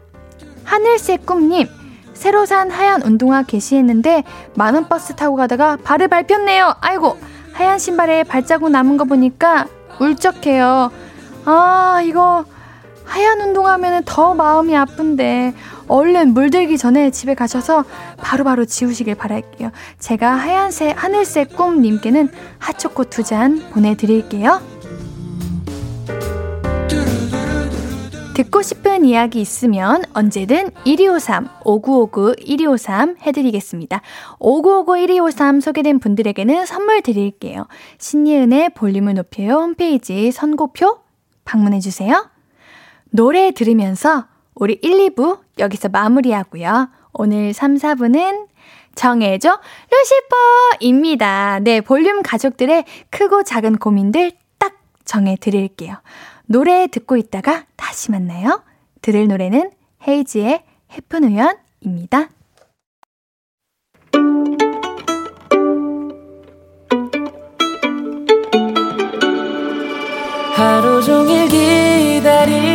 하늘새 0.64 1.18
꿈님, 1.18 1.68
새로 2.14 2.46
산 2.46 2.70
하얀 2.72 3.02
운동화 3.02 3.44
게시했는데 3.44 4.24
만원 4.56 4.88
버스 4.90 5.16
타고 5.16 5.36
가다가 5.36 5.78
발을 5.78 6.08
밟혔네요. 6.08 6.76
아이고, 6.82 7.18
하얀 7.54 7.80
신발에 7.80 8.24
발자국 8.24 8.70
남은 8.70 8.98
거 8.98 9.06
보니까 9.06 9.68
울적해요. 10.00 10.92
아, 11.46 12.02
이거 12.04 12.46
하얀 13.06 13.40
운동하면 13.42 14.04
더 14.06 14.34
마음이 14.34 14.76
아픈데 14.76 15.54
얼른 15.88 16.34
물들기 16.34 16.78
전에 16.78 17.12
집에 17.12 17.36
가셔서 17.36 17.84
바로바로 18.18 18.44
바로 18.44 18.66
지우시길 18.66 19.16
바랄게요. 19.16 19.72
제가 20.00 20.34
하얀색 20.34 21.02
하늘색 21.04 21.56
꿈님께는 21.56 22.30
핫초코 22.60 23.06
두 23.06 23.24
잔 23.24 23.60
보내드릴게요. 23.72 24.62
듣고 28.36 28.62
싶은 28.62 29.06
이야기 29.06 29.40
있으면 29.40 30.04
언제든 30.14 30.72
1253, 30.84 31.48
5959, 31.64 32.36
1253 32.46 33.16
해드리겠습니다. 33.22 34.02
5959, 34.40 34.98
1253 35.08 35.62
소개된 35.62 36.00
분들에게는 36.00 36.66
선물 36.66 37.02
드릴게요. 37.02 37.66
신예은의 37.98 38.72
볼륨을 38.76 39.14
높여요 39.14 39.54
홈페이지 39.54 40.32
선고표 40.32 41.00
방문해주세요. 41.46 42.35
노래 43.16 43.52
들으면서 43.52 44.26
우리 44.56 44.78
1, 44.82 45.10
2부 45.10 45.40
여기서 45.58 45.88
마무리하고요. 45.90 46.90
오늘 47.14 47.54
3, 47.54 47.76
4부는 47.76 48.48
정해줘 48.94 49.60
루시퍼입니다. 50.80 51.60
네, 51.62 51.82
볼륨 51.82 52.22
가족들의 52.24 52.84
크고 53.10 53.44
작은 53.44 53.78
고민들 53.78 54.34
딱 54.58 54.76
정해 55.06 55.38
드릴게요. 55.40 55.96
노래 56.46 56.88
듣고 56.88 57.16
있다가 57.16 57.66
다시 57.78 58.12
만나요. 58.12 58.64
들을 59.02 59.28
노래는 59.28 59.72
헤이지의 60.06 60.64
해픈 60.92 61.24
우연입니다. 61.24 62.30
하루 70.54 71.02
종일 71.02 71.48
기다린 71.48 72.75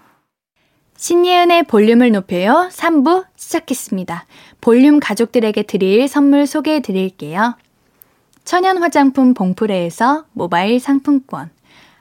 신예은의 1.01 1.63
볼륨을 1.63 2.11
높여요 2.11 2.69
3부 2.71 3.25
시작했습니다. 3.35 4.27
볼륨 4.61 4.99
가족들에게 4.99 5.63
드릴 5.63 6.07
선물 6.07 6.45
소개해 6.45 6.81
드릴게요. 6.81 7.55
천연 8.43 8.77
화장품 8.77 9.33
봉프레에서 9.33 10.25
모바일 10.33 10.79
상품권, 10.79 11.49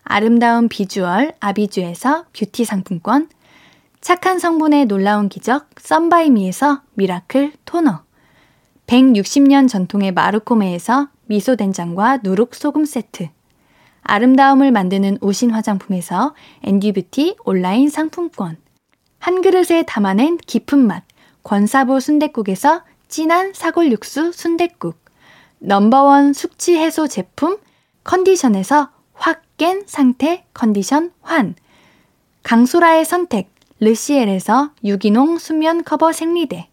아름다운 0.03 0.69
비주얼 0.69 1.33
아비주에서 1.41 2.27
뷰티 2.35 2.67
상품권, 2.67 3.31
착한 4.03 4.39
성분의 4.39 4.85
놀라운 4.85 5.31
기적 5.31 5.71
썬바이미에서 5.79 6.83
미라클 6.93 7.55
토너, 7.65 8.03
160년 8.87 9.67
전통의 9.67 10.13
마르코메에서 10.13 11.09
미소된장과 11.25 12.19
누룩소금 12.23 12.85
세트, 12.85 13.31
아름다움을 14.03 14.73
만드는 14.73 15.17
우신 15.23 15.53
화장품에서 15.53 16.35
앤디뷰티 16.65 17.37
온라인 17.47 17.89
상품권, 17.89 18.59
한 19.21 19.41
그릇에 19.43 19.85
담아낸 19.87 20.37
깊은 20.37 20.79
맛 20.81 21.05
권사부 21.45 22.01
순댓국에서 22.01 22.83
진한 23.07 23.53
사골 23.55 23.93
육수 23.93 24.33
순댓국 24.33 24.99
number 25.61 26.09
one 26.09 26.33
숙취 26.33 26.77
해소 26.77 27.07
제품 27.07 27.57
컨디션에서 28.03 28.91
확 29.15 29.43
깬 29.61 29.83
상태 29.85 30.47
컨디션 30.55 31.13
환 31.21 31.55
강소라의 32.45 33.05
선택 33.05 33.51
르시엘에서 33.81 34.71
유기농 34.83 35.37
순면 35.37 35.85
커버 35.85 36.13
생리대 36.13 36.71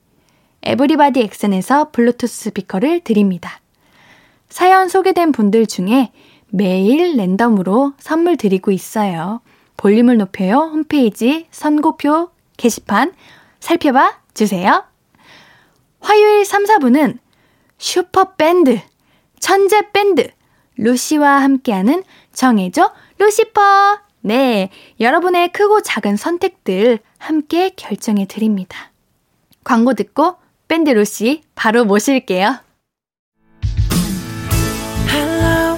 에브리바디 0.64 1.20
엑센에서 1.20 1.92
블루투스 1.92 2.44
스피커를 2.44 3.02
드립니다. 3.02 3.60
사연 4.48 4.88
소개된 4.88 5.34
분들 5.34 5.68
중에 5.68 6.14
매일 6.50 7.18
랜덤으로 7.18 7.92
선물 8.00 8.38
드리고 8.38 8.72
있어요. 8.72 9.42
볼륨을 9.76 10.16
높여요 10.16 10.70
홈페이지 10.72 11.48
선곡표 11.52 12.30
게시판 12.58 13.14
살펴봐 13.60 14.20
주세요. 14.34 14.84
화요일 16.00 16.46
3, 16.46 16.66
4부는 16.66 17.20
슈퍼밴드, 17.78 18.80
천재밴드, 19.40 20.30
루시와 20.78 21.42
함께하는 21.42 22.04
정해줘 22.34 22.94
루시퍼. 23.18 24.00
네, 24.22 24.70
여러분의 25.00 25.52
크고 25.52 25.82
작은 25.82 26.18
선택들 26.18 27.00
함께 27.18 27.72
결정해 27.76 28.26
드립니다. 28.26 28.92
광고 29.64 29.94
듣고 29.94 30.36
밴드 30.68 30.90
루시 30.90 31.44
바로 31.56 31.86
모실게요. 31.86 32.60
Hello, 35.10 35.78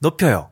높여요. 0.00 0.50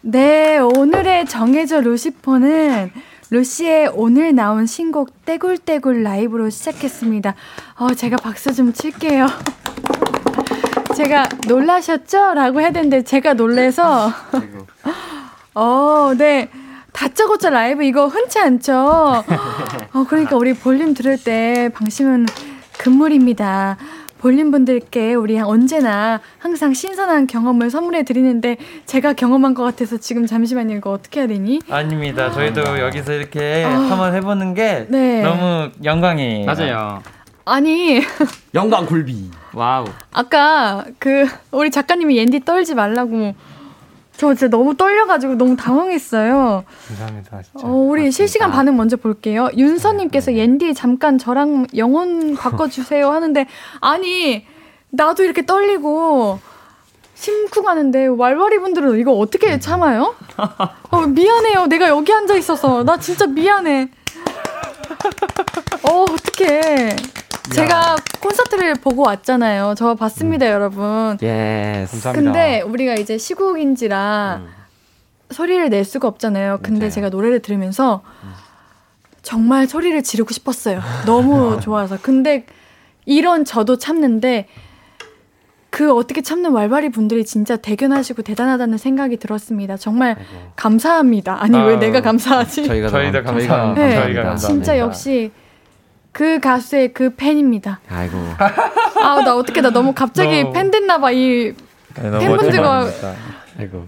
네, 0.00 0.58
오늘의 0.58 1.26
정해져 1.26 1.80
루시퍼는 1.80 2.92
루시의 3.30 3.90
오늘 3.94 4.34
나온 4.34 4.64
신곡 4.64 5.24
떼굴떼굴 5.24 6.02
라이브로 6.02 6.50
시작했습니다. 6.50 7.34
어, 7.76 7.94
제가 7.94 8.16
박수 8.16 8.54
좀 8.54 8.72
칠게요. 8.72 9.26
제가 10.96 11.28
놀라셨죠? 11.46 12.34
라고 12.34 12.60
해야 12.60 12.70
되는데 12.70 13.02
제가 13.02 13.34
놀래서 13.34 14.12
어, 15.54 16.12
네. 16.16 16.48
다짜고짜 16.92 17.50
라이브 17.50 17.84
이거 17.84 18.06
흔치 18.06 18.38
않죠? 18.38 19.24
어, 19.92 20.04
그러니까 20.08 20.36
우리 20.36 20.52
볼륨 20.52 20.94
들을 20.94 21.22
때 21.22 21.70
방심은 21.74 22.26
금물입니다. 22.78 23.76
볼륨 24.18 24.50
분들께 24.50 25.14
우리 25.14 25.38
언제나 25.38 26.20
항상 26.38 26.74
신선한 26.74 27.26
경험을 27.26 27.70
선물해 27.70 28.02
드리는데 28.02 28.56
제가 28.86 29.12
경험한 29.12 29.54
것 29.54 29.62
같아서 29.62 29.96
지금 29.96 30.26
잠시만요 30.26 30.76
이거 30.76 30.90
어떻게 30.90 31.20
해야 31.20 31.28
되니? 31.28 31.60
아닙니다. 31.70 32.30
저희도 32.32 32.80
여기서 32.80 33.12
이렇게 33.12 33.64
아. 33.64 33.70
한번 33.70 34.14
해보는 34.14 34.54
게 34.54 34.86
네. 34.88 35.22
너무 35.22 35.70
영광이에요. 35.82 36.46
맞아요. 36.46 37.02
아니 37.44 38.02
영광 38.54 38.84
굴비. 38.86 39.30
wow. 39.54 39.86
아까 40.12 40.84
그 40.98 41.26
우리 41.50 41.70
작가님이 41.70 42.18
옌디 42.18 42.44
떨지 42.44 42.74
말라고 42.74 43.34
저 44.18 44.34
진짜 44.34 44.48
너무 44.48 44.76
떨려가지고 44.76 45.36
너무 45.36 45.54
당황했어요. 45.54 46.64
감사합니다. 46.88 47.40
진짜. 47.40 47.66
어, 47.66 47.70
우리 47.70 48.10
실시간 48.10 48.50
반응 48.50 48.76
먼저 48.76 48.96
볼게요. 48.96 49.48
윤서님께서 49.56 50.34
옌디 50.34 50.74
잠깐 50.74 51.18
저랑 51.18 51.68
영혼 51.76 52.34
바꿔주세요 52.34 53.12
하는데 53.12 53.46
아니 53.80 54.44
나도 54.90 55.22
이렇게 55.22 55.46
떨리고 55.46 56.40
심쿵하는데 57.14 58.06
왈왈이 58.18 58.58
분들은 58.58 58.98
이거 58.98 59.12
어떻게 59.12 59.60
참아요? 59.60 60.16
어, 60.90 61.00
미안해요. 61.06 61.66
내가 61.66 61.88
여기 61.88 62.12
앉아 62.12 62.34
있어서 62.34 62.82
나 62.82 62.98
진짜 62.98 63.24
미안해. 63.26 63.88
어 65.84 66.02
어떡해. 66.10 66.96
제가 67.54 67.96
콘서트를 68.20 68.74
보고 68.74 69.02
왔잖아요. 69.02 69.74
저 69.76 69.94
봤습니다, 69.94 70.50
여러분. 70.50 71.16
yes. 71.22 71.92
감사합니다. 71.92 72.12
근데 72.12 72.60
우리가 72.62 72.94
이제 72.94 73.18
시국인지라 73.18 74.42
소리를 75.30 75.68
낼 75.70 75.84
수가 75.84 76.08
없잖아요. 76.08 76.60
근데 76.62 76.80
맞아요. 76.80 76.90
제가 76.90 77.08
노래를 77.10 77.40
들으면서 77.40 78.02
정말 79.22 79.66
소리를 79.66 80.02
지르고 80.02 80.32
싶었어요. 80.32 80.80
너무 81.06 81.58
좋아서. 81.62 81.98
근데 82.00 82.46
이런 83.04 83.44
저도 83.44 83.76
참는데 83.78 84.48
그 85.70 85.92
어떻게 85.94 86.22
참는 86.22 86.52
왈왈이 86.52 86.88
분들이 86.88 87.24
진짜 87.26 87.56
대견하시고 87.56 88.22
대단하다는 88.22 88.78
생각이 88.78 89.18
들었습니다. 89.18 89.76
정말 89.76 90.16
감사합니다. 90.56 91.42
아니 91.42 91.56
왜 91.58 91.62
아유, 91.62 91.76
내가 91.78 92.00
감사하지? 92.00 92.66
저희가 92.66 92.88
저희도 92.88 93.22
더- 93.22 93.32
감사- 93.32 93.74
네, 93.74 93.94
저희가 93.94 94.22
감사합니다. 94.22 94.36
진짜 94.36 94.78
역시 94.78 95.30
그 96.18 96.40
가수의 96.40 96.92
그 96.92 97.14
팬입니다. 97.14 97.78
아이고. 97.88 98.18
아 99.00 99.20
나 99.22 99.36
어떻게 99.36 99.60
나 99.60 99.70
너무 99.70 99.92
갑자기 99.94 100.42
너무- 100.42 100.52
팬 100.52 100.68
됐나 100.72 100.98
봐. 100.98 101.12
이 101.12 101.52
네, 101.94 102.10
너무 102.10 102.18
팬분들과. 102.18 102.88
아이고. 103.56 103.86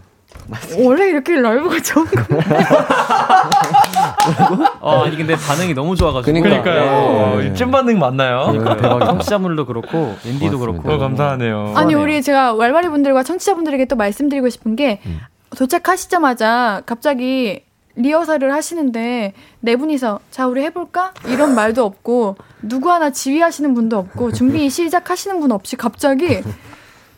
원래 0.78 1.09
이렇게 1.09 1.35
라이브가 1.41 1.81
좋은 1.83 2.07
거 2.07 2.22
어, 4.81 5.03
아니 5.05 5.16
근데 5.16 5.35
반응이 5.37 5.74
너무 5.74 5.97
좋아가지고. 5.97 6.41
그러니까. 6.41 6.62
그러니까요. 6.62 7.41
네. 7.41 7.49
이쯤 7.49 7.72
반응 7.72 7.99
맞나요? 7.99 8.47
그러니까 8.53 8.76
대박이다. 8.76 9.07
청취자분들도 9.11 9.66
그렇고 9.66 9.89
고맙습니다. 9.91 10.57
그렇고. 10.57 10.93
어, 10.93 10.99
감사하네요. 10.99 11.72
아니. 11.74 11.95
우리 11.95 12.22
제가 12.22 12.53
왈왈이 12.55 12.91
분들과 12.91 13.24
청취자분들에게 13.24 13.87
또 13.87 13.97
말씀드리고 13.97 14.51
싶은 14.51 14.76
게 14.76 15.01
음. 15.07 15.18
도착하시자마자 15.57 16.83
갑자기 16.87 17.64
리허설을 18.01 18.53
하시는데 18.53 19.35
네 19.61 19.77
분이서 19.77 20.21
자 20.31 20.47
우리 20.47 20.63
해볼까 20.63 21.13
이런 21.27 21.55
말도 21.55 21.85
없고 21.85 22.37
누구 22.63 22.91
하나 22.91 23.11
지휘하시는 23.11 23.75
분도 23.75 23.99
없고 23.99 24.33
준비 24.33 24.69
시작하시는 24.69 25.41
분 25.41 25.53
없이 25.53 25.77
갑자기 25.77 26.43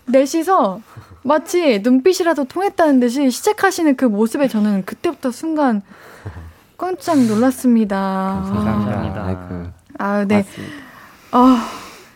넷이서 0.07 0.81
마치 1.23 1.81
눈빛이라도 1.81 2.45
통했다는 2.45 3.01
듯이 3.01 3.31
시작하시는 3.31 3.97
그 3.97 4.05
모습에 4.05 4.49
저는 4.49 4.85
그때부터 4.85 5.31
순간 5.31 5.83
깜짝 6.77 7.19
놀랐습니다. 7.19 8.43
감사합니다. 8.45 9.73
아, 9.99 10.25
네. 10.25 10.37
맞습니다. 10.39 10.75
아, 11.31 11.69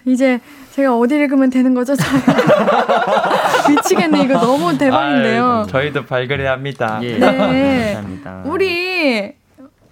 이제 0.05 0.41
제가 0.77 0.95
어디 0.99 1.14
읽으면 1.14 1.49
되는 1.49 1.72
거죠? 1.72 1.97
저 1.97 2.05
미치겠네. 3.70 4.24
이거 4.24 4.35
너무 4.35 4.77
대박인데요. 4.77 5.61
아유, 5.62 5.66
저희도 5.70 6.05
발그레 6.05 6.47
합니다. 6.47 7.01
예. 7.03 7.16
네. 7.16 7.95
감사합니다. 7.95 8.43
우리 8.45 9.33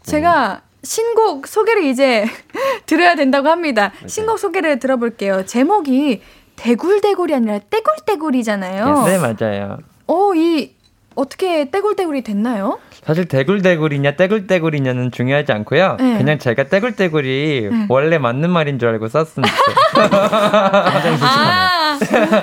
제가 0.02 0.60
신곡 0.82 1.46
소개를 1.46 1.84
이제 1.84 2.26
들어야 2.84 3.14
된다고 3.14 3.48
합니다. 3.48 3.92
신곡 4.06 4.38
소개를 4.38 4.78
들어볼게요. 4.78 5.46
제목이 5.46 6.20
대굴대굴이 6.56 7.34
아니라 7.34 7.60
떼굴떼굴이잖아요. 7.70 9.04
네, 9.06 9.18
맞아요. 9.18 9.78
어, 10.06 10.34
이 10.34 10.74
어떻게 11.14 11.70
떼굴떼굴이 11.70 12.22
됐나요? 12.22 12.78
사실 13.02 13.26
대굴대굴이냐 13.26 14.16
떼굴떼굴이냐는 14.16 15.10
중요하지 15.10 15.52
않고요. 15.52 15.96
네. 16.00 16.18
그냥 16.18 16.38
제가 16.38 16.64
떼굴떼굴이 16.64 17.68
네. 17.70 17.86
원래 17.88 18.18
맞는 18.18 18.50
말인 18.50 18.78
줄 18.78 18.88
알고 18.88 19.08
썼습니다. 19.08 19.54
아, 19.94 21.98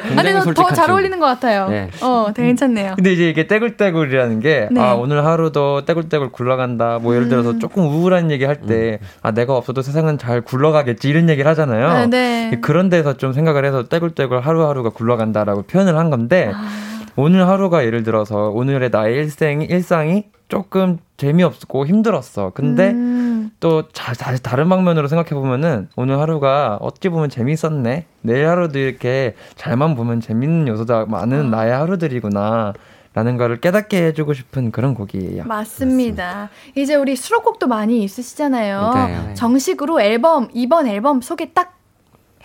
근데 0.07 0.33
더 0.33 0.41
솔직한 0.41 0.73
잘 0.73 0.85
친구. 0.85 0.91
어울리는 0.93 1.19
것 1.19 1.25
같아요. 1.25 1.67
네. 1.69 1.89
어, 2.01 2.27
되게 2.33 2.47
괜찮네요. 2.49 2.93
근데 2.95 3.13
이제 3.13 3.29
이게 3.29 3.47
떼굴떼굴이라는 3.47 4.39
게, 4.39 4.69
네. 4.71 4.81
아, 4.81 4.93
오늘 4.93 5.25
하루도 5.25 5.85
떼굴떼굴 5.85 6.31
굴러간다. 6.31 6.99
뭐 7.01 7.15
예를 7.15 7.27
들어서 7.27 7.51
음. 7.51 7.59
조금 7.59 7.85
우울한 7.87 8.31
얘기 8.31 8.45
할 8.45 8.61
때, 8.61 8.99
아, 9.21 9.31
내가 9.31 9.55
없어도 9.57 9.81
세상은 9.81 10.17
잘 10.17 10.41
굴러가겠지. 10.41 11.09
이런 11.09 11.29
얘기를 11.29 11.49
하잖아요. 11.51 12.07
네, 12.07 12.49
네. 12.51 12.59
그런 12.61 12.89
데서 12.89 13.17
좀 13.17 13.33
생각을 13.33 13.65
해서 13.65 13.87
떼굴떼굴 13.87 14.41
하루하루가 14.41 14.89
굴러간다라고 14.91 15.63
표현을 15.63 15.97
한 15.97 16.09
건데, 16.09 16.51
아. 16.53 16.90
오늘 17.15 17.47
하루가 17.47 17.85
예를 17.85 18.03
들어서 18.03 18.49
오늘의 18.49 18.89
나의 18.89 19.15
일생, 19.15 19.61
일상이 19.61 20.25
조금 20.47 20.97
재미없고 21.17 21.87
힘들었어. 21.87 22.51
근데 22.53 22.91
음, 22.91 23.51
또 23.59 23.87
자, 23.89 24.13
자, 24.13 24.35
다른 24.37 24.67
방면으로 24.69 25.07
생각해 25.07 25.29
보면은 25.29 25.87
오늘 25.95 26.19
하루가 26.19 26.77
어찌 26.81 27.09
보면 27.09 27.29
재밌었네. 27.29 28.05
내일 28.21 28.47
하루도 28.47 28.77
이렇게 28.79 29.35
잘만 29.55 29.95
보면 29.95 30.19
재밌는 30.19 30.67
요소가 30.67 31.05
많은 31.05 31.51
나의 31.51 31.71
하루들이구나. 31.71 32.73
라는 33.13 33.35
거를 33.35 33.59
깨닫게 33.59 34.05
해주고 34.07 34.33
싶은 34.33 34.71
그런 34.71 34.93
곡이에요. 34.93 35.43
맞습니다. 35.43 36.49
이제 36.75 36.95
우리 36.95 37.17
수록곡도 37.17 37.67
많이 37.67 38.03
있으시잖아요. 38.03 38.91
네. 38.93 39.33
정식으로 39.33 39.99
앨범, 39.99 40.47
이번 40.53 40.87
앨범 40.87 41.19
소개 41.19 41.51
딱 41.53 41.80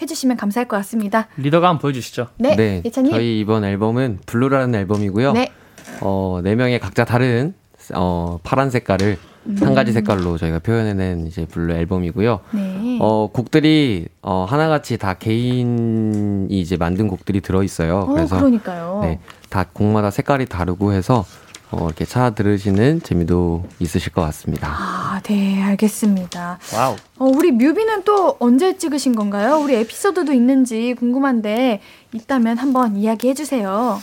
해주시면 0.01 0.37
감사할 0.37 0.69
것 0.69 0.77
같습니다. 0.79 1.29
리더가 1.37 1.69
한번 1.69 1.81
보여주시죠. 1.81 2.29
네, 2.39 2.83
예찬님. 2.85 3.13
저희 3.13 3.41
이번 3.41 3.65
앨범은 3.65 4.21
Blue라는 4.27 4.75
앨범이고요. 4.75 5.33
네. 5.33 5.53
어, 6.01 6.41
네 6.43 6.55
명의 6.55 6.79
각자 6.81 7.05
다른 7.05 7.55
어, 7.95 8.39
파란 8.43 8.71
색깔을 8.71 9.19
한 9.61 9.75
가지 9.75 9.93
색깔로 9.93 10.39
저희가 10.39 10.59
표현해낸 10.59 11.27
이제 11.27 11.47
Blue 11.47 11.73
앨범이고요. 11.75 12.41
네. 12.53 12.99
어, 13.01 13.31
곡들이 13.33 14.09
어, 14.23 14.45
하나같이 14.49 14.99
다 14.99 15.15
개인이 15.15 16.49
이제 16.51 16.77
만든 16.77 17.07
곡들이 17.07 17.41
들어 17.41 17.63
있어요. 17.63 18.01
어, 18.01 18.07
그래서 18.07 18.37
그러니까요. 18.39 19.01
네, 19.03 19.21
다 19.49 19.65
곡마다 19.73 20.11
색깔이 20.11 20.47
다르고 20.47 20.93
해서 20.93 21.25
어, 21.71 21.87
이렇게 21.87 22.05
찾아 22.05 22.31
들으시는 22.31 23.03
재미도 23.03 23.65
있으실 23.81 24.13
것 24.13 24.23
같습니다. 24.23 24.69
아, 24.71 25.21
네, 25.25 25.63
알겠습니다. 25.63 26.59
wow. 26.75 26.97
어, 27.19 27.25
우리 27.25 27.51
뮤비는 27.51 28.05
또 28.05 28.37
언제 28.39 28.79
찍으신 28.79 29.17
건가요? 29.17 29.59
우리 29.59 29.75
에피소드도 29.75 30.33
있는지 30.33 30.95
궁금한데 30.99 31.81
있다면 32.13 32.59
한번 32.59 32.97
이야기해 32.97 33.35
주세요. 33.35 33.99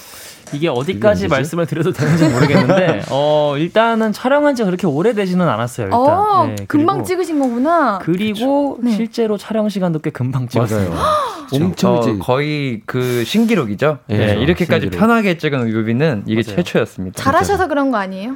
이게 0.52 0.68
어디까지? 0.68 1.28
말씀을 1.28 1.66
드려도 1.66 1.91
되는지 1.94 2.28
모르겠는데, 2.30 3.04
어, 3.12 3.56
일단은 3.58 4.12
촬영한 4.12 4.56
지 4.56 4.64
그렇게 4.64 4.86
오래되지는 4.88 5.48
않았어요, 5.48 5.88
일단. 5.88 6.00
어, 6.00 6.46
네, 6.48 6.56
금방 6.68 7.04
찍으신 7.04 7.39
거구나. 7.39 8.00
그리고 8.02 8.78
네. 8.82 8.91
실제로 8.91 9.38
촬영 9.38 9.70
시간도 9.70 10.00
꽤 10.00 10.10
금방 10.10 10.48
찍었어요. 10.48 10.94
엄청 11.54 11.96
어, 11.96 12.18
거의 12.20 12.82
그 12.86 13.24
신기록이죠. 13.26 14.00
예, 14.10 14.18
네, 14.18 14.26
그렇죠. 14.26 14.41
이렇게까지 14.41 14.82
신기록. 14.86 15.00
편하게 15.00 15.38
찍은 15.38 15.72
뮤비는 15.72 16.24
이게 16.26 16.41
맞아요. 16.46 16.56
최초였습니다. 16.58 17.22
잘하셔서 17.22 17.68
그런 17.68 17.91
거 17.91 17.98
아니에요? 17.98 18.36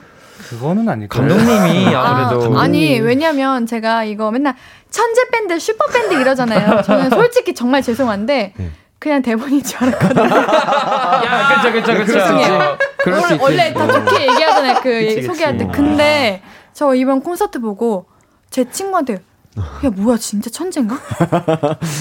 그거는 0.50 0.86
거예요. 0.86 1.08
감독님이 1.10 1.88
아무래도 1.96 2.58
아, 2.58 2.62
아니 2.62 3.00
왜냐면 3.00 3.66
제가 3.66 4.04
이거 4.04 4.30
맨날 4.32 4.56
천재 4.92 5.22
밴드 5.32 5.58
슈퍼 5.60 5.88
밴드 5.88 6.14
이러잖아요. 6.14 6.84
저는 6.84 7.10
솔직히 7.10 7.56
정말 7.56 7.82
죄송한데 7.82 8.54
네. 8.56 8.72
그냥 9.08 9.22
대본인 9.22 9.64
줄 9.64 9.82
알았거든요. 9.84 10.26
야, 10.36 11.62
그쵸, 11.62 11.72
그쵸, 11.72 11.94
그쵸. 11.94 12.14
죄송해요. 12.14 12.78
그럴 12.98 13.22
수 13.22 13.38
원래, 13.40 13.74
다 13.74 13.90
좋게 13.90 14.22
얘기하잖아요. 14.22 14.76
그 14.82 14.90
그치, 14.90 15.16
그치. 15.16 15.28
소개할 15.28 15.58
때. 15.58 15.66
근데 15.68 16.42
저 16.74 16.94
이번 16.94 17.22
콘서트 17.22 17.60
보고 17.60 18.06
제 18.50 18.70
친구한테 18.70 19.14
야 19.16 19.90
뭐야 19.96 20.18
진짜 20.18 20.50
천재인가? 20.50 20.98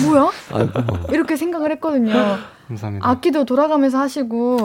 뭐야? 0.04 0.30
이렇게 1.10 1.36
생각을 1.36 1.70
했거든요. 1.72 2.12
감사합니다. 2.66 3.08
악기도 3.08 3.44
돌아가면서 3.44 3.98
하시고 3.98 4.58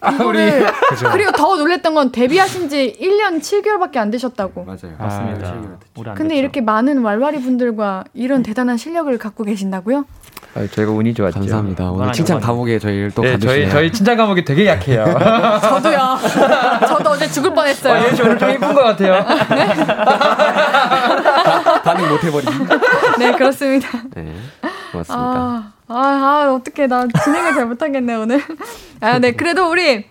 아, 0.00 0.10
우리 0.24 0.48
이거를. 0.48 0.66
그리고 1.12 1.30
더 1.30 1.56
놀랬던 1.56 1.94
건 1.94 2.10
데뷔하신 2.10 2.68
지 2.68 2.96
1년 3.00 3.40
7개월밖에 3.40 3.98
안 3.98 4.10
되셨다고. 4.10 4.64
맞아요. 4.64 4.96
맞습니다. 4.98 5.48
아, 5.48 6.14
근데 6.14 6.34
됐죠. 6.34 6.34
이렇게 6.34 6.60
많은 6.60 7.02
왈왈이 7.02 7.40
분들과 7.40 8.04
이런 8.12 8.42
대단한 8.42 8.76
실력을 8.76 9.16
갖고 9.18 9.44
계신다고요? 9.44 10.04
아, 10.54 10.66
저희가 10.66 10.92
운이 10.92 11.14
좋았죠. 11.14 11.38
감사합니다. 11.40 11.90
오늘 11.90 12.12
칭찬 12.12 12.36
아니요. 12.36 12.46
감옥에 12.46 12.78
저희를 12.78 13.10
또 13.14 13.22
네. 13.22 13.38
저희 13.38 13.68
저희 13.70 13.90
친장 13.90 14.18
감옥이 14.18 14.44
되게 14.44 14.66
약해요. 14.66 15.04
저도요. 15.62 16.18
저도 16.86 17.10
어제 17.10 17.26
죽을 17.30 17.50
아, 17.52 17.54
뻔했어요. 17.54 18.06
예시 18.06 18.22
오늘 18.22 18.38
좀 18.38 18.50
이쁜 18.50 18.74
것 18.74 18.82
같아요. 18.82 19.24
반응 21.82 22.08
못 22.08 22.22
해버린. 22.22 22.48
네, 23.18 23.32
그렇습니다. 23.32 23.88
네, 24.14 24.34
고맙습니다. 24.92 25.24
아, 25.24 25.72
아, 25.88 25.94
아 25.94 26.54
어떡해. 26.54 26.86
나 26.86 27.06
진행을 27.24 27.54
잘 27.54 27.66
못하겠네, 27.66 28.14
오늘. 28.14 28.42
아, 29.00 29.18
네. 29.18 29.32
그래도 29.32 29.70
우리, 29.70 30.04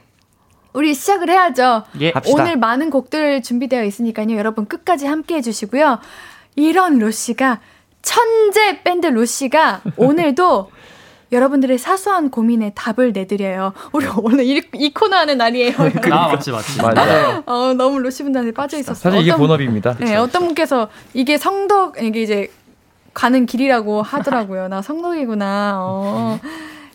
우리 0.74 0.94
시작을 0.94 1.30
해야죠. 1.30 1.84
예. 2.00 2.12
합시다. 2.12 2.42
오늘 2.42 2.58
많은 2.58 2.90
곡들 2.90 3.44
준비되어 3.44 3.84
있으니까요. 3.84 4.36
여러분 4.38 4.66
끝까지 4.66 5.06
함께 5.06 5.36
해주시고요. 5.36 6.00
이런 6.56 7.00
로시가, 7.00 7.60
천재 8.02 8.82
밴드 8.84 9.08
로시가 9.08 9.82
오늘도 9.98 10.72
여러분들의 11.32 11.78
사소한 11.78 12.30
고민에 12.30 12.74
답을 12.76 13.14
내드려요. 13.14 13.72
우리 13.94 14.06
오늘 14.18 14.44
이, 14.44 14.62
이 14.74 14.94
코너 14.94 15.16
하는 15.16 15.38
날이에요. 15.38 15.74
아, 16.12 16.28
맞지, 16.28 16.52
맞지. 16.52 16.82
맞아요. 16.82 17.44
어, 17.46 17.74
너무 17.74 18.00
로시 18.00 18.24
분들한테 18.24 18.52
빠져 18.54 18.78
있었어요. 18.78 18.96
사실 18.96 19.22
이게 19.22 19.32
어떤- 19.32 19.40
본업입니다. 19.40 19.96
네, 20.00 20.18
어떤 20.18 20.44
분께서 20.48 20.90
이게 21.14 21.38
성덕 21.38 22.04
이게 22.04 22.22
이제 22.22 22.52
가는 23.14 23.46
길이라고 23.46 24.02
하더라고요. 24.02 24.68
나 24.68 24.82
성덕이구나. 24.82 25.78
어. 25.80 26.40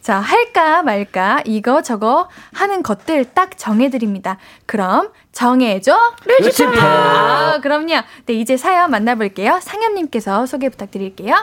자, 0.06 0.20
할까 0.20 0.84
말까 0.84 1.42
이거 1.46 1.82
저거 1.82 2.28
하는 2.52 2.84
것들 2.84 3.24
딱 3.34 3.58
정해드립니다. 3.58 4.38
그럼 4.64 5.10
정해줘 5.32 5.98
루시파. 6.24 6.80
아, 6.80 7.58
그럼요. 7.60 8.02
네, 8.26 8.34
이제 8.34 8.56
사연 8.56 8.92
만나볼게요. 8.92 9.58
상현님께서 9.60 10.46
소개 10.46 10.68
부탁드릴게요. 10.68 11.34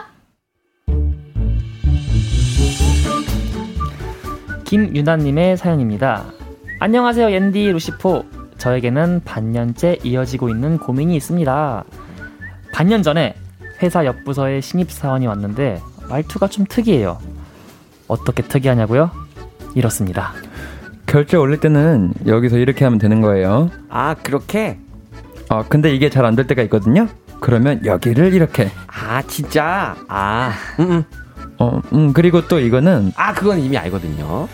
김유나님의 4.64 5.58
사연입니다. 5.58 6.24
안녕하세요, 6.80 7.32
옌디 7.32 7.70
루시포. 7.70 8.24
저에게는 8.60 9.24
반년째 9.26 10.00
이어지고 10.06 10.48
있는 10.48 10.78
고민이 10.78 11.18
있습니다. 11.18 11.84
반년 12.72 13.04
전에 13.04 13.36
회사 13.82 14.06
옆 14.06 14.24
부서에 14.24 14.62
신입 14.62 14.90
사원이 14.90 15.28
왔는데 15.28 15.82
말투가 16.08 16.48
좀 16.48 16.66
특이해요. 16.66 17.33
어떻게 18.14 18.44
특이하냐고요? 18.44 19.10
이렇습니다. 19.76 20.34
결제 21.06 21.36
올릴 21.38 21.60
때는 21.60 22.14
여기서 22.28 22.58
이렇게 22.58 22.86
하면 22.86 23.00
되는 23.00 23.22
거예요. 23.22 23.70
아 23.90 24.16
그렇게? 24.16 24.80
어, 25.50 25.64
근데 25.68 25.94
이게 25.94 26.10
잘 26.10 26.26
안 26.26 26.36
될 26.36 26.48
때가 26.48 26.62
있거든요. 26.64 27.08
그러면 27.40 27.84
여기를 27.86 28.34
이렇게. 28.34 28.72
아 28.88 29.22
진짜? 29.24 29.96
아, 30.08 30.54
음, 30.80 30.92
음. 30.92 31.04
어, 31.60 31.82
음, 31.92 32.14
그리고 32.14 32.48
또 32.48 32.60
이거는 32.60 33.12
아 33.16 33.34
그건 33.34 33.60
이미 33.60 33.78
알거든요. 33.78 34.48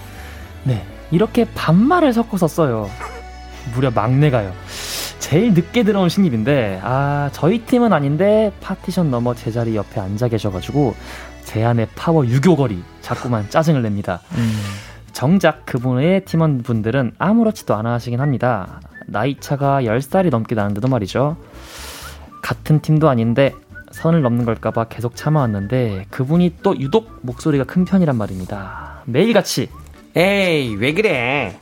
네, 0.63 0.85
이렇게 1.11 1.45
반말을 1.53 2.13
섞어서 2.13 2.47
써요. 2.47 2.89
무려 3.75 3.91
막내가요. 3.91 4.51
제일 5.19 5.53
늦게 5.53 5.83
들어온 5.83 6.09
신입인데, 6.09 6.79
아, 6.81 7.29
저희 7.33 7.59
팀은 7.59 7.93
아닌데, 7.93 8.51
파티션 8.61 9.11
넘어 9.11 9.35
제자리 9.35 9.75
옆에 9.75 9.99
앉아 10.01 10.27
계셔가지고, 10.29 10.95
제 11.43 11.63
안에 11.63 11.87
파워 11.95 12.25
유교girl이, 12.25 12.81
자꾸만 13.09 13.49
짜증을 13.49 13.81
냅니다. 13.81 14.21
정작 15.13 15.65
그분의 15.65 16.25
팀원분들은 16.25 17.13
아무렇지도 17.17 17.73
않아 17.73 17.93
하시긴 17.93 18.21
합니다. 18.21 18.81
나이 19.07 19.35
차가 19.39 19.81
10살이 19.81 20.29
넘게 20.29 20.53
나는데도 20.53 20.87
말이죠. 20.87 21.35
같은 22.43 22.81
팀도 22.81 23.09
아닌데, 23.09 23.55
선을 23.91 24.21
넘는 24.21 24.45
걸까봐 24.45 24.85
계속 24.85 25.15
참아왔는데, 25.15 26.05
그분이 26.11 26.57
또 26.61 26.79
유독 26.79 27.09
목소리가 27.23 27.63
큰 27.63 27.83
편이란 27.83 28.15
말입니다. 28.15 29.01
매일같이, 29.05 29.69
에이 30.15 30.75
왜 30.75 30.93
그래? 30.93 31.57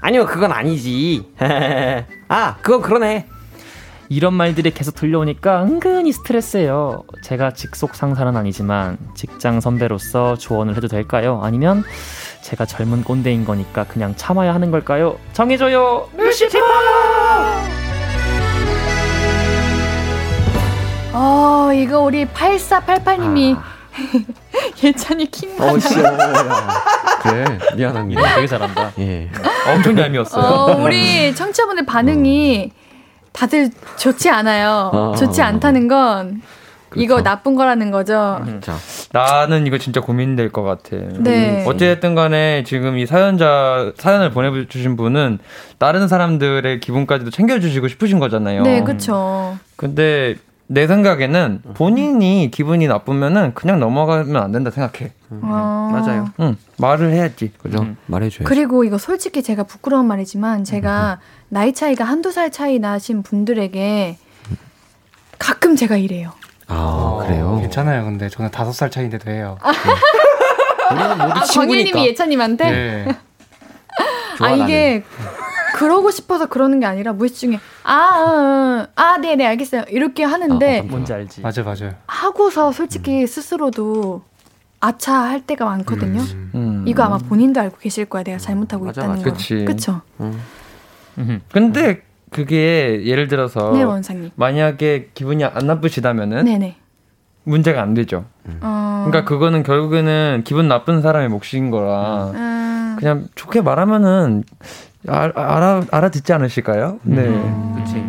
아니요 0.00 0.26
그건 0.26 0.50
아니지. 0.50 1.24
아 2.26 2.56
그건 2.62 2.82
그러네. 2.82 3.26
이런 4.12 4.34
말들이 4.34 4.72
계속 4.72 4.96
들려오니까 4.96 5.62
은근히 5.62 6.10
스트레스예요. 6.10 7.04
제가 7.22 7.52
직속 7.52 7.94
상사는 7.94 8.36
아니지만 8.36 8.98
직장 9.14 9.60
선배로서 9.60 10.34
조언을 10.36 10.76
해도 10.76 10.88
될까요? 10.88 11.38
아니면 11.44 11.84
제가 12.42 12.66
젊은 12.66 13.04
꼰대인 13.04 13.44
거니까 13.44 13.84
그냥 13.84 14.14
참아야 14.16 14.52
하는 14.52 14.72
걸까요? 14.72 15.16
정해줘요. 15.32 16.08
루시퍼. 16.16 16.58
어, 21.12 21.70
이거 21.72 22.00
우리 22.00 22.24
8488님이 22.26 23.56
예찬이 24.82 25.30
킹. 25.30 25.50
어, 25.62 25.78
씨. 25.78 26.00
어, 26.00 26.02
야. 26.02 26.68
그래, 27.22 27.58
미안합니다. 27.76 28.34
되게 28.34 28.46
잘한다. 28.48 28.90
예. 28.98 29.30
엄청 29.72 29.96
얄미웠어요. 29.96 30.42
어, 30.44 30.76
우리 30.82 31.32
청취자분들 31.32 31.86
반응이 31.86 32.72
다들 33.32 33.70
좋지 33.96 34.28
않아요. 34.30 34.90
어. 34.92 35.14
좋지 35.16 35.42
않다는 35.42 35.88
건 35.88 36.42
이거 36.96 37.14
그렇죠. 37.14 37.22
나쁜 37.24 37.54
거라는 37.54 37.90
거죠. 37.90 38.44
자, 38.60 38.76
나는 39.12 39.66
이거 39.66 39.78
진짜 39.78 40.00
고민될 40.00 40.50
것 40.50 40.62
같아. 40.62 40.96
네. 41.20 41.64
어찌됐든 41.66 42.14
간에 42.14 42.64
지금 42.64 42.98
이 42.98 43.06
사연자, 43.06 43.92
사연을 43.96 44.30
보내주신 44.30 44.96
분은 44.96 45.38
다른 45.78 46.08
사람들의 46.08 46.80
기분까지도 46.80 47.30
챙겨주시고 47.30 47.88
싶으신 47.88 48.18
거잖아요. 48.18 48.62
네, 48.62 48.82
그쵸. 48.82 49.56
근데 49.76 50.34
내 50.72 50.86
생각에는 50.86 51.62
본인이 51.74 52.48
기분이 52.52 52.86
나쁘면은 52.86 53.54
그냥 53.54 53.80
넘어가면 53.80 54.36
안 54.40 54.52
된다 54.52 54.70
생각해. 54.70 55.10
어. 55.30 55.90
맞아요. 55.92 56.28
응, 56.38 56.56
말을 56.78 57.12
해야지. 57.12 57.52
그죠? 57.60 57.80
음. 57.82 57.96
말해줘야죠. 58.06 58.44
그리고 58.44 58.84
이거 58.84 58.96
솔직히 58.96 59.42
제가 59.42 59.64
부끄러운 59.64 60.06
말이지만 60.06 60.62
제가 60.62 61.18
나이 61.48 61.72
차이가 61.72 62.04
한두 62.04 62.30
살 62.30 62.52
차이 62.52 62.78
나신 62.78 63.24
분들에게 63.24 64.16
가끔 65.40 65.74
제가 65.74 65.96
이래요. 65.96 66.30
아, 66.68 67.18
그래요? 67.26 67.58
괜찮아요. 67.60 68.04
근데 68.04 68.28
저는 68.28 68.52
다섯 68.52 68.70
살 68.70 68.92
차이인데도 68.92 69.28
해요. 69.28 69.58
우리는 70.92 71.18
모두 71.18 71.32
아, 71.32 71.42
친구니까. 71.42 71.50
광일님이 71.56 72.06
예찬님한테? 72.10 72.70
네. 72.70 73.16
아, 74.38 74.50
이게 74.52 75.02
그러고 75.80 76.10
싶어서 76.10 76.44
그러는 76.44 76.78
게 76.78 76.84
아니라 76.84 77.14
무의식 77.14 77.38
중에 77.38 77.58
아, 77.84 77.94
아, 77.94 78.86
아, 78.96 79.16
네, 79.16 79.34
네, 79.34 79.46
알겠어요. 79.46 79.84
이렇게 79.88 80.24
하는데 80.24 80.82
뭔지 80.82 81.14
알지? 81.14 81.40
맞아, 81.40 81.62
맞아요. 81.62 81.94
하고서 82.06 82.70
솔직히 82.70 83.26
스스로도 83.26 84.20
아차 84.78 85.14
할 85.14 85.40
때가 85.40 85.64
많거든요. 85.64 86.20
음. 86.54 86.84
이거 86.86 87.02
아마 87.04 87.16
본인도 87.16 87.62
알고 87.62 87.78
계실 87.78 88.04
거야. 88.04 88.22
내가 88.22 88.36
잘못하고 88.36 88.84
맞아, 88.84 89.00
있다는 89.00 89.20
맞아. 89.20 89.30
거. 89.30 89.32
그치. 89.32 89.64
그쵸? 89.64 90.02
음흠. 90.20 91.40
근데 91.50 92.02
그게 92.28 93.02
예를 93.06 93.28
들어서 93.28 93.72
네, 93.72 93.82
원상님. 93.82 94.32
만약에 94.34 95.08
기분이 95.14 95.44
안 95.46 95.66
나쁘시다면은 95.66 96.44
네네. 96.44 96.76
문제가 97.44 97.80
안 97.80 97.94
되죠. 97.94 98.26
어. 98.60 99.06
그러니까 99.08 99.26
그거는 99.26 99.62
결국에는 99.62 100.42
기분 100.44 100.68
나쁜 100.68 101.00
사람의 101.00 101.30
몫인 101.30 101.70
거라 101.70 102.32
음, 102.34 102.96
그냥 102.98 103.28
좋게 103.34 103.62
말하면은 103.62 104.44
알, 105.08 105.32
알아 105.34 105.84
알아듣지 105.90 106.32
않으실까요? 106.32 107.00
네. 107.02 107.26
그치. 107.76 108.04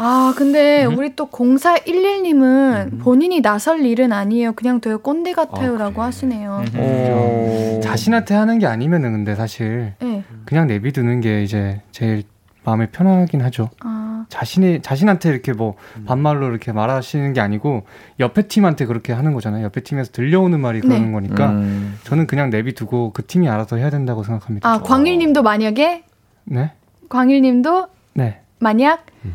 아, 0.00 0.32
근데 0.36 0.84
우리 0.84 1.16
또 1.16 1.28
0411님은 1.28 3.00
본인이 3.00 3.40
나설 3.40 3.84
일은 3.84 4.12
아니에요. 4.12 4.52
그냥 4.52 4.80
되게 4.80 4.94
꼰대 4.94 5.32
같아요라고 5.32 6.02
하시네요. 6.02 6.62
오. 6.78 7.80
자신한테 7.82 8.34
하는 8.34 8.60
게 8.60 8.66
아니면은 8.66 9.12
근데 9.12 9.34
사실 9.34 9.94
네. 10.00 10.22
그냥 10.44 10.68
내비두는 10.68 11.20
게 11.20 11.42
이제 11.42 11.80
제일 11.90 12.22
마음에 12.64 12.86
편하긴 12.90 13.40
하죠. 13.42 13.70
아, 13.80 13.97
자신이 14.28 14.82
자신한테 14.82 15.30
이렇게 15.30 15.52
뭐 15.52 15.74
반말로 16.06 16.48
이렇게 16.48 16.72
말하시는 16.72 17.32
게 17.32 17.40
아니고 17.40 17.84
옆에 18.20 18.42
팀한테 18.42 18.86
그렇게 18.86 19.12
하는 19.12 19.32
거잖아요. 19.34 19.64
옆에 19.64 19.80
팀에서 19.82 20.12
들려오는 20.12 20.60
말이 20.60 20.80
그러는 20.80 21.06
네. 21.06 21.12
거니까 21.12 21.50
음. 21.50 21.98
저는 22.04 22.26
그냥 22.26 22.50
내비두고 22.50 23.12
그 23.12 23.26
팀이 23.26 23.48
알아서 23.48 23.76
해야 23.76 23.90
된다고 23.90 24.22
생각합니다. 24.22 24.68
아 24.68 24.80
광일님도 24.80 25.42
만약에 25.42 26.04
네, 26.44 26.72
광일님도 27.08 27.88
네 28.14 28.40
만약 28.58 29.06
내 29.22 29.30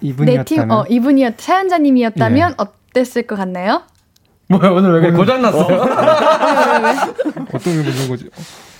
이분이었다면 0.00 0.44
팀, 0.44 0.70
어 0.70 0.84
이분이었 0.88 1.40
사연자님이었다면 1.40 2.54
어땠을 2.56 3.26
것 3.26 3.36
같나요? 3.36 3.82
뭐야 4.48 4.70
오늘 4.70 4.92
왜 4.92 4.98
이렇게 5.00 5.16
고장 5.16 5.42
났어요? 5.42 5.82
어떤 7.52 7.60
게 7.60 7.82
무슨 7.82 8.08
거지? 8.08 8.30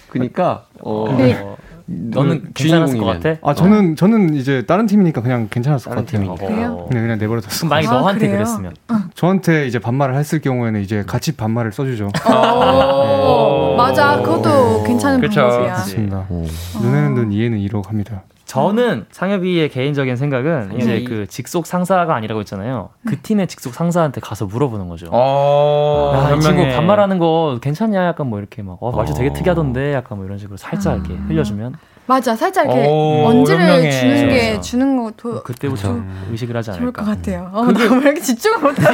그니까, 0.08 0.66
어, 0.80 1.14
네. 1.16 1.44
너는 1.90 2.42
그 2.42 2.52
괜찮았을 2.52 2.98
것. 2.98 3.06
같아? 3.06 3.36
아 3.42 3.54
저는 3.54 3.96
저는 3.96 4.34
이제 4.34 4.64
다른 4.66 4.86
팀이니까 4.86 5.22
그냥 5.22 5.48
괜찮았을 5.50 5.90
것 5.90 6.04
같아요. 6.06 6.86
네, 6.90 7.00
그냥 7.00 7.18
내버려뒀어. 7.18 7.66
만약에 7.66 7.88
아, 7.88 7.92
너한테 8.00 8.18
그래요? 8.26 8.32
그랬으면 8.36 8.74
저한테 9.14 9.66
이제 9.66 9.78
반말을 9.78 10.14
했을 10.16 10.40
경우에는 10.40 10.82
이제 10.82 11.02
같이 11.06 11.34
반말을 11.34 11.72
써주죠. 11.72 12.10
오, 12.26 13.74
맞아. 13.76 14.20
그것도 14.20 14.82
괜찮은. 14.84 15.20
방법이야. 15.20 15.72
맞습니다. 15.72 16.26
어. 16.28 16.44
눈에는 16.82 17.14
눈, 17.14 17.32
이에는 17.32 17.58
이로 17.58 17.82
합니다. 17.82 18.22
저는 18.48 19.04
상엽이의 19.10 19.68
개인적인 19.68 20.16
생각은 20.16 20.72
이제 20.76 20.84
상엽이. 20.86 21.04
그 21.04 21.26
직속 21.26 21.66
상사가 21.66 22.14
아니라고 22.14 22.40
했잖아요. 22.40 22.88
그 23.06 23.20
팀의 23.20 23.46
직속 23.46 23.74
상사한테 23.74 24.22
가서 24.22 24.46
물어보는 24.46 24.88
거죠. 24.88 25.06
어, 25.12 26.12
야, 26.14 26.34
이 26.34 26.40
친구. 26.40 26.62
반말하는 26.62 27.18
거 27.18 27.58
괜찮냐? 27.60 28.06
약간 28.06 28.26
뭐 28.28 28.38
이렇게 28.38 28.62
막, 28.62 28.78
어, 28.80 28.90
말투 28.90 29.12
되게 29.12 29.28
어. 29.28 29.32
특이하던데? 29.34 29.92
약간 29.92 30.16
뭐 30.16 30.24
이런 30.26 30.38
식으로 30.38 30.56
살짝 30.56 30.94
이렇게 30.94 31.12
흘려주면 31.28 31.74
맞아. 32.06 32.34
살짝 32.34 32.64
이렇게 32.64 32.86
오, 32.88 33.26
언지를 33.26 33.60
현명해. 33.60 33.90
주는 33.90 34.28
게 34.30 34.34
그래서. 34.46 34.60
주는 34.62 34.96
것도 35.04 35.42
그때부터 35.42 35.92
그쵸. 35.92 36.04
의식을 36.30 36.56
하지 36.56 36.72
좋을 36.72 36.90
것 36.90 37.02
않을까. 37.02 37.16
같아요. 37.16 37.50
어, 37.52 37.64
나왜 37.70 38.00
이렇게 38.00 38.20
집중을 38.22 38.60
못해? 38.60 38.82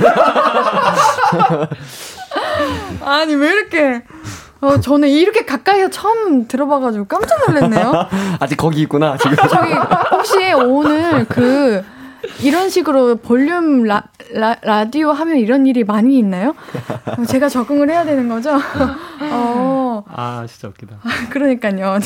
아니 3.04 3.34
왜 3.36 3.52
이렇게? 3.52 4.02
어, 4.64 4.80
저는 4.80 5.08
이렇게 5.08 5.44
가까이서 5.44 5.90
처음 5.90 6.48
들어봐가지고 6.48 7.04
깜짝 7.04 7.38
놀랐네요. 7.46 7.92
아직 8.40 8.56
거기 8.56 8.80
있구나, 8.82 9.16
지금. 9.18 9.36
저기 9.48 9.72
혹시 10.10 10.52
오늘 10.54 11.26
그 11.26 11.84
이런 12.40 12.70
식으로 12.70 13.16
볼륨 13.16 13.84
라, 13.84 14.04
라, 14.32 14.56
라디오 14.62 15.12
하면 15.12 15.36
이런 15.36 15.66
일이 15.66 15.84
많이 15.84 16.18
있나요? 16.18 16.54
어, 17.04 17.24
제가 17.26 17.48
적응을 17.50 17.90
해야 17.90 18.04
되는 18.04 18.28
거죠? 18.28 18.56
어, 19.30 20.02
아, 20.08 20.46
진짜 20.48 20.68
웃기다. 20.68 20.96
그러니까요. 21.30 21.98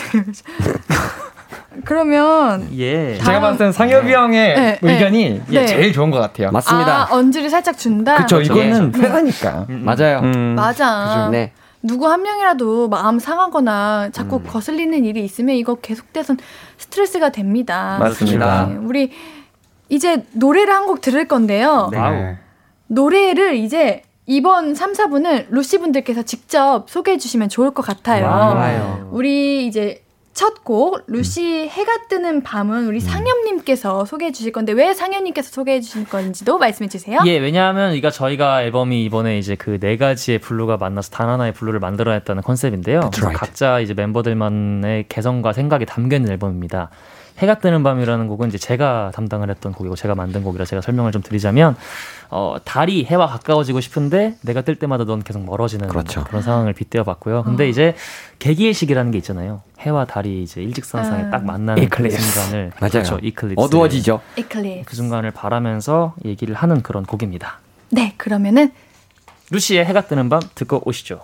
그러면 1.85 2.69
예. 2.77 3.17
제가 3.19 3.39
봤을 3.41 3.59
땐 3.59 3.73
상엽이 3.73 4.13
형의 4.13 4.55
네, 4.57 4.79
의견이 4.83 5.43
네. 5.47 5.67
제일 5.67 5.93
좋은 5.93 6.11
것 6.11 6.19
같아요. 6.19 6.51
맞습니다. 6.51 7.03
아, 7.03 7.09
언지를 7.15 7.49
살짝 7.49 7.79
준다. 7.79 8.17
그쵸, 8.17 8.41
이거는 8.41 8.91
네. 8.91 9.01
회사니까. 9.01 9.67
맞아요. 9.69 10.21
음. 10.25 10.55
맞아. 10.57 11.29
네. 11.31 11.53
누구 11.83 12.09
한 12.09 12.23
명이라도 12.23 12.89
마음 12.89 13.19
상하거나 13.19 14.11
자꾸 14.13 14.41
거슬리는 14.43 15.05
일이 15.05 15.25
있으면 15.25 15.55
이거 15.57 15.77
계속돼선 15.77 16.39
스트레스가 16.77 17.31
됩니다. 17.31 17.99
맞습니다. 18.01 18.67
네, 18.67 18.77
우리 18.77 19.13
이제 19.89 20.25
노래를 20.33 20.75
한 20.75 20.87
곡 20.87 21.01
들을 21.01 21.27
건데요. 21.29 21.89
네. 21.93 22.39
노래를 22.89 23.57
이제 23.57 24.03
이번 24.27 24.75
3, 24.75 24.93
4분을 24.93 25.47
루시 25.51 25.79
분들께서 25.79 26.23
직접 26.23 26.85
소개해 26.89 27.17
주시면 27.19 27.49
좋을 27.49 27.71
것 27.73 27.83
같아요. 27.83 28.25
좋아요. 28.25 29.09
우리 29.13 29.67
이제 29.67 30.03
첫 30.39 30.63
곡 30.63 31.03
루시 31.09 31.67
해가 31.69 32.07
뜨는 32.09 32.43
밤은 32.45 32.87
우리 32.87 33.01
상엽님께서 33.01 34.05
소개해 34.05 34.31
주실 34.31 34.53
건데 34.53 34.73
왜 34.73 34.95
상엽님께서 34.95 35.51
소개해 35.51 35.81
주실 35.81 36.05
건지도 36.05 36.59
말씀해 36.59 36.89
주세요. 36.89 37.19
예, 37.27 37.39
왜냐하면 37.39 37.95
이가 37.95 38.11
저희가 38.13 38.63
앨범이 38.63 39.03
이번에 39.05 39.37
이제 39.39 39.57
그 39.57 39.81
네 39.81 39.97
가지의 39.97 40.39
blue가 40.39 40.77
만나서 40.77 41.11
단 41.11 41.29
하나의 41.29 41.53
blue를 41.55 41.81
만들어냈다는 41.81 42.43
컨셉인데요. 42.45 43.01
right. 43.21 43.33
각자 43.37 43.81
이제 43.81 43.95
멤버들만의 43.95 45.07
개성과 45.09 45.53
생각이 45.55 45.87
담겨 45.87 46.15
있는 46.17 46.31
앨범입니다. 46.31 46.91
해가 47.39 47.59
뜨는 47.61 47.83
밤이라는 47.83 48.27
곡은 48.29 48.49
이제 48.49 48.59
제가 48.59 49.13
담당을 49.15 49.49
했던 49.51 49.73
곡이고 49.73 49.97
제가 49.97 50.15
만든 50.15 50.43
곡이라 50.43 50.65
제가 50.65 50.83
설명을 50.83 51.13
좀 51.13 51.23
드리자면 51.23 51.77
어, 52.31 52.57
달이 52.65 53.05
해와 53.05 53.27
가까워지고 53.27 53.81
싶은데 53.81 54.35
내가 54.43 54.63
뜰 54.63 54.75
때마다 54.77 55.05
넌 55.05 55.23
계속 55.23 55.45
멀어지는 55.45 55.89
그렇죠. 55.89 56.25
런 56.31 56.43
상황을 56.43 56.73
빗대어 56.73 57.05
봤고요. 57.05 57.45
근데 57.45 57.69
이제 57.69 57.95
개기일식이라는 58.41 59.13
게 59.13 59.19
있잖아요. 59.19 59.63
해와 59.81 60.05
달이 60.05 60.43
이제 60.43 60.61
일직선상에 60.63 61.25
음. 61.25 61.31
딱 61.31 61.45
만나는 61.45 61.89
그 61.89 62.03
eclipse. 62.03 62.21
순간을 62.21 62.73
맞아요. 62.81 62.91
그렇죠. 62.91 63.19
eclipse. 63.23 63.61
어두워지죠. 63.61 64.21
eclipse. 64.37 64.85
그 64.85 64.97
순간을 64.97 65.31
바라면서 65.31 66.15
얘기를 66.25 66.55
하는 66.55 66.83
그런 66.83 67.05
곡입니다. 67.05 67.61
네, 67.91 68.15
그러면은 68.17 68.73
루시의 69.51 69.85
해가 69.85 70.03
뜨는 70.03 70.29
밤 70.29 70.41
듣고 70.55 70.83
오시죠. 70.85 71.21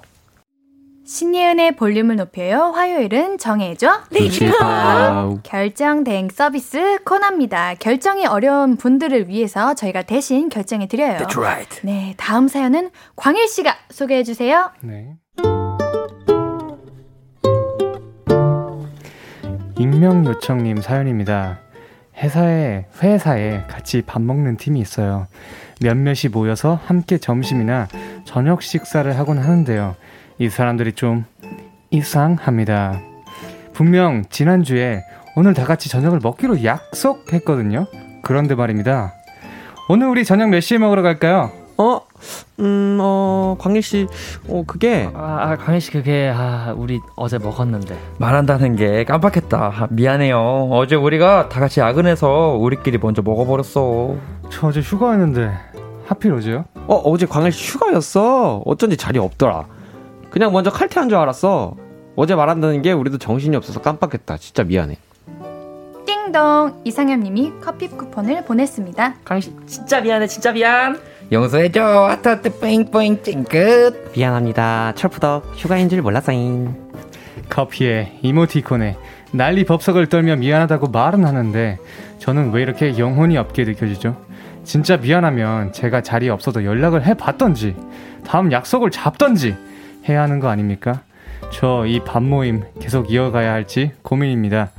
신예은의 1.06 1.76
볼륨을 1.76 2.16
높여요. 2.16 2.72
화요일은 2.74 3.36
정해줘. 3.36 4.04
wow. 4.62 5.38
결정 5.42 6.02
대행 6.02 6.30
서비스 6.30 6.98
코너입니다. 7.04 7.74
결정이 7.74 8.26
어려운 8.26 8.76
분들을 8.76 9.28
위해서 9.28 9.74
저희가 9.74 10.02
대신 10.02 10.48
결정해 10.48 10.88
드려요. 10.88 11.18
right. 11.36 11.80
네, 11.82 12.14
다음 12.16 12.48
사연은 12.48 12.90
광일 13.16 13.48
씨가 13.48 13.76
소개해 13.90 14.22
주세요. 14.22 14.70
네. 14.80 15.16
익명 19.78 20.24
요청님 20.24 20.80
사연입니다. 20.80 21.58
회사에 22.16 22.86
회사에 23.02 23.64
같이 23.68 24.00
밥 24.02 24.22
먹는 24.22 24.56
팀이 24.56 24.80
있어요. 24.80 25.26
몇몇이 25.82 26.28
모여서 26.32 26.78
함께 26.86 27.18
점심이나 27.18 27.88
저녁 28.24 28.62
식사를 28.62 29.18
하곤 29.18 29.38
하는데요. 29.38 29.96
이 30.38 30.48
사람들이 30.48 30.92
좀 30.92 31.24
이상합니다. 31.90 33.00
분명 33.72 34.24
지난주에 34.30 35.02
오늘 35.36 35.54
다 35.54 35.64
같이 35.64 35.88
저녁을 35.88 36.20
먹기로 36.22 36.64
약속했거든요. 36.64 37.86
그런데 38.22 38.54
말입니다. 38.54 39.12
오늘 39.88 40.08
우리 40.08 40.24
저녁 40.24 40.48
몇 40.48 40.60
시에 40.60 40.78
먹으러 40.78 41.02
갈까요? 41.02 41.50
어, 41.76 42.00
음, 42.60 42.98
어, 43.00 43.56
광일 43.58 43.82
씨, 43.82 44.06
어, 44.48 44.62
그게 44.66 45.10
아, 45.12 45.38
아 45.40 45.56
광희 45.56 45.80
씨 45.80 45.90
그게 45.90 46.32
아 46.34 46.72
우리 46.76 47.00
어제 47.16 47.38
먹었는데 47.38 47.98
말한다는 48.18 48.76
게 48.76 49.04
깜빡했다. 49.04 49.58
아, 49.58 49.86
미안해요. 49.90 50.68
어제 50.70 50.94
우리가 50.94 51.48
다 51.48 51.58
같이 51.60 51.80
야근해서 51.80 52.56
우리끼리 52.60 52.98
먼저 52.98 53.22
먹어버렸어. 53.22 54.16
저 54.50 54.68
어제 54.68 54.80
휴가였는데 54.80 55.52
하필 56.06 56.32
어제요? 56.34 56.64
어, 56.86 56.94
어제 57.04 57.26
광일 57.26 57.50
씨 57.50 57.72
휴가였어. 57.72 58.62
어쩐지 58.64 58.96
자리 58.96 59.18
없더라. 59.18 59.66
그냥 60.34 60.50
먼저 60.52 60.68
칼퇴한 60.68 61.08
줄 61.08 61.16
알았어. 61.16 61.76
어제 62.16 62.34
말한다는 62.34 62.82
게 62.82 62.90
우리도 62.90 63.18
정신이 63.18 63.54
없어서 63.54 63.80
깜빡했다. 63.80 64.36
진짜 64.38 64.64
미안해. 64.64 64.98
띵동 66.06 66.80
이상엽님이 66.82 67.52
커피 67.62 67.86
쿠폰을 67.86 68.44
보냈습니다. 68.44 69.14
광희 69.24 69.42
씨 69.42 69.52
진짜 69.66 70.00
미안해 70.00 70.26
진짜 70.26 70.50
미안 70.50 70.98
용서해줘. 71.30 71.80
하트 71.84 72.28
하트 72.28 72.58
뿌잉뿌잉 72.58 73.22
찡긋. 73.22 74.10
미안합니다. 74.16 74.94
철푸덕 74.96 75.52
휴가인 75.54 75.88
줄 75.88 76.02
몰랐어잉. 76.02 76.74
커피에 77.48 78.18
이모티콘에 78.22 78.96
난리 79.30 79.64
법석을 79.64 80.08
떨며 80.08 80.34
미안하다고 80.34 80.88
말은 80.88 81.24
하는데 81.24 81.78
저는 82.18 82.50
왜 82.50 82.62
이렇게 82.62 82.98
영혼이 82.98 83.38
없게 83.38 83.62
느껴지죠? 83.62 84.16
진짜 84.64 84.96
미안하면 84.96 85.72
제가 85.72 86.00
자리에 86.00 86.30
없어도 86.30 86.64
연락을 86.64 87.06
해봤던지 87.06 87.76
다음 88.26 88.50
약속을 88.50 88.90
잡던지 88.90 89.54
해야 90.08 90.22
하는 90.22 90.40
거 90.40 90.48
아닙니까? 90.48 91.02
저 91.52 91.84
이 91.86 92.00
밥 92.04 92.22
모임 92.22 92.62
계속 92.80 93.10
이어가야 93.10 93.52
할지 93.52 93.92
고민입니다. 94.02 94.70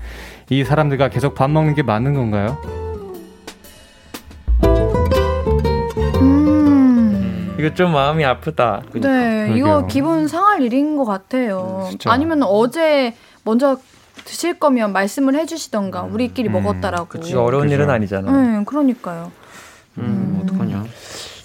이 0.50 0.64
사람들과 0.64 1.10
계속 1.10 1.36
밥 1.36 1.50
먹는 1.50 1.74
게 1.76 1.84
맞는 1.84 2.14
건가요? 2.14 2.58
음. 6.22 7.56
이거 7.60 7.74
좀 7.74 7.92
마음이 7.94 8.24
아프다. 8.26 8.82
네, 8.94 9.46
이거 9.56 9.66
그러게요. 9.68 9.88
기분 9.88 10.28
상할 10.28 10.62
일인 10.62 10.98
것 10.98 11.06
같아요. 11.06 11.86
진짜. 11.90 12.12
아니면 12.12 12.44
어제 12.44 13.16
먼저 13.44 13.78
드실 14.26 14.60
거면 14.60 14.92
말씀을 14.94 15.36
해주시던가 15.36 16.04
우리끼리 16.04 16.50
음, 16.50 16.54
먹었다라고. 16.54 17.06
그치 17.08 17.36
어려운 17.36 17.64
그죠. 17.66 17.76
일은 17.76 17.90
아니잖아. 17.90 18.32
네, 18.32 18.64
그러니까요. 18.66 19.32
음. 19.98 20.35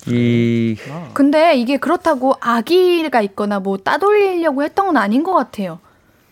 이 0.06 0.76
근데 1.12 1.56
이게 1.56 1.76
그렇다고 1.76 2.34
악의가 2.40 3.20
있거나 3.22 3.60
뭐 3.60 3.76
따돌리려고 3.76 4.62
했던 4.62 4.86
건 4.86 4.96
아닌 4.96 5.22
것 5.22 5.32
같아요. 5.34 5.78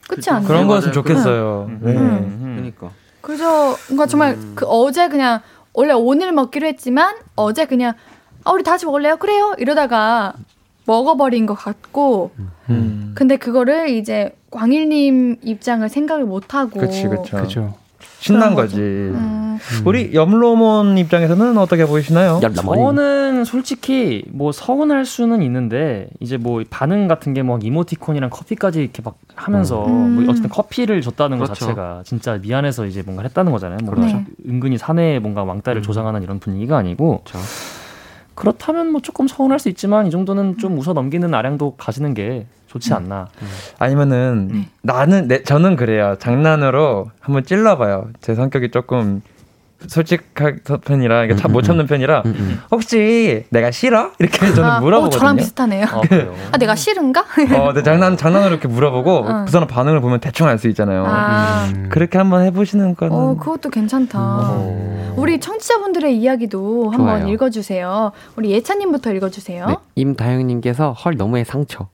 그렇지 0.08 0.30
않나요? 0.30 0.48
그런. 0.48 0.66
거였으면 0.66 0.92
좋겠어요. 0.92 1.70
네. 1.82 1.92
음. 1.92 2.54
그러니까. 2.56 2.90
그래서 3.20 3.76
뭔가 3.88 4.06
정말 4.06 4.38
그 4.54 4.64
어제 4.66 5.08
그냥 5.08 5.40
원래 5.74 5.92
오늘 5.92 6.32
먹기로 6.32 6.66
했지만 6.66 7.14
어제 7.36 7.66
그냥 7.66 7.92
아 8.44 8.52
우리 8.52 8.62
다시 8.62 8.86
먹을래요? 8.86 9.16
그래요. 9.18 9.54
이러다가 9.58 10.32
먹어버린 10.86 11.44
것 11.44 11.54
같고 11.54 12.30
음. 12.70 13.12
근데 13.14 13.36
그거를 13.36 13.90
이제 13.90 14.34
광일님 14.50 15.36
입장을 15.42 15.86
생각을 15.88 16.24
못 16.24 16.54
하고 16.54 16.80
그치 16.80 17.06
그쵸. 17.06 17.36
그죠. 17.36 17.74
신난 18.20 18.54
거지. 18.54 18.76
음, 18.80 19.58
우리 19.84 20.12
염로몬 20.14 20.98
입장에서는 20.98 21.56
어떻게 21.58 21.84
보이시나요? 21.86 22.40
저는 22.54 23.44
솔직히 23.44 24.24
뭐 24.30 24.50
서운할 24.52 25.04
수는 25.04 25.40
있는데 25.42 26.08
이제 26.20 26.36
뭐 26.36 26.62
반응 26.68 27.06
같은 27.08 27.34
게 27.34 27.42
뭐 27.42 27.58
이모티콘이랑 27.62 28.30
커피까지 28.30 28.82
이렇게 28.82 29.02
막 29.02 29.16
하면서 29.36 29.86
음. 29.86 30.16
뭐 30.16 30.24
어쨌든 30.30 30.50
커피를 30.50 31.00
줬다는 31.00 31.38
것 31.38 31.44
그렇죠. 31.44 31.60
자체가 31.66 32.02
진짜 32.04 32.38
미안해서 32.42 32.86
이제 32.86 33.02
뭔가 33.02 33.22
했다는 33.22 33.52
거잖아요. 33.52 33.78
뭔가 33.84 34.02
그렇죠. 34.02 34.24
은근히 34.48 34.76
사내에 34.78 35.18
뭔가 35.20 35.44
왕따를 35.44 35.80
음. 35.80 35.82
조장하는 35.82 36.22
이런 36.24 36.40
분위기가 36.40 36.76
아니고 36.76 37.22
그렇죠. 37.24 37.38
그렇다면 38.34 38.92
뭐 38.92 39.00
조금 39.00 39.26
서운할 39.28 39.58
수 39.58 39.68
있지만 39.68 40.06
이 40.06 40.10
정도는 40.10 40.58
좀 40.58 40.78
웃어 40.78 40.92
넘기는 40.92 41.32
아량도 41.34 41.74
가지는 41.76 42.14
게 42.14 42.46
좋지 42.68 42.92
않나. 42.94 43.28
아니면은 43.78 44.48
네. 44.52 44.68
나는 44.82 45.26
내 45.28 45.42
저는 45.42 45.76
그래요. 45.76 46.16
장난으로 46.18 47.10
한번 47.20 47.44
찔러봐요. 47.44 48.08
제 48.20 48.34
성격이 48.34 48.70
조금 48.70 49.22
솔직한 49.86 50.58
편이라 50.84 51.24
이게 51.26 51.36
참못 51.36 51.62
참는 51.62 51.86
편이라 51.86 52.22
음, 52.26 52.34
음. 52.36 52.60
혹시 52.72 53.44
내가 53.50 53.70
싫어? 53.70 54.10
이렇게 54.18 54.52
저는 54.52 54.64
아, 54.68 54.78
어, 54.78 54.80
물어보거든요. 54.80 55.18
저랑 55.20 55.36
비슷하네요. 55.36 55.86
어, 55.92 56.00
그래요. 56.00 56.34
아 56.50 56.58
내가 56.58 56.74
싫은가? 56.74 57.24
어, 57.56 57.72
내 57.72 57.84
장난 57.84 58.16
장난으로 58.16 58.50
이렇게 58.50 58.66
물어보고 58.66 59.26
응. 59.28 59.44
그 59.44 59.52
사람 59.52 59.68
반응을 59.68 60.00
보면 60.00 60.18
대충 60.18 60.48
알 60.48 60.58
수 60.58 60.66
있잖아요. 60.68 61.04
아, 61.06 61.68
음. 61.72 61.88
그렇게 61.92 62.18
한번 62.18 62.42
해보시는 62.46 62.96
거는 62.96 63.14
어 63.14 63.36
그것도 63.36 63.70
괜찮다. 63.70 64.18
어. 64.20 65.14
우리 65.16 65.38
청취자분들의 65.38 66.16
이야기도 66.16 66.90
한번 66.90 67.20
좋아요. 67.20 67.32
읽어주세요. 67.32 68.10
우리 68.34 68.50
예찬님부터 68.50 69.12
읽어주세요. 69.12 69.66
네, 69.68 69.76
임다영님께서 69.94 70.90
헐 70.92 71.16
너무해 71.16 71.44
상처 71.44 71.88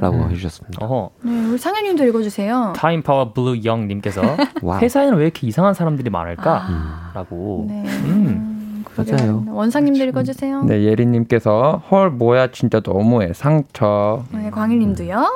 라고 0.00 0.16
오. 0.16 0.22
음. 0.22 0.30
해주셨습니다. 0.30 0.84
어허. 0.84 1.10
네, 1.22 1.46
우리 1.50 1.58
상현님도 1.58 2.04
읽어주세요. 2.04 2.72
타임 2.76 3.02
파워 3.02 3.32
블루 3.32 3.64
영님께서 3.64 4.22
와. 4.62 4.78
회사에는 4.78 5.16
왜 5.18 5.24
이렇게 5.24 5.46
이상한 5.46 5.74
사람들이 5.74 6.08
아, 6.08 6.12
많을까?라고. 6.12 7.66
네. 7.68 7.82
음. 7.86 8.84
맞아요. 8.96 9.44
원상님도 9.48 10.04
읽어주세요. 10.04 10.62
네 10.64 10.84
예리님께서 10.84 11.82
헐 11.90 12.10
뭐야 12.10 12.50
진짜 12.52 12.80
너무해 12.82 13.32
상처. 13.34 14.24
네, 14.32 14.50
광일님도요. 14.50 15.26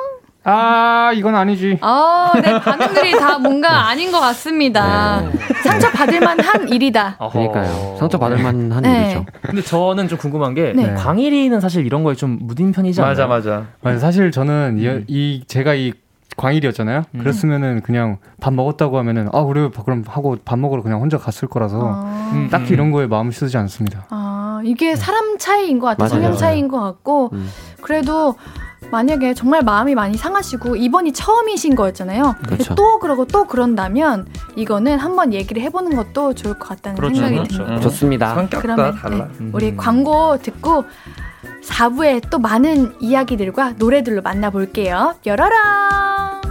아 0.43 1.11
이건 1.13 1.35
아니지. 1.35 1.77
아, 1.81 2.31
네, 2.41 2.59
반응들이 2.59 3.11
다 3.19 3.37
뭔가 3.37 3.87
아닌 3.89 4.11
것 4.11 4.19
같습니다. 4.19 5.21
상처 5.63 5.89
받을 5.91 6.19
만한 6.19 6.67
일이다. 6.67 7.15
어허. 7.19 7.31
그러니까요. 7.31 7.95
상처 7.99 8.17
받을 8.17 8.41
만한 8.41 8.81
네. 8.81 9.03
일이죠. 9.03 9.25
근데 9.43 9.61
저는 9.61 10.07
좀 10.07 10.17
궁금한 10.17 10.55
게 10.55 10.73
네. 10.75 10.95
광일이는 10.95 11.59
사실 11.59 11.85
이런 11.85 12.03
거에 12.03 12.15
좀 12.15 12.39
무딘 12.41 12.71
편이지 12.71 12.99
않나요? 13.01 13.11
맞아 13.11 13.27
맞아. 13.27 13.65
맞아, 13.81 13.99
사실 13.99 14.31
저는 14.31 14.77
이, 14.79 14.87
음. 14.87 15.05
이 15.07 15.43
제가 15.45 15.75
이 15.75 15.93
광일이었잖아요. 16.37 17.03
음. 17.13 17.19
그랬으면은 17.19 17.81
그냥 17.81 18.17
밥 18.39 18.51
먹었다고 18.53 18.97
하면은 18.97 19.29
아 19.33 19.43
그래 19.43 19.69
그럼 19.85 20.03
하고 20.07 20.37
밥 20.43 20.57
먹으러 20.57 20.81
그냥 20.81 21.01
혼자 21.01 21.19
갔을 21.19 21.47
거라서 21.47 21.79
아, 21.83 22.31
음. 22.33 22.47
딱히 22.49 22.73
이런 22.73 22.89
거에 22.91 23.05
마음 23.05 23.29
쓰지 23.29 23.57
않습니다. 23.57 24.07
아, 24.09 24.59
이게 24.63 24.95
사람 24.95 25.37
차이인 25.37 25.77
것 25.77 25.87
같아요. 25.87 26.09
맞아요. 26.09 26.23
성향. 26.23 26.37
차이인 26.37 26.67
것 26.67 26.79
같고. 26.81 27.29
음. 27.33 27.47
그래도 27.81 28.33
만약에 28.91 29.33
정말 29.33 29.63
마음이 29.63 29.95
많이 29.95 30.17
상하시고 30.17 30.75
이번이 30.75 31.13
처음이신 31.13 31.75
거였잖아요. 31.75 32.35
그렇죠. 32.45 32.75
또 32.75 32.99
그러고 32.99 33.25
또 33.25 33.45
그런다면 33.45 34.27
이거는 34.55 34.99
한번 34.99 35.33
얘기를 35.33 35.61
해보는 35.63 35.95
것도 35.95 36.33
좋을 36.33 36.59
것 36.59 36.69
같다는 36.69 36.97
그렇죠, 36.97 37.15
생각이 37.15 37.35
그렇죠. 37.35 37.55
듭니다. 37.57 37.75
음. 37.75 37.81
좋습니다. 37.81 38.35
성격도 38.35 38.61
그러면 38.61 38.95
달라. 38.95 39.27
네, 39.37 39.49
우리 39.53 39.75
광고 39.77 40.37
듣고 40.37 40.85
4부에 41.63 42.29
또 42.29 42.39
많은 42.39 42.95
이야기들과 42.99 43.73
노래들로 43.77 44.21
만나볼게요. 44.21 45.15
열어라! 45.25 46.50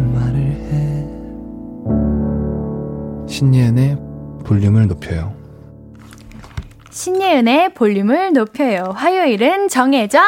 신예은의 3.41 3.97
볼륨을 4.45 4.85
높여요. 4.85 5.35
신예은의 6.91 7.73
볼륨을 7.73 8.33
높여요. 8.33 8.93
화요일은 8.95 9.67
정해져. 9.67 10.19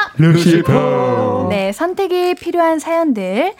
네, 1.52 1.72
선택이 1.72 2.34
필요한 2.34 2.80
사연들 2.80 3.54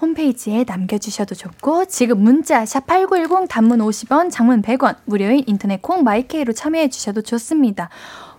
홈페이지에 0.00 0.64
남겨주셔도 0.66 1.36
좋고 1.36 1.84
지금 1.84 2.18
문자 2.18 2.66
샵 2.66 2.84
8910 2.88 3.46
단문 3.48 3.78
50원 3.78 4.28
장문 4.32 4.60
100원 4.62 4.96
무료인 5.04 5.44
인터넷 5.46 5.80
콩 5.80 6.02
마이케이로 6.02 6.52
참여해 6.52 6.88
주셔도 6.88 7.22
좋습니다. 7.22 7.90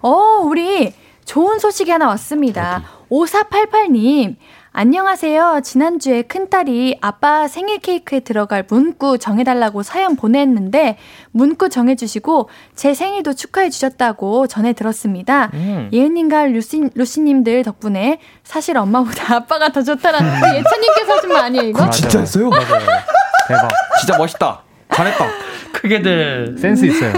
어, 0.02 0.42
우리 0.44 0.94
좋은 1.24 1.60
소식이 1.60 1.90
하나 1.92 2.08
왔습니다. 2.08 2.84
5488님 3.10 4.36
안녕하세요. 4.80 5.62
지난주에 5.64 6.22
큰딸이 6.22 7.00
아빠 7.02 7.48
생일 7.48 7.80
케이크에 7.80 8.20
들어갈 8.20 8.64
문구 8.70 9.18
정해달라고 9.18 9.82
사연 9.82 10.16
보냈는데 10.16 11.00
문구 11.32 11.70
정해주시고 11.70 12.48
제 12.76 12.94
생일도 12.94 13.34
축하해주셨다고 13.34 14.46
전해 14.46 14.74
들었습니다. 14.74 15.50
음. 15.56 15.90
예은님과 15.92 16.46
루시, 16.46 16.92
루시님들 16.94 17.64
덕분에 17.64 18.20
사실 18.44 18.78
엄마보다 18.78 19.34
아빠가 19.42 19.70
더 19.70 19.82
좋다라는 19.82 20.32
예찬님께서 20.58 21.12
하신 21.12 21.30
말 21.30 21.46
아니에요, 21.46 21.70
이거? 21.70 21.90
진짜 21.90 22.20
했어요? 22.20 22.52
대박. 23.48 23.70
진짜 24.00 24.16
멋있다. 24.16 24.62
잘했다. 24.94 25.26
크게들 25.74 26.56
센스 26.60 26.86
있어요. 26.86 27.14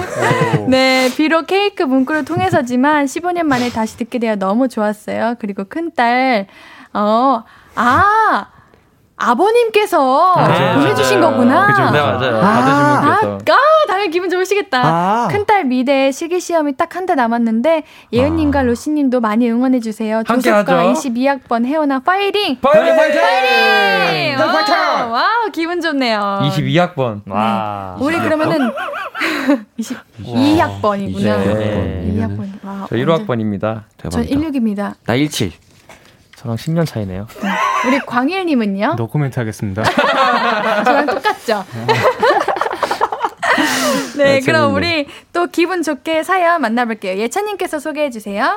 네, 0.70 1.10
비록 1.18 1.48
케이크 1.48 1.84
문구를 1.84 2.24
통해서지만 2.24 3.06
15년 3.06 3.44
만에 3.44 3.70
다시 3.70 3.98
듣게 3.98 4.18
되어 4.18 4.38
너무 4.38 4.70
좋았어요. 4.70 5.36
그리고 5.40 5.66
큰딸, 5.66 6.48
어, 6.94 7.44
아, 7.76 8.46
아버님께서 9.22 10.34
네, 10.48 10.76
보내주신 10.76 11.20
맞아요. 11.20 11.34
거구나. 11.36 11.68
그죠, 11.68 11.92
네, 11.92 12.00
맞아요. 12.00 12.38
아, 12.38 12.42
받으신 12.42 12.74
아, 12.74 13.20
분께서. 13.20 13.58
아, 13.58 13.88
당연히 13.88 14.12
기분 14.12 14.30
좋으시겠다. 14.30 14.82
아. 14.82 15.28
큰딸 15.30 15.66
미대 15.66 16.12
실기시험이 16.12 16.78
딱한달 16.78 17.18
남았는데, 17.18 17.84
예은님과 18.14 18.64
루시님도 18.64 19.20
많이 19.20 19.50
응원해주세요. 19.50 20.24
조소과 20.24 20.60
하죠. 20.60 20.74
22학번 20.94 21.66
혜원아 21.66 22.00
파이팅! 22.00 22.60
파이팅! 22.62 22.96
파이팅! 22.96 24.38
wow, 24.40 25.12
wow, 25.12 25.52
기분 25.52 25.82
좋네요. 25.82 26.40
22학번. 26.44 27.22
와. 27.28 27.98
우리 28.00 28.18
그러면은 28.20 28.72
22학번이구나. 29.80 31.24
네. 31.24 32.14
2학번. 32.16 32.48
와, 32.64 32.86
저 32.90 32.96
1호학번입니다. 32.96 33.84
전 33.98 34.12
대박이다. 34.12 34.40
16입니다. 34.40 34.94
나 35.06 35.18
17. 35.18 35.52
저랑 36.40 36.56
10년 36.56 36.86
차이네요. 36.86 37.28
우리 37.86 38.00
광일님은요? 38.00 38.96
노코멘트 38.96 39.38
하겠습니다. 39.40 39.84
저랑 40.86 41.06
똑같죠? 41.06 41.66
네, 44.18 44.40
그럼 44.40 44.74
우리 44.74 45.06
또 45.34 45.48
기분 45.48 45.84
좋게 45.84 46.24
사연 46.24 46.62
만나볼게요. 46.62 47.20
예찬님께서 47.20 47.80
소개해 47.80 48.10
주세요. 48.10 48.56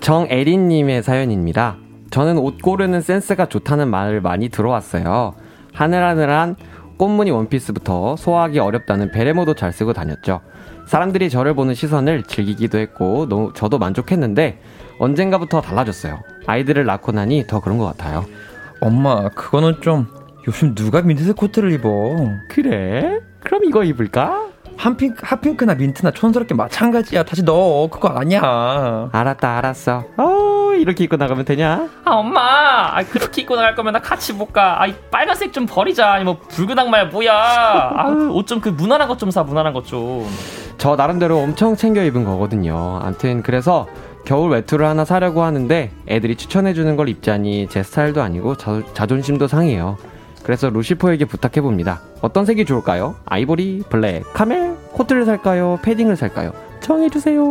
정애린님의 0.00 1.02
사연입니다. 1.02 1.78
저는 2.10 2.38
옷 2.38 2.62
고르는 2.62 3.00
센스가 3.00 3.46
좋다는 3.46 3.88
말을 3.88 4.20
많이 4.20 4.50
들어왔어요. 4.50 5.34
하늘하늘한 5.72 6.54
꽃무늬 6.96 7.32
원피스부터 7.32 8.14
소화하기 8.16 8.60
어렵다는 8.60 9.10
베레모도 9.10 9.54
잘 9.54 9.72
쓰고 9.72 9.94
다녔죠. 9.94 10.42
사람들이 10.86 11.30
저를 11.30 11.54
보는 11.54 11.74
시선을 11.74 12.24
즐기기도 12.24 12.78
했고, 12.78 13.26
너무- 13.28 13.52
저도 13.54 13.78
만족했는데, 13.78 14.60
언젠가부터 14.98 15.60
달라졌어요. 15.60 16.20
아이들을 16.46 16.84
낳고 16.84 17.12
나니 17.12 17.46
더 17.46 17.60
그런 17.60 17.78
것 17.78 17.84
같아요. 17.86 18.24
엄마, 18.80 19.28
그거는 19.30 19.80
좀 19.80 20.06
요즘 20.46 20.74
누가 20.74 21.00
민트색 21.02 21.36
코트를 21.36 21.72
입어? 21.72 21.88
그래? 22.50 23.18
그럼 23.40 23.64
이거 23.64 23.82
입을까? 23.82 24.44
핫핑크, 24.76 25.22
핫핑크나 25.24 25.74
민트나 25.74 26.10
촌스럽게 26.10 26.54
마찬가지야. 26.54 27.22
다시 27.24 27.42
넣어. 27.44 27.88
그거 27.88 28.08
아니야. 28.08 29.08
알았다, 29.12 29.58
알았어. 29.58 30.04
어, 30.16 30.72
이렇게 30.76 31.04
입고 31.04 31.16
나가면 31.16 31.44
되냐? 31.44 31.88
아 32.04 32.10
엄마, 32.12 32.96
아 32.98 33.02
그렇게 33.04 33.42
입고 33.42 33.54
나갈 33.56 33.74
거면 33.76 33.92
나 33.94 34.00
같이 34.00 34.32
못 34.32 34.52
가. 34.52 34.82
아 34.82 34.86
이 34.86 34.94
빨간색 35.10 35.52
좀 35.52 35.64
버리자. 35.66 36.12
아니 36.12 36.24
뭐 36.24 36.38
붉은 36.48 36.76
악마야 36.78 37.04
뭐야. 37.06 37.32
아 37.32 38.08
옷 38.32 38.46
좀 38.46 38.60
그 38.60 38.68
무난한 38.68 39.06
것 39.08 39.16
좀 39.16 39.30
사. 39.30 39.42
무난한 39.44 39.72
것 39.72 39.86
좀. 39.86 40.26
저 40.78 40.96
나름대로 40.96 41.38
엄청 41.38 41.76
챙겨 41.76 42.02
입은 42.04 42.24
거거든요. 42.24 42.98
암튼 43.02 43.42
그래서 43.42 43.86
겨울 44.24 44.50
외투를 44.52 44.86
하나 44.86 45.04
사려고 45.04 45.42
하는데 45.42 45.90
애들이 46.08 46.36
추천해주는 46.36 46.96
걸 46.96 47.08
입자니 47.08 47.68
제 47.68 47.82
스타일도 47.82 48.22
아니고 48.22 48.56
자, 48.56 48.82
자존심도 48.94 49.48
상해요. 49.48 49.96
그래서 50.42 50.68
루시포에게 50.68 51.24
부탁해봅니다. 51.24 52.02
어떤 52.20 52.44
색이 52.44 52.64
좋을까요? 52.66 53.16
아이보리, 53.24 53.84
black, 53.88 54.24
camel, 54.34 54.74
코트를 54.92 55.24
살까요? 55.24 55.78
패딩을 55.82 56.16
살까요? 56.16 56.52
정해주세요. 56.80 57.42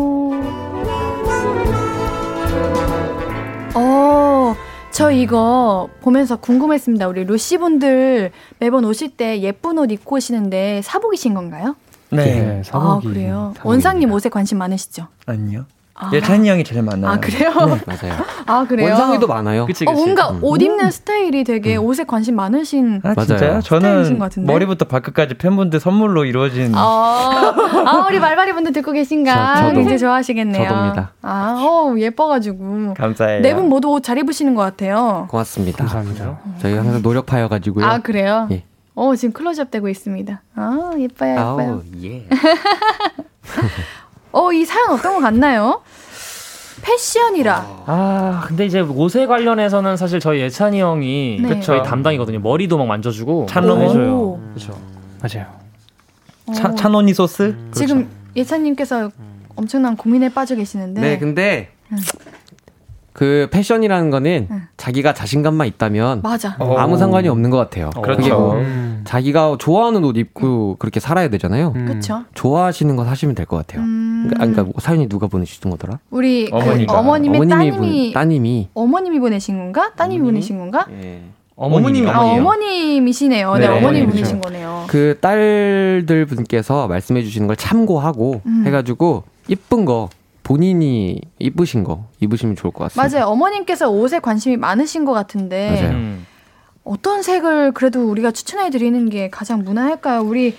어, 3.75 4.55
저 4.91 5.11
이거 5.11 5.89
보면서 6.01 6.35
궁금했습니다. 6.35 7.07
우리 7.07 7.23
루시분들 7.23 8.31
매번 8.59 8.85
오실 8.85 9.09
때 9.17 9.41
예쁜 9.41 9.79
옷 9.79 9.91
입고 9.91 10.17
오시는데 10.17 10.81
사복이신 10.83 11.33
건가요? 11.33 11.75
네. 12.15 12.59
아, 12.59 12.63
사복이. 12.63 13.07
그래요? 13.07 13.33
사복입니다. 13.55 13.61
원상님 13.63 14.11
옷에 14.11 14.29
관심 14.29 14.57
많으시죠? 14.59 15.07
아니요. 15.25 15.65
아. 15.95 16.09
예 16.11 16.19
찬이 16.21 16.49
형이 16.49 16.63
제일 16.63 16.81
많아요. 16.81 17.11
아, 17.11 17.19
그래요? 17.19 17.51
맞아요. 17.85 18.13
아, 18.47 18.65
그래요? 18.67 18.89
원상이도 18.89 19.27
많아요. 19.27 19.67
그치 19.67 19.85
어, 19.87 19.91
그치. 19.91 20.03
뭔가 20.03 20.31
음. 20.31 20.39
옷 20.41 20.59
입는 20.59 20.89
스타일이 20.89 21.43
되게 21.43 21.75
옷에 21.75 22.03
관심 22.03 22.35
많으신 22.35 22.99
아, 23.03 23.13
맞아요. 23.15 23.25
진짜요? 23.27 23.61
저는? 23.61 24.19
머리부터 24.37 24.85
발끝까지 24.85 25.35
팬분들 25.35 25.79
선물로 25.79 26.25
이루어진 26.25 26.73
아, 26.73 27.53
아, 27.85 28.05
우리 28.09 28.19
말바리 28.19 28.53
분들 28.53 28.73
듣고 28.73 28.91
계신가? 28.91 29.67
저-. 29.69 29.71
굉장히 29.73 29.99
좋아하시겠네요. 29.99 30.67
저도입니다. 30.67 31.11
아, 31.21 31.61
어, 31.63 31.95
예뻐가지고. 31.95 32.95
감사해요. 32.97 33.41
네 33.41 33.53
분 33.53 33.69
모두 33.69 33.89
옷 33.91 34.01
잘 34.03 34.17
입으시는 34.17 34.55
것 34.55 34.63
같아요. 34.63 35.27
고맙습니다. 35.29 35.77
감사합니다. 35.77 36.39
저희 36.59 36.73
항상 36.75 37.03
노력파여가지고요. 37.03 37.85
아, 37.85 37.99
그래요? 37.99 38.47
예. 38.51 38.63
어, 38.95 39.15
지금 39.15 39.33
클로즈업 39.33 39.71
되고 39.71 39.89
있습니다. 39.89 40.41
아, 40.55 40.91
예뻐요, 40.99 41.31
예뻐요. 41.31 41.71
아우, 41.71 41.81
예. 42.03 42.27
어, 44.31 44.51
이 44.51 44.65
사연 44.65 44.91
어떤 44.91 45.15
것 45.15 45.21
같나요? 45.21 45.81
패션이라. 46.81 47.83
아 47.85 48.43
근데 48.45 48.65
이제 48.65 48.81
옷에 48.81 49.25
관련해서는 49.25 49.95
사실 49.95 50.19
저희 50.19 50.41
예찬이 50.41 50.81
형이 50.81 51.39
네. 51.41 51.59
저희 51.61 51.81
담당이거든요. 51.81 52.39
머리도 52.39 52.77
막 52.77 52.87
만져주고 52.87 53.45
찬롱 53.49 53.81
해줘요. 53.81 54.13
오. 54.13 54.41
그렇죠. 54.53 54.77
맞아요. 55.21 55.47
차, 56.53 56.69
어, 56.69 56.75
찬원이 56.75 57.13
소스? 57.13 57.55
지금 57.71 58.09
예찬님께서 58.35 59.11
엄청난 59.55 59.95
고민에 59.95 60.33
빠져 60.33 60.55
계시는데. 60.55 60.99
네, 60.99 61.17
근데 61.17 61.71
음. 61.91 61.97
그 63.13 63.47
패션이라는 63.51 64.09
거는 64.09 64.47
음. 64.49 64.61
자기가 64.75 65.13
자신감만 65.13 65.67
있다면 65.67 66.21
맞아. 66.23 66.55
어. 66.59 66.75
아무 66.77 66.97
상관이 66.97 67.27
없는 67.29 67.49
것 67.51 67.57
같아요. 67.57 67.91
그렇죠. 67.91 68.17
그게 68.21 68.33
뭐 68.33 68.55
음. 68.55 69.01
자기가 69.05 69.57
좋아하는 69.59 70.03
옷 70.03 70.17
입고 70.17 70.77
그렇게 70.79 70.99
살아야 70.99 71.27
되잖아요. 71.29 71.73
음. 71.75 71.85
그쵸? 71.85 72.23
좋아하시는 72.33 72.95
거 72.95 73.05
사시면 73.05 73.35
될 73.35 73.45
것 73.45 73.57
같아요. 73.57 73.81
음, 73.83 74.23
그러니까, 74.29 74.39
그러니까 74.39 74.63
뭐 74.63 74.73
사연이 74.79 75.07
누가 75.09 75.27
보내주신 75.27 75.69
거더라? 75.69 75.99
우리 76.09 76.49
그 76.49 76.55
어머니가. 76.55 76.97
어머님의 76.99 77.39
어머님이 77.41 77.49
따님이 77.49 77.77
분, 77.77 78.13
따님이 78.13 78.69
어머님이 78.73 79.19
보내신 79.19 79.57
건가? 79.57 79.91
따님이 79.95 80.19
어머님이? 80.21 80.31
보내신 80.31 80.57
건가? 80.57 80.85
예. 80.91 81.21
어머님이 81.55 82.09
아. 82.09 82.19
어머님이시네요. 82.19 83.53
네, 83.53 83.59
네, 83.59 83.67
어머님이 83.67 83.85
어머님이죠. 83.85 84.11
보내신 84.15 84.41
거네요. 84.41 84.85
그 84.87 85.17
딸들 85.21 86.25
분께서 86.25 86.87
말씀해 86.87 87.21
주시는 87.23 87.47
걸 87.47 87.55
참고하고 87.55 88.41
음. 88.45 88.63
해가지고 88.65 89.23
이쁜 89.47 89.85
거 89.85 90.09
본인이 90.43 91.19
이쁘신 91.39 91.83
거 91.83 92.07
입으시면 92.19 92.55
좋을 92.55 92.71
것 92.73 92.83
같습니다. 92.85 93.17
맞아요. 93.17 93.31
어머님께서 93.31 93.89
옷에 93.89 94.19
관심이 94.19 94.57
많으신 94.57 95.05
것 95.05 95.13
같은데 95.13 95.71
맞아요. 95.71 95.89
음. 95.91 96.25
어떤 96.83 97.23
색을 97.23 97.71
그래도 97.71 98.09
우리가 98.09 98.31
추천해 98.31 98.69
드리는 98.69 99.09
게 99.09 99.29
가장 99.29 99.63
무난할까요? 99.63 100.21
우리 100.21 100.55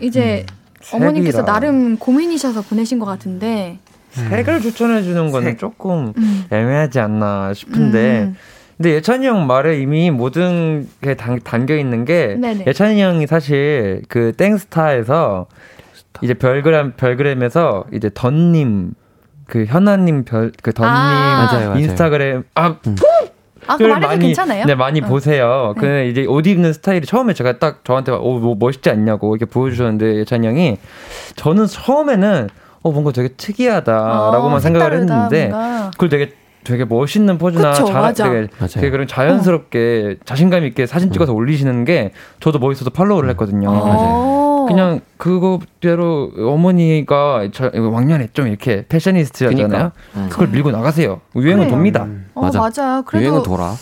이제 0.00 0.44
어머님께서 0.92 1.38
색이라. 1.38 1.52
나름 1.52 1.96
고민이셔서 1.96 2.62
보내신 2.62 2.98
것 2.98 3.06
같은데. 3.06 3.78
색을 4.10 4.60
추천해 4.62 5.02
주는 5.02 5.30
거는 5.30 5.58
조금 5.58 6.12
음. 6.16 6.44
애매하지 6.50 6.98
않나 6.98 7.54
싶은데 7.54 8.22
음. 8.22 8.36
근데 8.76 8.94
예찬이 8.94 9.26
형 9.26 9.46
말에 9.46 9.80
이미 9.80 10.10
모든 10.10 10.88
게 11.02 11.14
담, 11.14 11.38
담겨 11.40 11.76
있는 11.76 12.04
게 12.04 12.36
네네. 12.40 12.64
예찬이 12.66 13.00
형이 13.00 13.26
사실 13.26 14.02
그 14.08 14.32
땡스타에서 14.36 15.46
이제 16.22 16.34
별그램 16.34 16.92
별그램에서 16.96 17.84
이제 17.92 18.10
던님 18.12 18.92
그 19.46 19.64
현아님 19.66 20.24
별 20.24 20.52
그 20.62 20.72
던님 20.72 20.92
아. 20.94 21.48
맞아요, 21.50 21.68
맞아요. 21.70 21.80
인스타그램 21.80 22.44
아 22.54 22.76
아, 23.66 23.76
그 23.76 23.82
말해도 23.82 24.18
괜찮아요? 24.18 24.64
네 24.64 24.74
많이 24.74 25.00
어. 25.02 25.06
보세요. 25.06 25.74
네. 25.76 25.80
그 25.80 26.04
이제 26.10 26.24
옷 26.26 26.46
입는 26.46 26.72
스타일이 26.72 27.06
처음에 27.06 27.34
제가 27.34 27.58
딱 27.58 27.84
저한테 27.84 28.12
오 28.12 28.38
뭐 28.38 28.56
멋있지 28.58 28.88
않냐고 28.90 29.36
이렇게 29.36 29.50
보여주셨는데 29.50 30.16
예찬이 30.20 30.46
형이 30.46 30.78
저는 31.36 31.66
처음에는 31.66 32.48
어 32.82 32.90
뭔가 32.92 33.12
되게 33.12 33.28
특이하다라고만 33.36 34.56
어, 34.56 34.58
생각을 34.60 34.92
했는데 34.94 35.48
뭔가. 35.48 35.90
그걸 35.92 36.08
되게 36.08 36.32
되게 36.64 36.84
멋있는 36.84 37.38
포즈나 37.38 37.72
그쵸, 37.72 37.86
잘, 37.86 38.00
맞아. 38.02 38.24
되게, 38.24 38.48
맞아요. 38.58 38.68
되게 38.68 38.90
그런 38.90 39.06
자연스럽게 39.06 40.16
자신감 40.24 40.64
있게 40.64 40.86
사진 40.86 41.10
찍어서 41.12 41.32
올리시는 41.32 41.84
게 41.84 42.12
저도 42.40 42.58
멋있어서 42.58 42.90
팔로우를 42.90 43.28
했거든요. 43.30 43.68
어. 43.70 44.57
그냥 44.68 45.00
그거대로 45.16 46.30
어머니가 46.38 47.48
저 47.52 47.70
왕년에 47.74 48.28
좀 48.32 48.46
이렇게 48.46 48.84
패셔니스트였잖아요. 48.88 49.68
그러니까. 49.68 49.92
음. 50.16 50.28
그걸 50.30 50.48
밀고 50.48 50.70
나가세요. 50.70 51.20
유행은 51.36 51.64
그래요. 51.64 51.70
돕니다. 51.70 52.06
어, 52.34 52.42
맞아. 52.42 52.58
맞아. 52.60 53.02
그래도 53.06 53.24
유행은 53.26 53.42
돌아. 53.42 53.74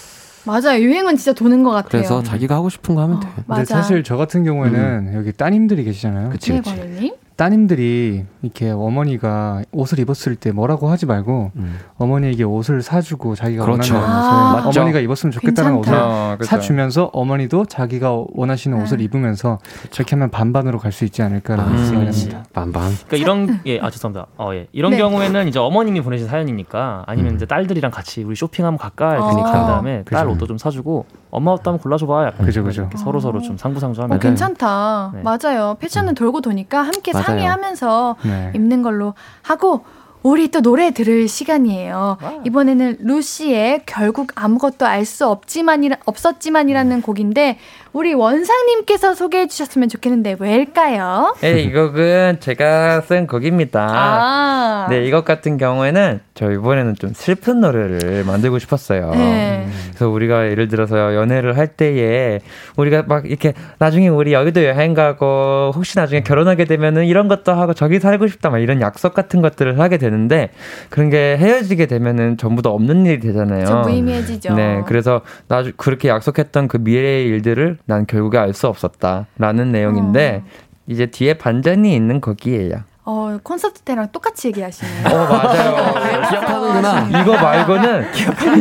맞아요. 0.45 0.81
유행은 0.81 1.17
진짜 1.17 1.33
도는 1.33 1.63
것 1.65 1.71
같아요. 1.71 1.89
그래서 1.91 2.23
자기가 2.23 2.55
하고 2.55 2.69
싶은 2.69 2.95
거 2.95 3.03
하면 3.03 3.19
돼. 3.21 3.27
어, 3.27 3.33
근데 3.35 3.45
맞아. 3.47 3.77
사실 3.77 4.05
저 4.05 4.17
같은 4.17 4.45
경우에는 4.45 5.13
여기 5.15 5.33
따님들이 5.33 5.83
계시잖아요. 5.85 6.31
그치 6.31 6.53
네, 6.53 6.59
그치. 6.59 6.71
관우님. 6.71 7.15
따님들이 7.37 8.25
이렇게 8.43 8.71
어머니가 8.71 9.63
옷을 9.73 9.99
입었을 10.01 10.37
때 10.37 10.53
뭐라고 10.53 10.89
하지 10.89 11.05
말고 11.05 11.53
음. 11.57 11.79
어머니에게 11.99 12.45
옷을 12.45 12.81
사주고 12.81 13.35
자기가 13.35 13.65
그렇죠. 13.65 13.95
원하는 13.95 14.15
아, 14.15 14.55
옷을 14.55 14.65
맞죠. 14.67 14.81
어머니가 14.81 15.01
입었으면 15.01 15.33
좋겠다는 15.33 15.75
괜찮다. 15.75 16.07
옷을 16.07 16.11
어, 16.11 16.37
그쵸. 16.39 16.49
사주면서 16.49 17.05
어머니도 17.13 17.67
자기가 17.67 18.25
원하시는 18.33 18.77
네. 18.79 18.83
옷을 18.83 19.01
입으면서 19.03 19.59
이렇게 19.95 20.17
하면 20.17 20.31
반반으로 20.31 20.79
갈 20.79 20.97
수 20.97 21.05
있지 21.05 21.21
않을까라는 21.21 21.75
아, 21.75 21.77
생각이 21.77 22.01
그렇지. 22.01 22.21
듭니다. 22.31 22.45
반반. 22.55 22.91
그러니까 23.07 23.17
이런 23.19 23.61
예, 23.67 23.79
아 23.81 23.91
죄송합니다. 23.91 24.29
어 24.39 24.55
예. 24.55 24.67
이런 24.73 24.93
네. 24.93 24.97
경우에는 24.97 25.47
이제 25.49 25.59
어머님이 25.59 26.01
보내신 26.01 26.27
사연이니까 26.27 27.05
아니면 27.07 27.33
음. 27.33 27.37
이제 27.37 27.45
딸들이랑 27.45 27.91
같이 27.91 28.23
우리 28.23 28.35
쇼핑 28.35 28.65
한번 28.65 28.79
갈까 28.79 29.15
이렇게 29.15 29.41
어. 29.43 29.45
간 29.45 29.67
다음에 29.67 30.05
딸 30.05 30.25
그죠. 30.25 30.31
옷도 30.35 30.47
좀 30.47 30.57
사주고 30.57 31.05
엄마 31.31 31.53
옷도 31.53 31.71
한번 31.71 31.83
골라줘봐. 31.83 32.27
약간 32.29 32.47
그죠, 32.47 32.63
그죠. 32.65 32.89
서로 32.97 33.21
서로 33.21 33.41
좀 33.41 33.57
상부상조하면 33.59 34.17
어, 34.17 34.21
괜찮다. 34.21 35.13
네. 35.15 35.23
맞아요. 35.23 35.77
패션은 35.81 36.15
돌고 36.15 36.41
도니까 36.41 36.83
함께 36.83 37.13
맞아요. 37.13 37.25
상의하면서 37.27 38.17
네. 38.23 38.53
입는 38.55 38.83
걸로 38.83 39.15
하고 39.43 39.85
우리 40.23 40.51
또 40.51 40.61
노래 40.61 40.91
들을 40.91 41.29
시간이에요. 41.29 42.17
이번에는 42.45 42.97
루시의 43.01 43.83
결국 43.87 44.33
아무것도 44.35 44.85
알 44.85 45.05
수 45.05 45.29
없지만이라 45.29 45.99
없었지만이라는 46.05 47.01
곡인데 47.03 47.59
우리 47.97 48.13
원상님께서 48.13 49.15
소개해 49.15 49.47
주셨으면 49.47 49.89
좋겠는데 49.89 50.37
왜일까요? 50.39 51.35
네, 51.41 51.63
이 51.63 51.73
곡은 51.73 52.41
제가 52.41 53.01
쓴 53.01 53.27
곡입니다. 53.27 53.89
아, 53.91 54.87
네, 54.91 55.07
이것 55.07 55.25
같은 55.25 55.57
경우에는 55.57 56.21
저 56.35 56.53
이번에는 56.53 56.97
좀 56.97 57.13
슬픈 57.15 57.63
노래를 57.63 58.25
만들고 58.25 58.59
싶었어요. 58.59 59.13
네. 59.13 59.67
그래서 59.89 60.11
우리가 60.11 60.51
예를 60.51 60.69
들어서 60.69 61.15
연애를 61.15 61.57
할 61.57 61.69
때에 61.69 62.41
우리가 62.77 63.05
막 63.07 63.25
이렇게 63.25 63.55
나중에 63.79 64.09
우리 64.09 64.35
여기도 64.35 64.63
여행 64.63 64.93
가고 64.93 65.73
혹시 65.75 65.99
나중에 65.99 66.21
결혼하게 66.21 66.67
되면은 66.67 67.07
이런 67.07 67.29
것도 67.29 67.53
하고 67.53 67.73
저기 67.73 67.99
살고 67.99 68.29
싶다 68.29 68.51
막 68.51 68.59
이런 68.59 68.83
약속 68.83 69.15
같은 69.15 69.41
것들을 69.41 69.81
하게 69.81 69.97
되는데 69.97 70.51
그런 70.91 71.09
게 71.09 71.39
헤어지게 71.39 71.87
되면은 71.87 72.37
전부 72.37 72.61
다 72.61 72.69
없는 72.69 73.07
일이 73.07 73.21
되잖아요. 73.21 73.65
좀 73.65 73.81
무의미해지죠. 73.81 74.55
네, 74.55 74.83
그래서 74.87 75.23
나중 75.49 75.73
그렇게 75.79 76.11
약속했던 76.11 76.69
그 76.69 76.77
미래의 76.77 77.25
일들을 77.25 77.79
난 77.87 78.07
결국에 78.07 78.37
알 78.39 78.53
수 78.53 78.67
없었다라는 78.69 79.71
내용인데 79.73 80.43
이제 80.87 81.07
뒤에 81.07 81.35
반전이 81.35 81.95
있는 81.95 82.21
곡이에요. 82.21 82.83
어, 83.09 83.39
콘서트 83.45 83.83
때랑 83.83 84.09
똑같이 84.11 84.49
얘기하시네요. 84.49 85.07
어 85.07 85.27
맞아요. 85.29 85.95
기억하는구나. 86.29 87.21
이거 87.23 87.35
말고는 87.35 88.09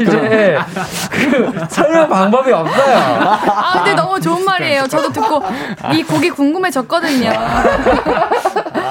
이제 0.01 0.57
그 1.09 1.65
설명 1.69 2.07
방법이 2.07 2.51
없어요. 2.51 2.95
아, 2.95 3.73
근데 3.73 3.95
너무 3.95 4.19
좋은 4.21 4.45
말이에요. 4.45 4.85
저도 4.87 5.11
듣고 5.11 5.41
이 5.93 6.03
곡이 6.03 6.29
궁금해졌거든요. 6.29 7.31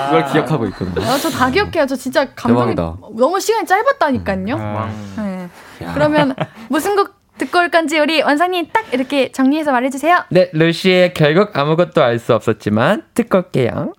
그걸 0.06 0.24
기억하고 0.32 0.66
있거든요. 0.66 1.06
아, 1.08 1.16
저다 1.18 1.50
기억해요. 1.50 1.86
저 1.86 1.94
진짜 1.94 2.26
감동이 2.34 2.74
대박이다. 2.74 2.96
너무 3.16 3.38
시간이 3.38 3.64
짧았다니까요. 3.66 4.56
아, 4.58 4.90
네. 5.18 5.48
그러면 5.94 6.34
무슨 6.68 6.96
곡 6.96 7.10
듣고 7.38 7.58
올 7.58 7.68
건지 7.70 7.98
우리 7.98 8.22
원상님 8.22 8.68
딱 8.72 8.84
이렇게 8.92 9.32
정리해서 9.32 9.72
말해주세요. 9.72 10.24
네, 10.30 10.50
루시의 10.52 11.14
결국 11.14 11.56
아무것도 11.56 12.02
알 12.02 12.18
수 12.18 12.32
없었지만 12.34 13.02
듣고 13.14 13.38
올게요. 13.38 13.92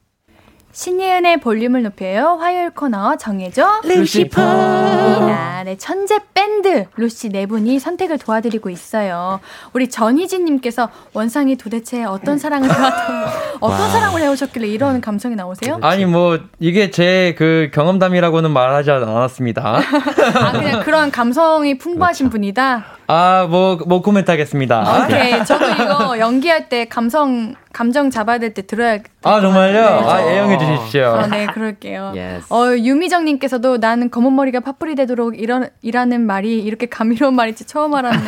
신예은의 0.72 1.40
볼륨을 1.40 1.84
높여요. 1.84 2.38
화요일 2.38 2.70
코너 2.72 3.16
정해줘. 3.16 3.82
루시퍼. 3.86 4.42
아, 4.42 5.64
네, 5.64 5.78
천재 5.78 6.20
밴드 6.34 6.86
루시 6.98 7.30
네 7.30 7.46
분이 7.46 7.80
선택을 7.80 8.18
도와드리고 8.18 8.70
있어요. 8.70 9.40
우리 9.72 9.90
전희진님께서 9.90 10.90
원상이 11.14 11.56
도대체 11.56 12.04
어떤 12.04 12.38
사랑을 12.38 12.68
해왔던, 12.76 13.26
어떤 13.62 13.90
사랑을 13.90 14.22
해오셨길래 14.22 14.68
이런 14.68 15.00
감성이 15.00 15.36
나오세요? 15.38 15.80
아니 15.82 16.06
뭐 16.06 16.40
이게 16.60 16.92
제 16.92 17.34
그 17.38 17.70
경험담이라고는 17.74 18.52
말하지 18.52 18.92
않았습니다. 18.92 19.80
아, 20.36 20.52
그냥 20.52 20.84
그런 20.84 21.10
감성이 21.10 21.78
풍부하신 21.78 22.30
분이다. 22.30 22.86
아, 23.08 23.46
뭐, 23.50 23.78
뭐 23.86 24.02
코멘트 24.02 24.32
하겠습니다. 24.32 25.04
오케이. 25.06 25.46
저도 25.46 25.66
이거 25.70 26.18
연기할 26.20 26.70
때 26.70 26.86
감성, 26.86 27.54
감정 27.72 28.10
잡아야 28.10 28.40
될 28.40 28.54
때 28.56 28.66
들어야. 28.66 28.98
아, 29.24 29.42
정말요? 29.42 29.74
네, 29.74 29.80
아, 29.80 30.18
저- 30.22 30.30
애용해 30.30 30.58
주십시오. 30.58 31.06
아, 31.08 31.28
네, 31.28 31.46
그럴게요. 31.46 32.14
Yes. 32.16 32.52
어, 32.54 32.76
유미정님께서도 32.78 33.78
나는 33.78 34.10
검은 34.10 34.36
머리가 34.36 34.60
파뿌리 34.62 34.96
되도록 34.96 35.40
이런, 35.40 35.70
이라는 35.82 36.26
말이 36.26 36.58
이렇게 36.64 36.88
감미로운 36.88 37.36
말인지 37.36 37.66
처음 37.66 37.94
알았네. 37.94 38.26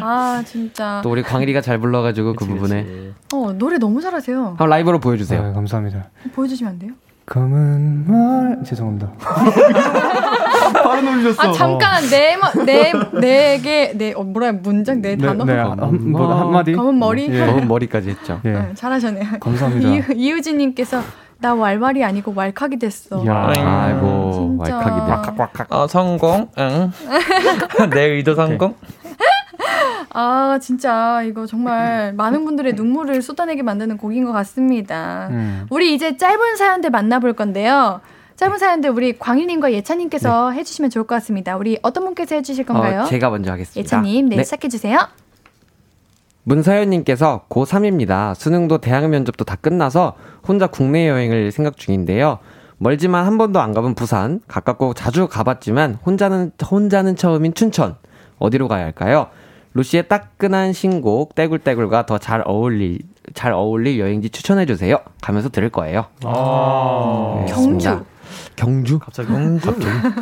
아, 0.00 0.42
진짜. 0.44 1.00
또 1.04 1.10
우리 1.10 1.22
광일이가 1.22 1.60
잘 1.60 1.78
불러가지고 1.78 2.34
그 2.34 2.44
부분에 2.44 2.86
어, 3.34 3.52
노래 3.56 3.78
너무 3.78 4.00
잘하세요. 4.00 4.44
한번 4.44 4.68
라이브로 4.68 4.98
보여주세요. 5.00 5.40
아, 5.40 5.52
감사합니다. 5.52 6.06
보여주시면 6.34 6.72
안 6.72 6.78
돼요? 6.78 6.90
검은 7.26 8.04
말 8.10 8.64
죄송합니다. 8.64 9.12
아, 11.38 11.52
잠깐, 11.52 12.02
네, 12.08 12.36
마- 12.36 12.52
네, 12.64 12.92
네 13.20 13.58
개, 13.60 13.92
네, 13.94 14.12
어, 14.14 14.22
뭐라, 14.22 14.52
문장, 14.52 15.00
네 15.00 15.16
단어? 15.16 15.44
네, 15.44 15.56
한, 15.56 16.10
뭐, 16.10 16.34
한마디. 16.34 16.72
검은 16.72 16.98
머리? 16.98 17.28
예. 17.30 17.46
검은 17.46 17.68
머리까지 17.68 18.10
했죠. 18.10 18.40
예. 18.44 18.52
네, 18.52 18.70
잘하셨네요. 18.74 19.38
감사합니다. 19.40 19.88
이유, 19.88 20.02
이유진님께서 20.14 21.02
나 21.40 21.54
왈왈이 21.54 22.02
아니고 22.02 22.34
왈칵이 22.34 22.78
됐어. 22.78 23.24
야. 23.26 23.52
아이고 23.54 24.58
진짜. 24.60 24.76
왈칵이네. 24.76 25.66
어, 25.70 25.86
성공. 25.86 26.48
응. 26.58 26.92
내 27.90 28.02
의도 28.06 28.34
성공. 28.34 28.74
아, 30.10 30.58
진짜 30.60 31.22
이거 31.22 31.46
정말 31.46 32.12
많은 32.14 32.44
분들의 32.44 32.72
눈물을 32.74 33.22
쏟아내게 33.22 33.62
만드는 33.62 33.98
곡인 33.98 34.24
것 34.24 34.32
같습니다. 34.32 35.28
음. 35.30 35.66
우리 35.70 35.94
이제 35.94 36.16
짧은 36.16 36.56
사연들 36.56 36.90
만나볼 36.90 37.34
건데요. 37.34 38.00
짧은 38.38 38.56
사연들 38.58 38.90
우리 38.90 39.18
광일님과 39.18 39.72
예찬님께서 39.72 40.52
해주시면 40.52 40.90
좋을 40.90 41.08
것 41.08 41.16
같습니다. 41.16 41.56
우리 41.56 41.76
어떤 41.82 42.04
분께서 42.04 42.36
해주실 42.36 42.66
건가요? 42.66 43.00
어, 43.02 43.04
제가 43.06 43.30
먼저 43.30 43.50
하겠습니다. 43.50 43.80
예찬님, 43.80 44.28
네, 44.28 44.44
시작해주세요. 44.44 44.96
문서연님께서 46.44 47.46
고3입니다. 47.48 48.36
수능도 48.36 48.78
대학 48.78 49.08
면접도 49.08 49.44
다 49.44 49.56
끝나서 49.56 50.14
혼자 50.46 50.68
국내 50.68 51.08
여행을 51.08 51.50
생각 51.50 51.76
중인데요. 51.76 52.38
멀지만 52.78 53.26
한 53.26 53.38
번도 53.38 53.58
안 53.60 53.74
가본 53.74 53.96
부산, 53.96 54.40
가깝고 54.46 54.94
자주 54.94 55.26
가봤지만 55.26 55.98
혼자는, 56.06 56.52
혼자는 56.70 57.16
처음인 57.16 57.54
춘천. 57.54 57.96
어디로 58.38 58.68
가야 58.68 58.84
할까요? 58.84 59.26
루시의 59.74 60.06
따끈한 60.06 60.72
신곡 60.74 61.34
떼굴떼굴과 61.34 62.06
더 62.06 62.18
잘 62.18 62.44
어울릴, 62.46 63.00
잘 63.34 63.52
어울릴 63.52 63.98
여행지 63.98 64.30
추천해 64.30 64.64
주세요. 64.64 64.98
가면서 65.20 65.48
들을 65.48 65.70
거예요. 65.70 66.06
아. 66.24 67.42
네, 67.44 67.52
경주. 67.52 68.04
경주? 68.58 68.98
갑자기 68.98 69.28
경주? 69.28 69.72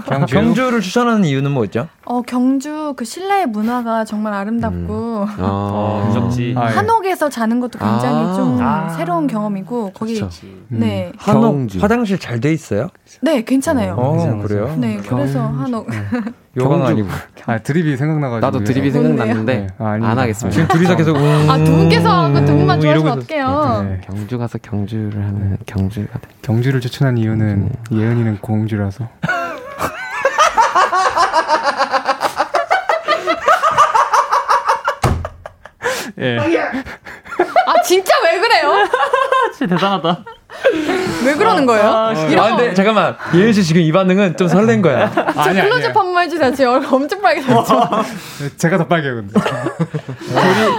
경주. 0.06 0.34
경주를 0.34 0.80
추천하는 0.82 1.24
이유는 1.24 1.52
뭐죠? 1.52 1.88
어, 2.04 2.20
경주 2.20 2.92
그 2.96 3.04
실내 3.06 3.46
문화가 3.46 4.04
정말 4.04 4.34
아름답고 4.34 5.26
어, 5.38 6.06
유적지. 6.10 6.54
아, 6.56 6.70
예. 6.70 6.74
한옥에서 6.74 7.30
자는 7.30 7.60
것도 7.60 7.78
굉장히 7.78 8.26
아. 8.26 8.34
좀 8.34 8.58
아. 8.60 8.88
새로운 8.90 9.26
경험이고 9.26 9.92
거기 9.94 10.14
그쵸. 10.20 10.28
네, 10.68 11.12
한옥 11.16 11.52
경주. 11.52 11.78
화장실 11.80 12.18
잘 12.18 12.38
돼 12.40 12.52
있어요? 12.52 12.88
네 13.22 13.42
괜찮아요. 13.42 13.94
어, 13.94 14.12
괜찮아요. 14.12 14.42
그래요? 14.42 14.76
네, 14.78 14.98
그래서 15.08 15.40
한옥. 15.40 15.86
요강 16.56 16.78
경주. 16.78 16.92
아니고. 16.92 17.08
아, 17.46 17.58
드립이 17.58 17.96
생각나가지고. 17.96 18.46
나도 18.46 18.64
드립이 18.64 18.90
좋은데요? 18.92 19.16
생각났는데 19.16 19.56
네, 19.56 19.66
아. 19.78 19.90
안 20.02 20.18
하겠습니다. 20.18 20.50
지금 20.54 20.68
둘이서 20.68 20.96
계속 20.96 21.16
음, 21.16 21.50
아, 21.50 21.58
두 21.58 21.76
분께서 21.76 22.08
아까 22.10 22.44
두 22.44 22.54
분만 22.56 22.80
좋아하시면 22.80 23.12
어떡해요? 23.18 23.82
네. 23.88 24.00
경주 24.04 24.38
가서 24.38 24.58
경주를 24.58 25.22
하면 25.22 25.58
경주가 25.66 26.18
돼. 26.18 26.28
경주를 26.42 26.80
추천한 26.80 27.18
이유는 27.18 27.70
예은이는 27.92 28.38
공주라서. 28.38 29.08
예. 36.20 36.38
아, 36.38 37.82
진짜 37.84 38.12
왜 38.24 38.38
그래요? 38.40 38.72
진짜 39.56 39.74
대단하다. 39.76 40.24
왜 41.24 41.34
그러는 41.34 41.66
거예요? 41.66 41.84
아, 41.88 42.14
근데 42.14 42.72
잠깐만. 42.72 43.16
예은 43.34 43.52
씨 43.52 43.62
지금 43.62 43.82
이 43.82 43.92
반응은 43.92 44.36
좀 44.36 44.48
설렌 44.48 44.80
거야. 44.80 45.12
아니 45.36 45.60
클로즈업 45.60 45.84
한 45.88 45.92
번만 45.92 46.24
해주세요. 46.24 46.54
제 46.54 46.64
얼굴 46.64 46.94
엄청 46.94 47.20
빨개졌죠? 47.20 47.90
제가 48.56 48.78
더 48.78 48.86
빨개요 48.86 49.16
근데. 49.16 49.40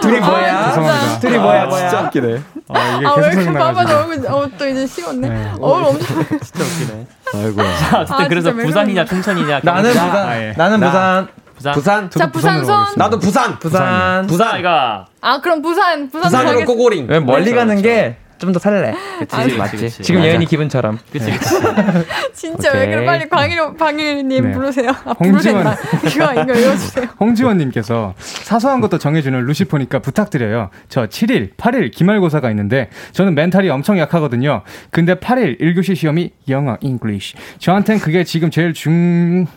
둘이 0.02 0.20
뭐야? 0.20 0.70
죄송합니다. 0.70 1.20
둘이 1.20 1.38
뭐야, 1.38 1.66
뭐야? 1.66 1.90
진짜 1.90 2.06
웃기네. 2.06 2.42
아, 2.70 2.98
이게 2.98 3.08
아, 3.08 3.14
왜 3.16 3.30
계속 3.30 3.42
이렇게 3.42 3.60
봐봐, 3.60 3.86
저 3.86 3.90
생각나가지고. 3.90 4.00
얼굴, 4.00 4.28
어, 4.32 4.50
또 4.58 4.68
이제 4.68 4.88
식었네. 4.88 5.30
네. 5.30 5.52
얼굴 5.60 5.84
엄청. 5.84 6.26
진짜 6.42 6.64
웃기네. 6.64 7.08
아이고야. 7.36 7.78
자, 7.78 8.00
어쨌든 8.00 8.26
아, 8.26 8.28
그래서 8.28 8.54
부산이냐 8.54 9.06
충천이냐. 9.06 9.60
나는? 9.64 9.92
부산. 9.92 10.16
아, 10.16 10.42
예. 10.42 10.54
나는 10.58 10.80
나. 10.80 10.88
부산. 10.88 11.28
부산. 11.58 11.74
부산? 11.74 12.10
자, 12.12 12.32
부산 12.32 12.32
부산으로 12.32 12.66
손. 12.66 12.76
가겠습니다. 12.76 13.04
나도 13.04 13.20
부산. 13.20 13.60
부산. 13.60 14.28
부산 14.28 14.48
아이가. 14.56 15.08
아, 15.22 15.42
그럼 15.42 15.62
부산, 15.62 16.10
부산 16.10 16.30
부산으로. 16.32 16.66
go 16.66 16.75
go링. 16.75 17.08
왜 17.10 17.20
멀리 17.20 17.46
그렇죠, 17.46 17.56
가는 17.58 17.82
그렇죠. 17.82 18.16
게좀 18.38 18.52
더 18.54 18.60
설레. 18.60 18.94
그치, 19.20 19.58
맞지. 19.58 19.78
그치. 19.78 20.04
지금 20.04 20.22
맞아. 20.22 20.30
예은이 20.32 20.46
기분처럼. 20.46 21.00
그치, 21.12 21.32
그치. 21.32 21.56
진짜 22.34 22.72
왜 22.74 22.86
그래 22.86 22.98
오케이. 22.98 23.06
빨리 23.08 23.28
광일 23.30 23.76
방일님 23.76 24.44
네. 24.46 24.52
부르세요. 24.52 24.92
아, 25.06 25.14
홍지원. 25.20 25.64
부르세요. 25.64 26.32
이거 26.32 26.42
이거 26.44 26.54
읽어주세요. 26.54 27.08
홍지원님께서 27.20 28.14
사소한 28.18 28.80
것도 28.80 29.00
정해주는 29.00 29.44
루시포니까 29.46 29.98
부탁드려요. 30.00 30.70
저 30.90 31.08
7일, 31.08 31.56
8일 31.58 31.92
기말고사가 31.92 32.52
있는데 32.52 32.90
저는 33.14 33.34
멘탈이 33.34 33.68
엄청 33.70 33.98
약하거든요. 33.98 34.62
근데 34.92 35.16
8일 35.16 35.60
1교시 35.60 35.96
시험이 35.96 36.32
영어, 36.50 36.78
English. 36.82 37.36
저한텐 37.58 37.98
그게 38.00 38.24
지금 38.24 38.52
제일 38.52 38.74
중... 38.76 39.48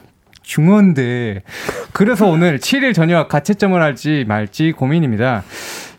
중요한데 0.51 1.43
그래서 1.93 2.27
오늘 2.27 2.59
7일 2.59 2.93
저녁 2.93 3.29
가채점을 3.29 3.81
할지 3.81 4.25
말지 4.27 4.73
고민입니다. 4.73 5.45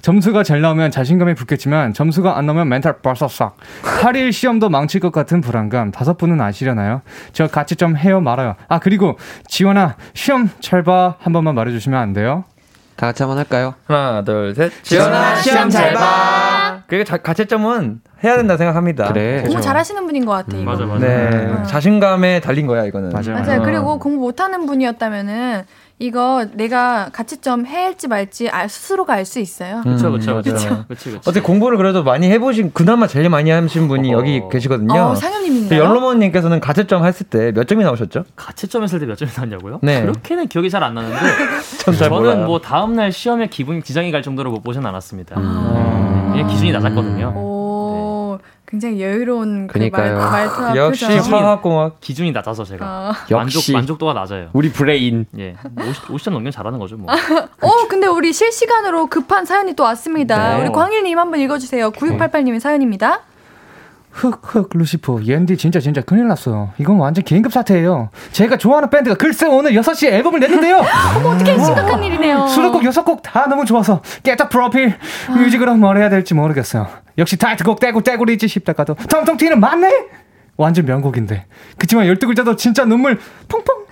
점수가 0.01 0.43
잘 0.43 0.61
나오면 0.61 0.91
자신감이 0.91 1.35
붙겠지만 1.35 1.93
점수가 1.93 2.37
안 2.37 2.47
나오면 2.47 2.67
멘탈 2.67 2.97
벌썩싹. 3.01 3.55
8일 3.83 4.31
시험도 4.33 4.69
망칠 4.69 4.99
것 4.99 5.11
같은 5.11 5.39
불안감. 5.41 5.91
다섯 5.91 6.17
분은 6.17 6.41
아시려나요? 6.41 7.01
저 7.33 7.47
가채점 7.47 7.95
해요 7.95 8.19
말아요. 8.19 8.55
아 8.67 8.79
그리고 8.79 9.17
지원아 9.47 9.95
시험 10.13 10.49
잘 10.59 10.83
봐. 10.83 11.15
한 11.19 11.31
번만 11.31 11.55
말해주시면 11.55 11.97
안 11.97 12.13
돼요? 12.13 12.43
다 12.97 13.07
같이 13.07 13.23
한번 13.23 13.37
할까요? 13.37 13.75
하나, 13.87 14.23
둘, 14.23 14.53
셋. 14.53 14.71
지원아, 14.83 15.35
시험 15.37 15.69
잘 15.69 15.93
봐. 15.93 16.60
그게 16.91 17.05
자, 17.05 17.15
가채점은 17.15 18.01
해야 18.21 18.35
된다 18.35 18.57
생각합니다. 18.57 19.13
그래. 19.13 19.43
너무 19.47 19.61
잘하시는 19.61 20.05
분인 20.05 20.25
것 20.25 20.33
같아. 20.33 20.57
이거. 20.57 20.69
맞아, 20.71 20.85
맞아. 20.85 20.99
네. 21.07 21.29
음. 21.29 21.63
자신감에 21.65 22.41
달린 22.41 22.67
거야, 22.67 22.83
이거는. 22.83 23.11
맞아요. 23.11 23.39
맞아요. 23.41 23.61
어. 23.61 23.63
그리고 23.63 23.97
공부 23.97 24.19
못하는 24.25 24.65
분이었다면은 24.65 25.63
이거 25.99 26.47
내가 26.53 27.07
가치점 27.13 27.65
해일지 27.65 28.09
말지 28.09 28.49
알, 28.49 28.67
스스로가 28.67 29.13
알 29.13 29.23
수 29.23 29.39
있어요. 29.39 29.83
음, 29.85 29.93
그쵸, 29.95 30.11
그쵸, 30.11 30.41
그쵸. 30.43 30.53
맞아요. 30.53 30.85
그치, 30.89 31.05
그치. 31.11 31.17
어떻게 31.19 31.39
공부를 31.39 31.77
그래도 31.77 32.03
많이 32.03 32.29
해보신, 32.29 32.71
그나마 32.73 33.07
제일 33.07 33.29
많이 33.29 33.49
하신 33.51 33.87
분이 33.87 34.13
어허. 34.13 34.19
여기 34.19 34.41
계시거든요. 34.51 34.93
어, 34.99 35.15
상현님인가요? 35.15 35.79
연로모님께서는 35.81 36.59
가채점 36.59 37.05
했을 37.05 37.25
때 37.27 37.53
몇 37.53 37.67
점이 37.69 37.85
나오셨죠? 37.85 38.25
가채점 38.35 38.83
했을 38.83 38.99
때 38.99 39.05
몇 39.05 39.15
점이 39.17 39.31
나왔냐고요? 39.33 39.79
네. 39.81 40.01
그렇게는 40.01 40.47
기억이 40.49 40.69
잘 40.69 40.83
안 40.83 40.93
나는데 40.95 41.15
전잘 41.85 42.09
몰라요. 42.09 42.31
저는 42.33 42.47
뭐 42.47 42.59
다음 42.59 42.95
날 42.97 43.13
시험에 43.13 43.47
기분이 43.47 43.81
지장이 43.81 44.11
갈 44.11 44.21
정도로 44.23 44.51
못 44.51 44.61
보진 44.61 44.85
않았습니다. 44.85 45.35
아. 45.37 46.10
예, 46.35 46.43
기준이 46.43 46.71
낮았거든요. 46.71 47.33
오, 47.35 48.39
굉장히 48.67 49.01
여유로운 49.01 49.67
그 49.67 49.73
그니까요. 49.73 50.17
말, 50.17 50.31
말투와 50.47 50.75
역시. 50.75 51.05
화학공학. 51.05 51.99
기준이 51.99 52.31
낮아서 52.31 52.63
제가 52.63 52.85
어. 52.85 53.09
역시. 53.29 53.33
만족 53.33 53.73
만족도가 53.73 54.13
낮아요. 54.13 54.49
우리 54.53 54.71
브레인. 54.71 55.25
예, 55.37 55.55
50, 55.77 56.07
50점 56.07 56.31
넘기면 56.31 56.51
잘하는 56.51 56.79
거죠, 56.79 56.97
뭐. 56.97 57.11
어, 57.13 57.87
근데 57.89 58.07
우리 58.07 58.31
실시간으로 58.33 59.07
급한 59.07 59.45
사연이 59.45 59.73
또 59.75 59.83
왔습니다. 59.83 60.57
네. 60.57 60.63
우리 60.63 60.71
광일님 60.71 61.17
한번 61.17 61.39
읽어주세요. 61.41 61.91
9688님의 61.91 62.59
사연입니다. 62.59 63.21
흑흑 64.11 64.69
루시포 64.73 65.23
옌디 65.23 65.57
진짜 65.57 65.79
진짜 65.79 66.01
큰일 66.01 66.27
났어 66.27 66.69
이건 66.77 66.97
완전 66.97 67.23
긴급 67.23 67.53
사태예요. 67.53 68.09
제가 68.31 68.57
좋아하는 68.57 68.89
밴드가 68.89 69.15
글쎄 69.15 69.47
오늘 69.47 69.71
6시에 69.73 70.11
앨범을 70.11 70.39
냈는데요. 70.39 70.77
어떻게 71.25 71.57
심각한 71.57 72.03
일이네요. 72.03 72.47
수록곡 72.47 72.83
6곡 72.83 73.21
다 73.23 73.47
너무 73.47 73.65
좋아서 73.65 74.01
깨톡 74.23 74.49
프로필 74.49 74.95
뮤직으로 75.29 75.75
뭘 75.75 75.97
해야 75.97 76.09
될지 76.09 76.33
모르겠어요. 76.33 76.87
역시 77.17 77.37
타이틀곡 77.37 77.79
떼고 77.79 78.01
떼고리지 78.01 78.47
싶다가도. 78.47 78.95
통통 79.09 79.37
튀는 79.37 79.59
맞네? 79.59 79.89
완전 80.57 80.85
명곡인데. 80.85 81.45
그치만 81.77 82.05
12글자도 82.07 82.57
진짜 82.57 82.85
눈물 82.85 83.19
펑펑 83.47 83.85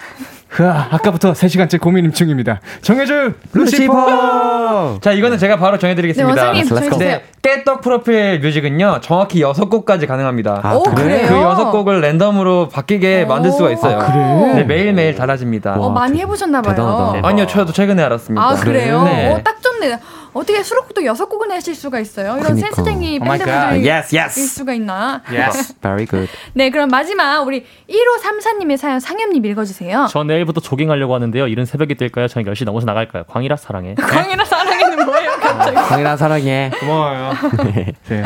흐아 0.50 0.88
아까부터 0.92 1.34
3시간째 1.34 1.80
고민 1.80 2.12
중입니다 2.12 2.60
정해줄 2.82 3.36
루시포 3.54 5.00
자, 5.02 5.12
이거는 5.12 5.38
제가 5.38 5.58
바로 5.58 5.74
네, 5.74 5.80
정해드리겠습니다. 5.80 6.28
원장님, 6.28 6.66
정해주세요. 6.68 7.18
네, 7.18 7.24
깨떡 7.42 7.82
프로필 7.82 8.40
뮤직은요, 8.40 9.00
정확히 9.02 9.42
6곡까지 9.42 10.08
가능합니다. 10.08 10.62
아, 10.64 10.76
오, 10.76 10.84
그래? 10.84 11.04
그래요? 11.04 11.28
그 11.28 11.36
여섯 11.42 11.72
곡을 11.72 12.02
랜덤으로 12.02 12.70
바뀌게 12.70 13.24
오. 13.24 13.28
만들 13.28 13.52
수가 13.52 13.72
있어요. 13.72 14.00
아, 14.00 14.12
그래? 14.12 14.54
네, 14.56 14.64
매일매일 14.64 15.16
달라집니다. 15.16 15.74
어, 15.74 15.90
많이 15.90 16.20
해보셨나봐요. 16.20 16.76
대단하다. 16.76 17.28
아니요, 17.28 17.48
저도 17.48 17.74
최근에 17.74 18.04
알았습니다. 18.04 18.44
아, 18.44 18.56
그래요? 18.56 19.04
네. 19.04 19.34
어, 19.34 19.42
딱 19.44 19.62
좋네. 19.62 20.00
어떻게 20.34 20.62
수록곡도 20.64 21.06
여섯 21.06 21.28
곡을 21.28 21.48
내실 21.48 21.74
수가 21.76 22.00
있어요? 22.00 22.38
이런 22.38 22.52
그니까. 22.54 22.68
센스쟁이 22.68 23.18
Oh 23.22 23.26
my 23.26 23.38
밴드분들이 23.40 23.82
God. 23.82 23.90
Yes, 23.90 24.16
yes. 24.16 24.40
일 24.40 24.48
수가 24.48 24.74
있나? 24.74 25.22
Yes 25.32 25.76
Very 25.82 26.06
good. 26.06 26.30
네, 26.54 26.70
그럼 26.70 26.90
마지막 26.90 27.42
우리 27.48 27.66
1534님의 27.90 28.78
사연 28.78 29.00
상엽님 29.00 29.46
읽어주세요. 29.46 30.08
저 30.10 30.24
내일부터 30.24 30.62
조깅하려고 30.62 31.16
하는데요. 31.16 31.48
이른 31.48 31.66
새벽이 31.66 31.96
될까요? 31.96 32.28
저녁 32.28 32.52
10시 32.54 32.66
넘어서 32.66 32.86
나갈까요? 32.86 33.24
광이라 33.26 33.56
사랑해. 33.58 33.96
광이라 34.00 34.46
사랑해는 34.46 35.06
뭐예요, 35.06 35.32
갑자기? 35.40 35.76
광이라 35.76 36.18
사랑해. 36.18 36.72
고마워요 36.80 37.34
네. 38.10 38.24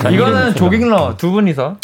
자, 0.00 0.10
이거는 0.10 0.54
조깅러 0.54 1.16
두 1.16 1.30
분이서. 1.32 1.76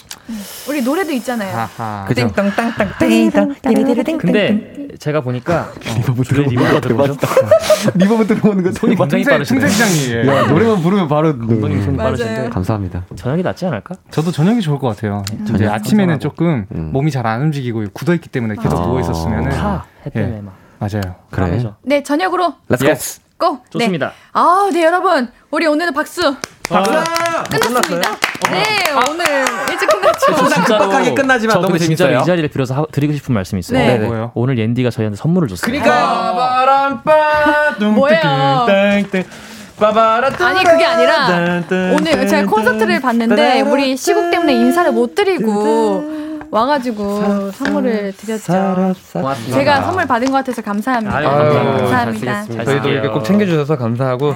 우리 0.69 0.83
노래도 0.83 1.13
있잖아요. 1.13 1.57
하하 1.57 2.05
그죠? 2.07 2.29
땅땅땅땅 2.33 4.19
근데 4.19 4.89
제가 4.99 5.21
보니까 5.21 5.71
어, 6.19 6.23
줄에 6.23 6.45
reverb가 6.47 6.81
들어오죠. 6.81 7.17
reverb 7.95 8.27
들어오는 8.27 8.63
거 8.65 8.73
손이 8.73 8.97
굉장히 8.97 9.25
빠르시네. 9.25 9.61
틈새 9.61 9.73
시장이에요 9.73 10.31
야, 10.33 10.47
노래만 10.47 10.83
부르면 10.83 11.09
바로. 11.09 11.37
감독님 11.39 11.83
손이. 11.83 11.97
빠르신데 11.97 12.49
감사합니다. 12.51 13.05
저녁이 13.17 13.43
낫지 13.43 13.67
않을까? 13.67 13.95
저도 14.11 14.31
저녁이 14.33 14.61
좋을 14.61 14.79
것 14.79 14.89
같아요. 14.89 15.23
이제 15.43 15.53
저녁 15.59 15.73
아침에는. 15.75 16.19
조금 16.21 16.67
음. 16.75 16.91
몸이 16.93 17.11
잘 17.11 17.27
안 17.29 17.43
움직이고 17.43 17.85
굳어 17.93 18.15
있기 18.15 18.29
때문에 18.31 18.55
계속 18.57 18.79
아. 18.79 18.83
누워 18.83 19.01
있었으면은 19.01 19.51
타해 19.51 19.81
때문에 20.13 20.37
예. 20.39 20.41
막. 20.41 20.55
맞아요. 20.79 21.15
그래. 21.31 21.63
네, 21.83 22.03
저녁으로 22.03 22.55
go. 22.79 22.87
Yes. 22.89 23.21
go! 23.37 23.59
좋습니다. 23.71 24.07
네. 24.09 24.13
아, 24.33 24.69
네, 24.73 24.85
여러분. 24.85 25.29
우리 25.51 25.67
오늘은 25.67 25.93
박수. 25.93 26.35
박수! 26.69 26.93
끝났습니다. 27.51 28.11
네, 28.51 28.65
오늘 29.11 29.25
일찍 29.71 29.89
끝났죠. 29.89 30.35
진짜로 30.35 30.79
빡빡하게 30.79 31.15
끝나지만 31.15 31.55
저 31.55 31.61
너무 31.61 31.79
진짜로 31.79 32.11
재밌어요. 32.11 32.23
이 32.23 32.27
자리를 32.27 32.49
빌어서 32.51 32.75
하- 32.75 32.87
드리고 32.91 33.13
싶은 33.15 33.35
말씀이 33.35 33.61
있어요. 33.61 33.79
네. 33.79 33.95
어, 33.95 33.99
뭐예요? 34.07 34.31
오늘 34.35 34.59
옌디가 34.59 34.91
저희한테 34.91 35.17
선물을 35.17 35.49
줬어요. 35.49 35.71
그러니까? 35.71 37.03
뚱뚱뚱 37.79 39.25
빠바라 39.79 40.31
아니 40.41 40.65
그게 40.65 40.85
아니라 40.85 41.63
오늘 41.97 42.27
제가 42.27 42.51
콘서트를 42.51 43.01
봤는데 43.01 43.61
우리 43.63 43.97
시국 43.97 44.31
때문에 44.31 44.53
인사를 44.55 44.91
못 44.93 45.15
드리고 45.15 46.19
와가지고 46.51 47.53
선물을 47.53 48.15
드렸죠. 48.17 48.95
제가 49.53 49.83
선물 49.83 50.07
받은 50.07 50.27
것 50.29 50.39
같아서 50.39 50.63
감사합니다. 50.63 51.17
아유, 51.17 51.29
아유, 51.29 51.53
감사합니다. 51.79 52.45
잘 52.47 52.65
저희도. 52.65 52.89
이렇게 52.89 53.09
꼭 53.09 53.23
챙겨주셔서 53.23 53.77
감사하고 53.77 54.35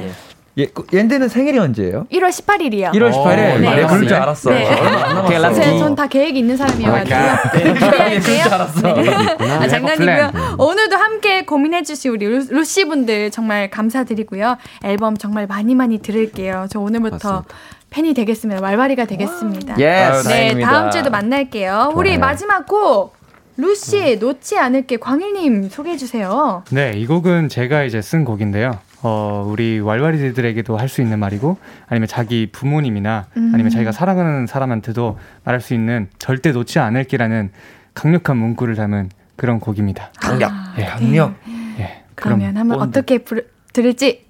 예, 0.59 0.67
그, 0.67 0.85
옌드는 0.93 1.29
생일이 1.29 1.59
언제예요? 1.59 2.07
1월 2.13 2.29
18일이요. 2.29 2.91
1월 2.93 3.11
18일. 3.11 3.37
네. 3.37 3.59
네, 3.77 3.87
그럴 3.87 4.07
줄 4.07 4.15
알았어. 4.15 4.51
네. 4.51 4.69
얼마 4.69 5.53
전다 5.53 6.07
계획이 6.07 6.39
있는 6.39 6.57
사람이어가지고 6.59 7.17
네, 7.59 7.73
그럴 7.75 8.21
줄 8.21 8.35
알았어. 8.53 8.89
아, 8.89 9.69
장난이고요. 9.69 10.57
오늘도 10.59 10.97
함께 10.97 11.45
고민해주신 11.47 12.11
우리 12.11 12.27
루- 12.27 12.47
루시 12.51 12.85
분들 12.85 13.31
정말 13.31 13.71
감사드리고요. 13.71 14.57
앨범 14.85 15.17
정말 15.17 15.47
많이 15.47 15.75
많이 15.75 15.99
들을게요. 16.01 16.67
저 16.71 16.81
오늘부터 16.81 17.17
맞습니다. 17.31 17.55
팬이 17.91 18.15
되겠습니다. 18.15 18.61
왈왈이가 18.63 19.07
되겠습니다. 19.07 19.75
아유, 19.75 19.79
네, 19.79 20.23
다행입니다. 20.29 20.71
다음 20.71 20.91
주에도 20.91 21.11
만날게요. 21.11 21.93
우리 21.95 22.11
좋아요. 22.11 22.21
마지막 22.21 22.67
곡 22.67 23.15
루시 23.57 24.17
놓지 24.21 24.59
않을게 24.59 24.97
광일님 24.99 25.69
소개해 25.71 25.97
주세요. 25.97 26.63
네, 26.71 26.93
이 26.97 27.07
곡은 27.07 27.49
제가 27.49 27.85
이제 27.85 28.01
쓴 28.03 28.25
곡인데요. 28.25 28.79
어, 29.03 29.45
우리 29.49 29.81
왈왈이들에게도 29.81 30.77
할 30.77 30.89
수 30.89 31.01
있는 31.03 31.19
말이고, 31.19 31.57
아니면 31.89 32.07
자기 32.07 32.49
부모님이나, 32.53 33.27
아니면 33.35 33.71
자기가 33.71 33.93
사랑하는 33.93 34.47
사람한테도 34.47 35.19
말할 35.45 35.61
수 35.61 35.75
있는 35.75 36.09
절대 36.19 36.53
놓지 36.53 36.79
않을게라는 36.79 37.51
강력한 37.95 38.37
문구를 38.37 38.75
담은 38.77 39.11
그런 39.37 39.59
곡입니다. 39.61 40.11
강력. 40.21 40.51
예. 40.79 40.85
강력. 40.85 41.35
예. 41.79 42.03
그럼, 42.15 42.39
그러면 42.39 42.57
한번 42.57 42.79
본드. 42.79 42.99
어떻게 42.99 43.19
부르, 43.19 43.43
들을지 43.73 44.27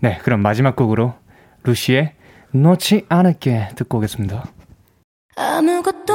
네, 0.00 0.18
그럼 0.22 0.40
마지막 0.40 0.76
곡으로 0.76 1.14
루시의 1.64 2.12
놓지 2.52 3.06
않을게 3.08 3.70
듣고 3.76 3.98
오겠습니다. 3.98 4.44
아무것도 5.36 6.14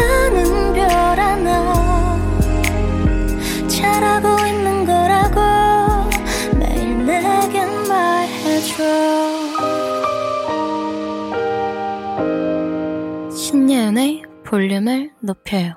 볼륨을 14.51 15.11
높여요. 15.21 15.75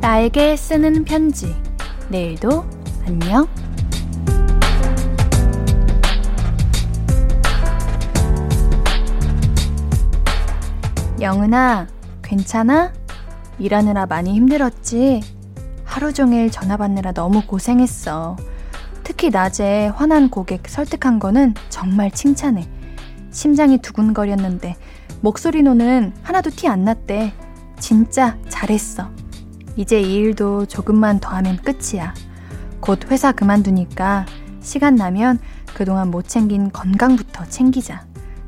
나에게 0.00 0.56
쓰는 0.56 1.04
편지. 1.04 1.54
내일도 2.08 2.68
안녕. 3.06 3.46
영은아, 11.20 11.86
괜찮아? 12.24 12.92
일하느라 13.60 14.06
많이 14.06 14.34
힘들었지? 14.34 15.37
하루 15.88 16.12
종일 16.12 16.50
전화 16.50 16.76
받느라 16.76 17.12
너무 17.12 17.42
고생했어. 17.46 18.36
특히 19.02 19.30
낮에 19.30 19.88
화난 19.88 20.28
고객 20.28 20.68
설득한 20.68 21.18
거는 21.18 21.54
정말 21.70 22.10
칭찬해. 22.10 22.68
심장이 23.30 23.78
두근거렸는데 23.78 24.76
목소리로는 25.22 26.12
하나도 26.22 26.50
티 26.50 26.68
안 26.68 26.84
났대. 26.84 27.32
진짜 27.80 28.36
잘했어. 28.48 29.08
이제 29.76 30.00
이 30.00 30.14
일도 30.14 30.66
조금만 30.66 31.20
더 31.20 31.30
하면 31.36 31.56
끝이야. 31.56 32.12
곧 32.80 33.10
회사 33.10 33.32
그만두니까 33.32 34.26
시간 34.60 34.94
나면 34.94 35.38
그동안 35.74 36.10
못 36.10 36.28
챙긴 36.28 36.70
건강부터 36.70 37.46
챙기자. 37.46 38.04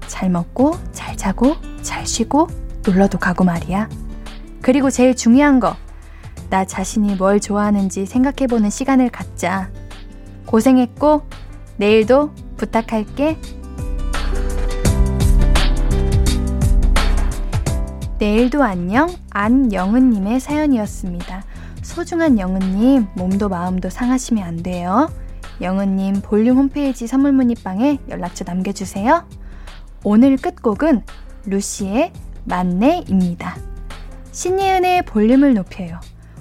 잘 0.07 0.29
먹고, 0.29 0.75
잘 0.93 1.17
자고, 1.17 1.57
잘 1.83 2.07
쉬고, 2.07 2.49
놀러도 2.85 3.19
가고 3.19 3.45
말이야. 3.45 3.89
그리고 4.61 4.91
제일 4.91 5.15
중요한 5.17 5.59
거. 5.59 5.77
나 6.51 6.65
자신이 6.65 7.15
뭘 7.15 7.39
좋아하는지 7.39 8.07
생각해보는 8.07 8.71
시간을 8.71 9.11
갖자. 9.11 9.71
고생했고, 10.47 11.23
내일도 11.77 12.33
부탁할게. 12.57 13.39
내일도 18.19 18.63
안녕 18.65 19.09
안영은님의 19.31 20.41
사연이었습니다. 20.41 21.45
소중한 21.83 22.39
영은님 22.39 23.07
몸도 23.15 23.49
마음도 23.49 23.89
상하시면 23.89 24.45
안 24.45 24.63
돼요. 24.63 25.09
영은님 25.63 26.21
볼륨 26.21 26.59
홈페이지 26.59 27.07
선물 27.07 27.33
문의방에 27.33 27.99
연락처 28.11 28.45
남겨주세요. 28.45 29.27
오늘 30.03 30.37
끝곡은 30.37 31.03
루시의 31.47 32.13
만내입니다. 32.45 33.57
신예은의 34.33 35.07
볼륨을 35.07 35.55
높여요. 35.55 36.01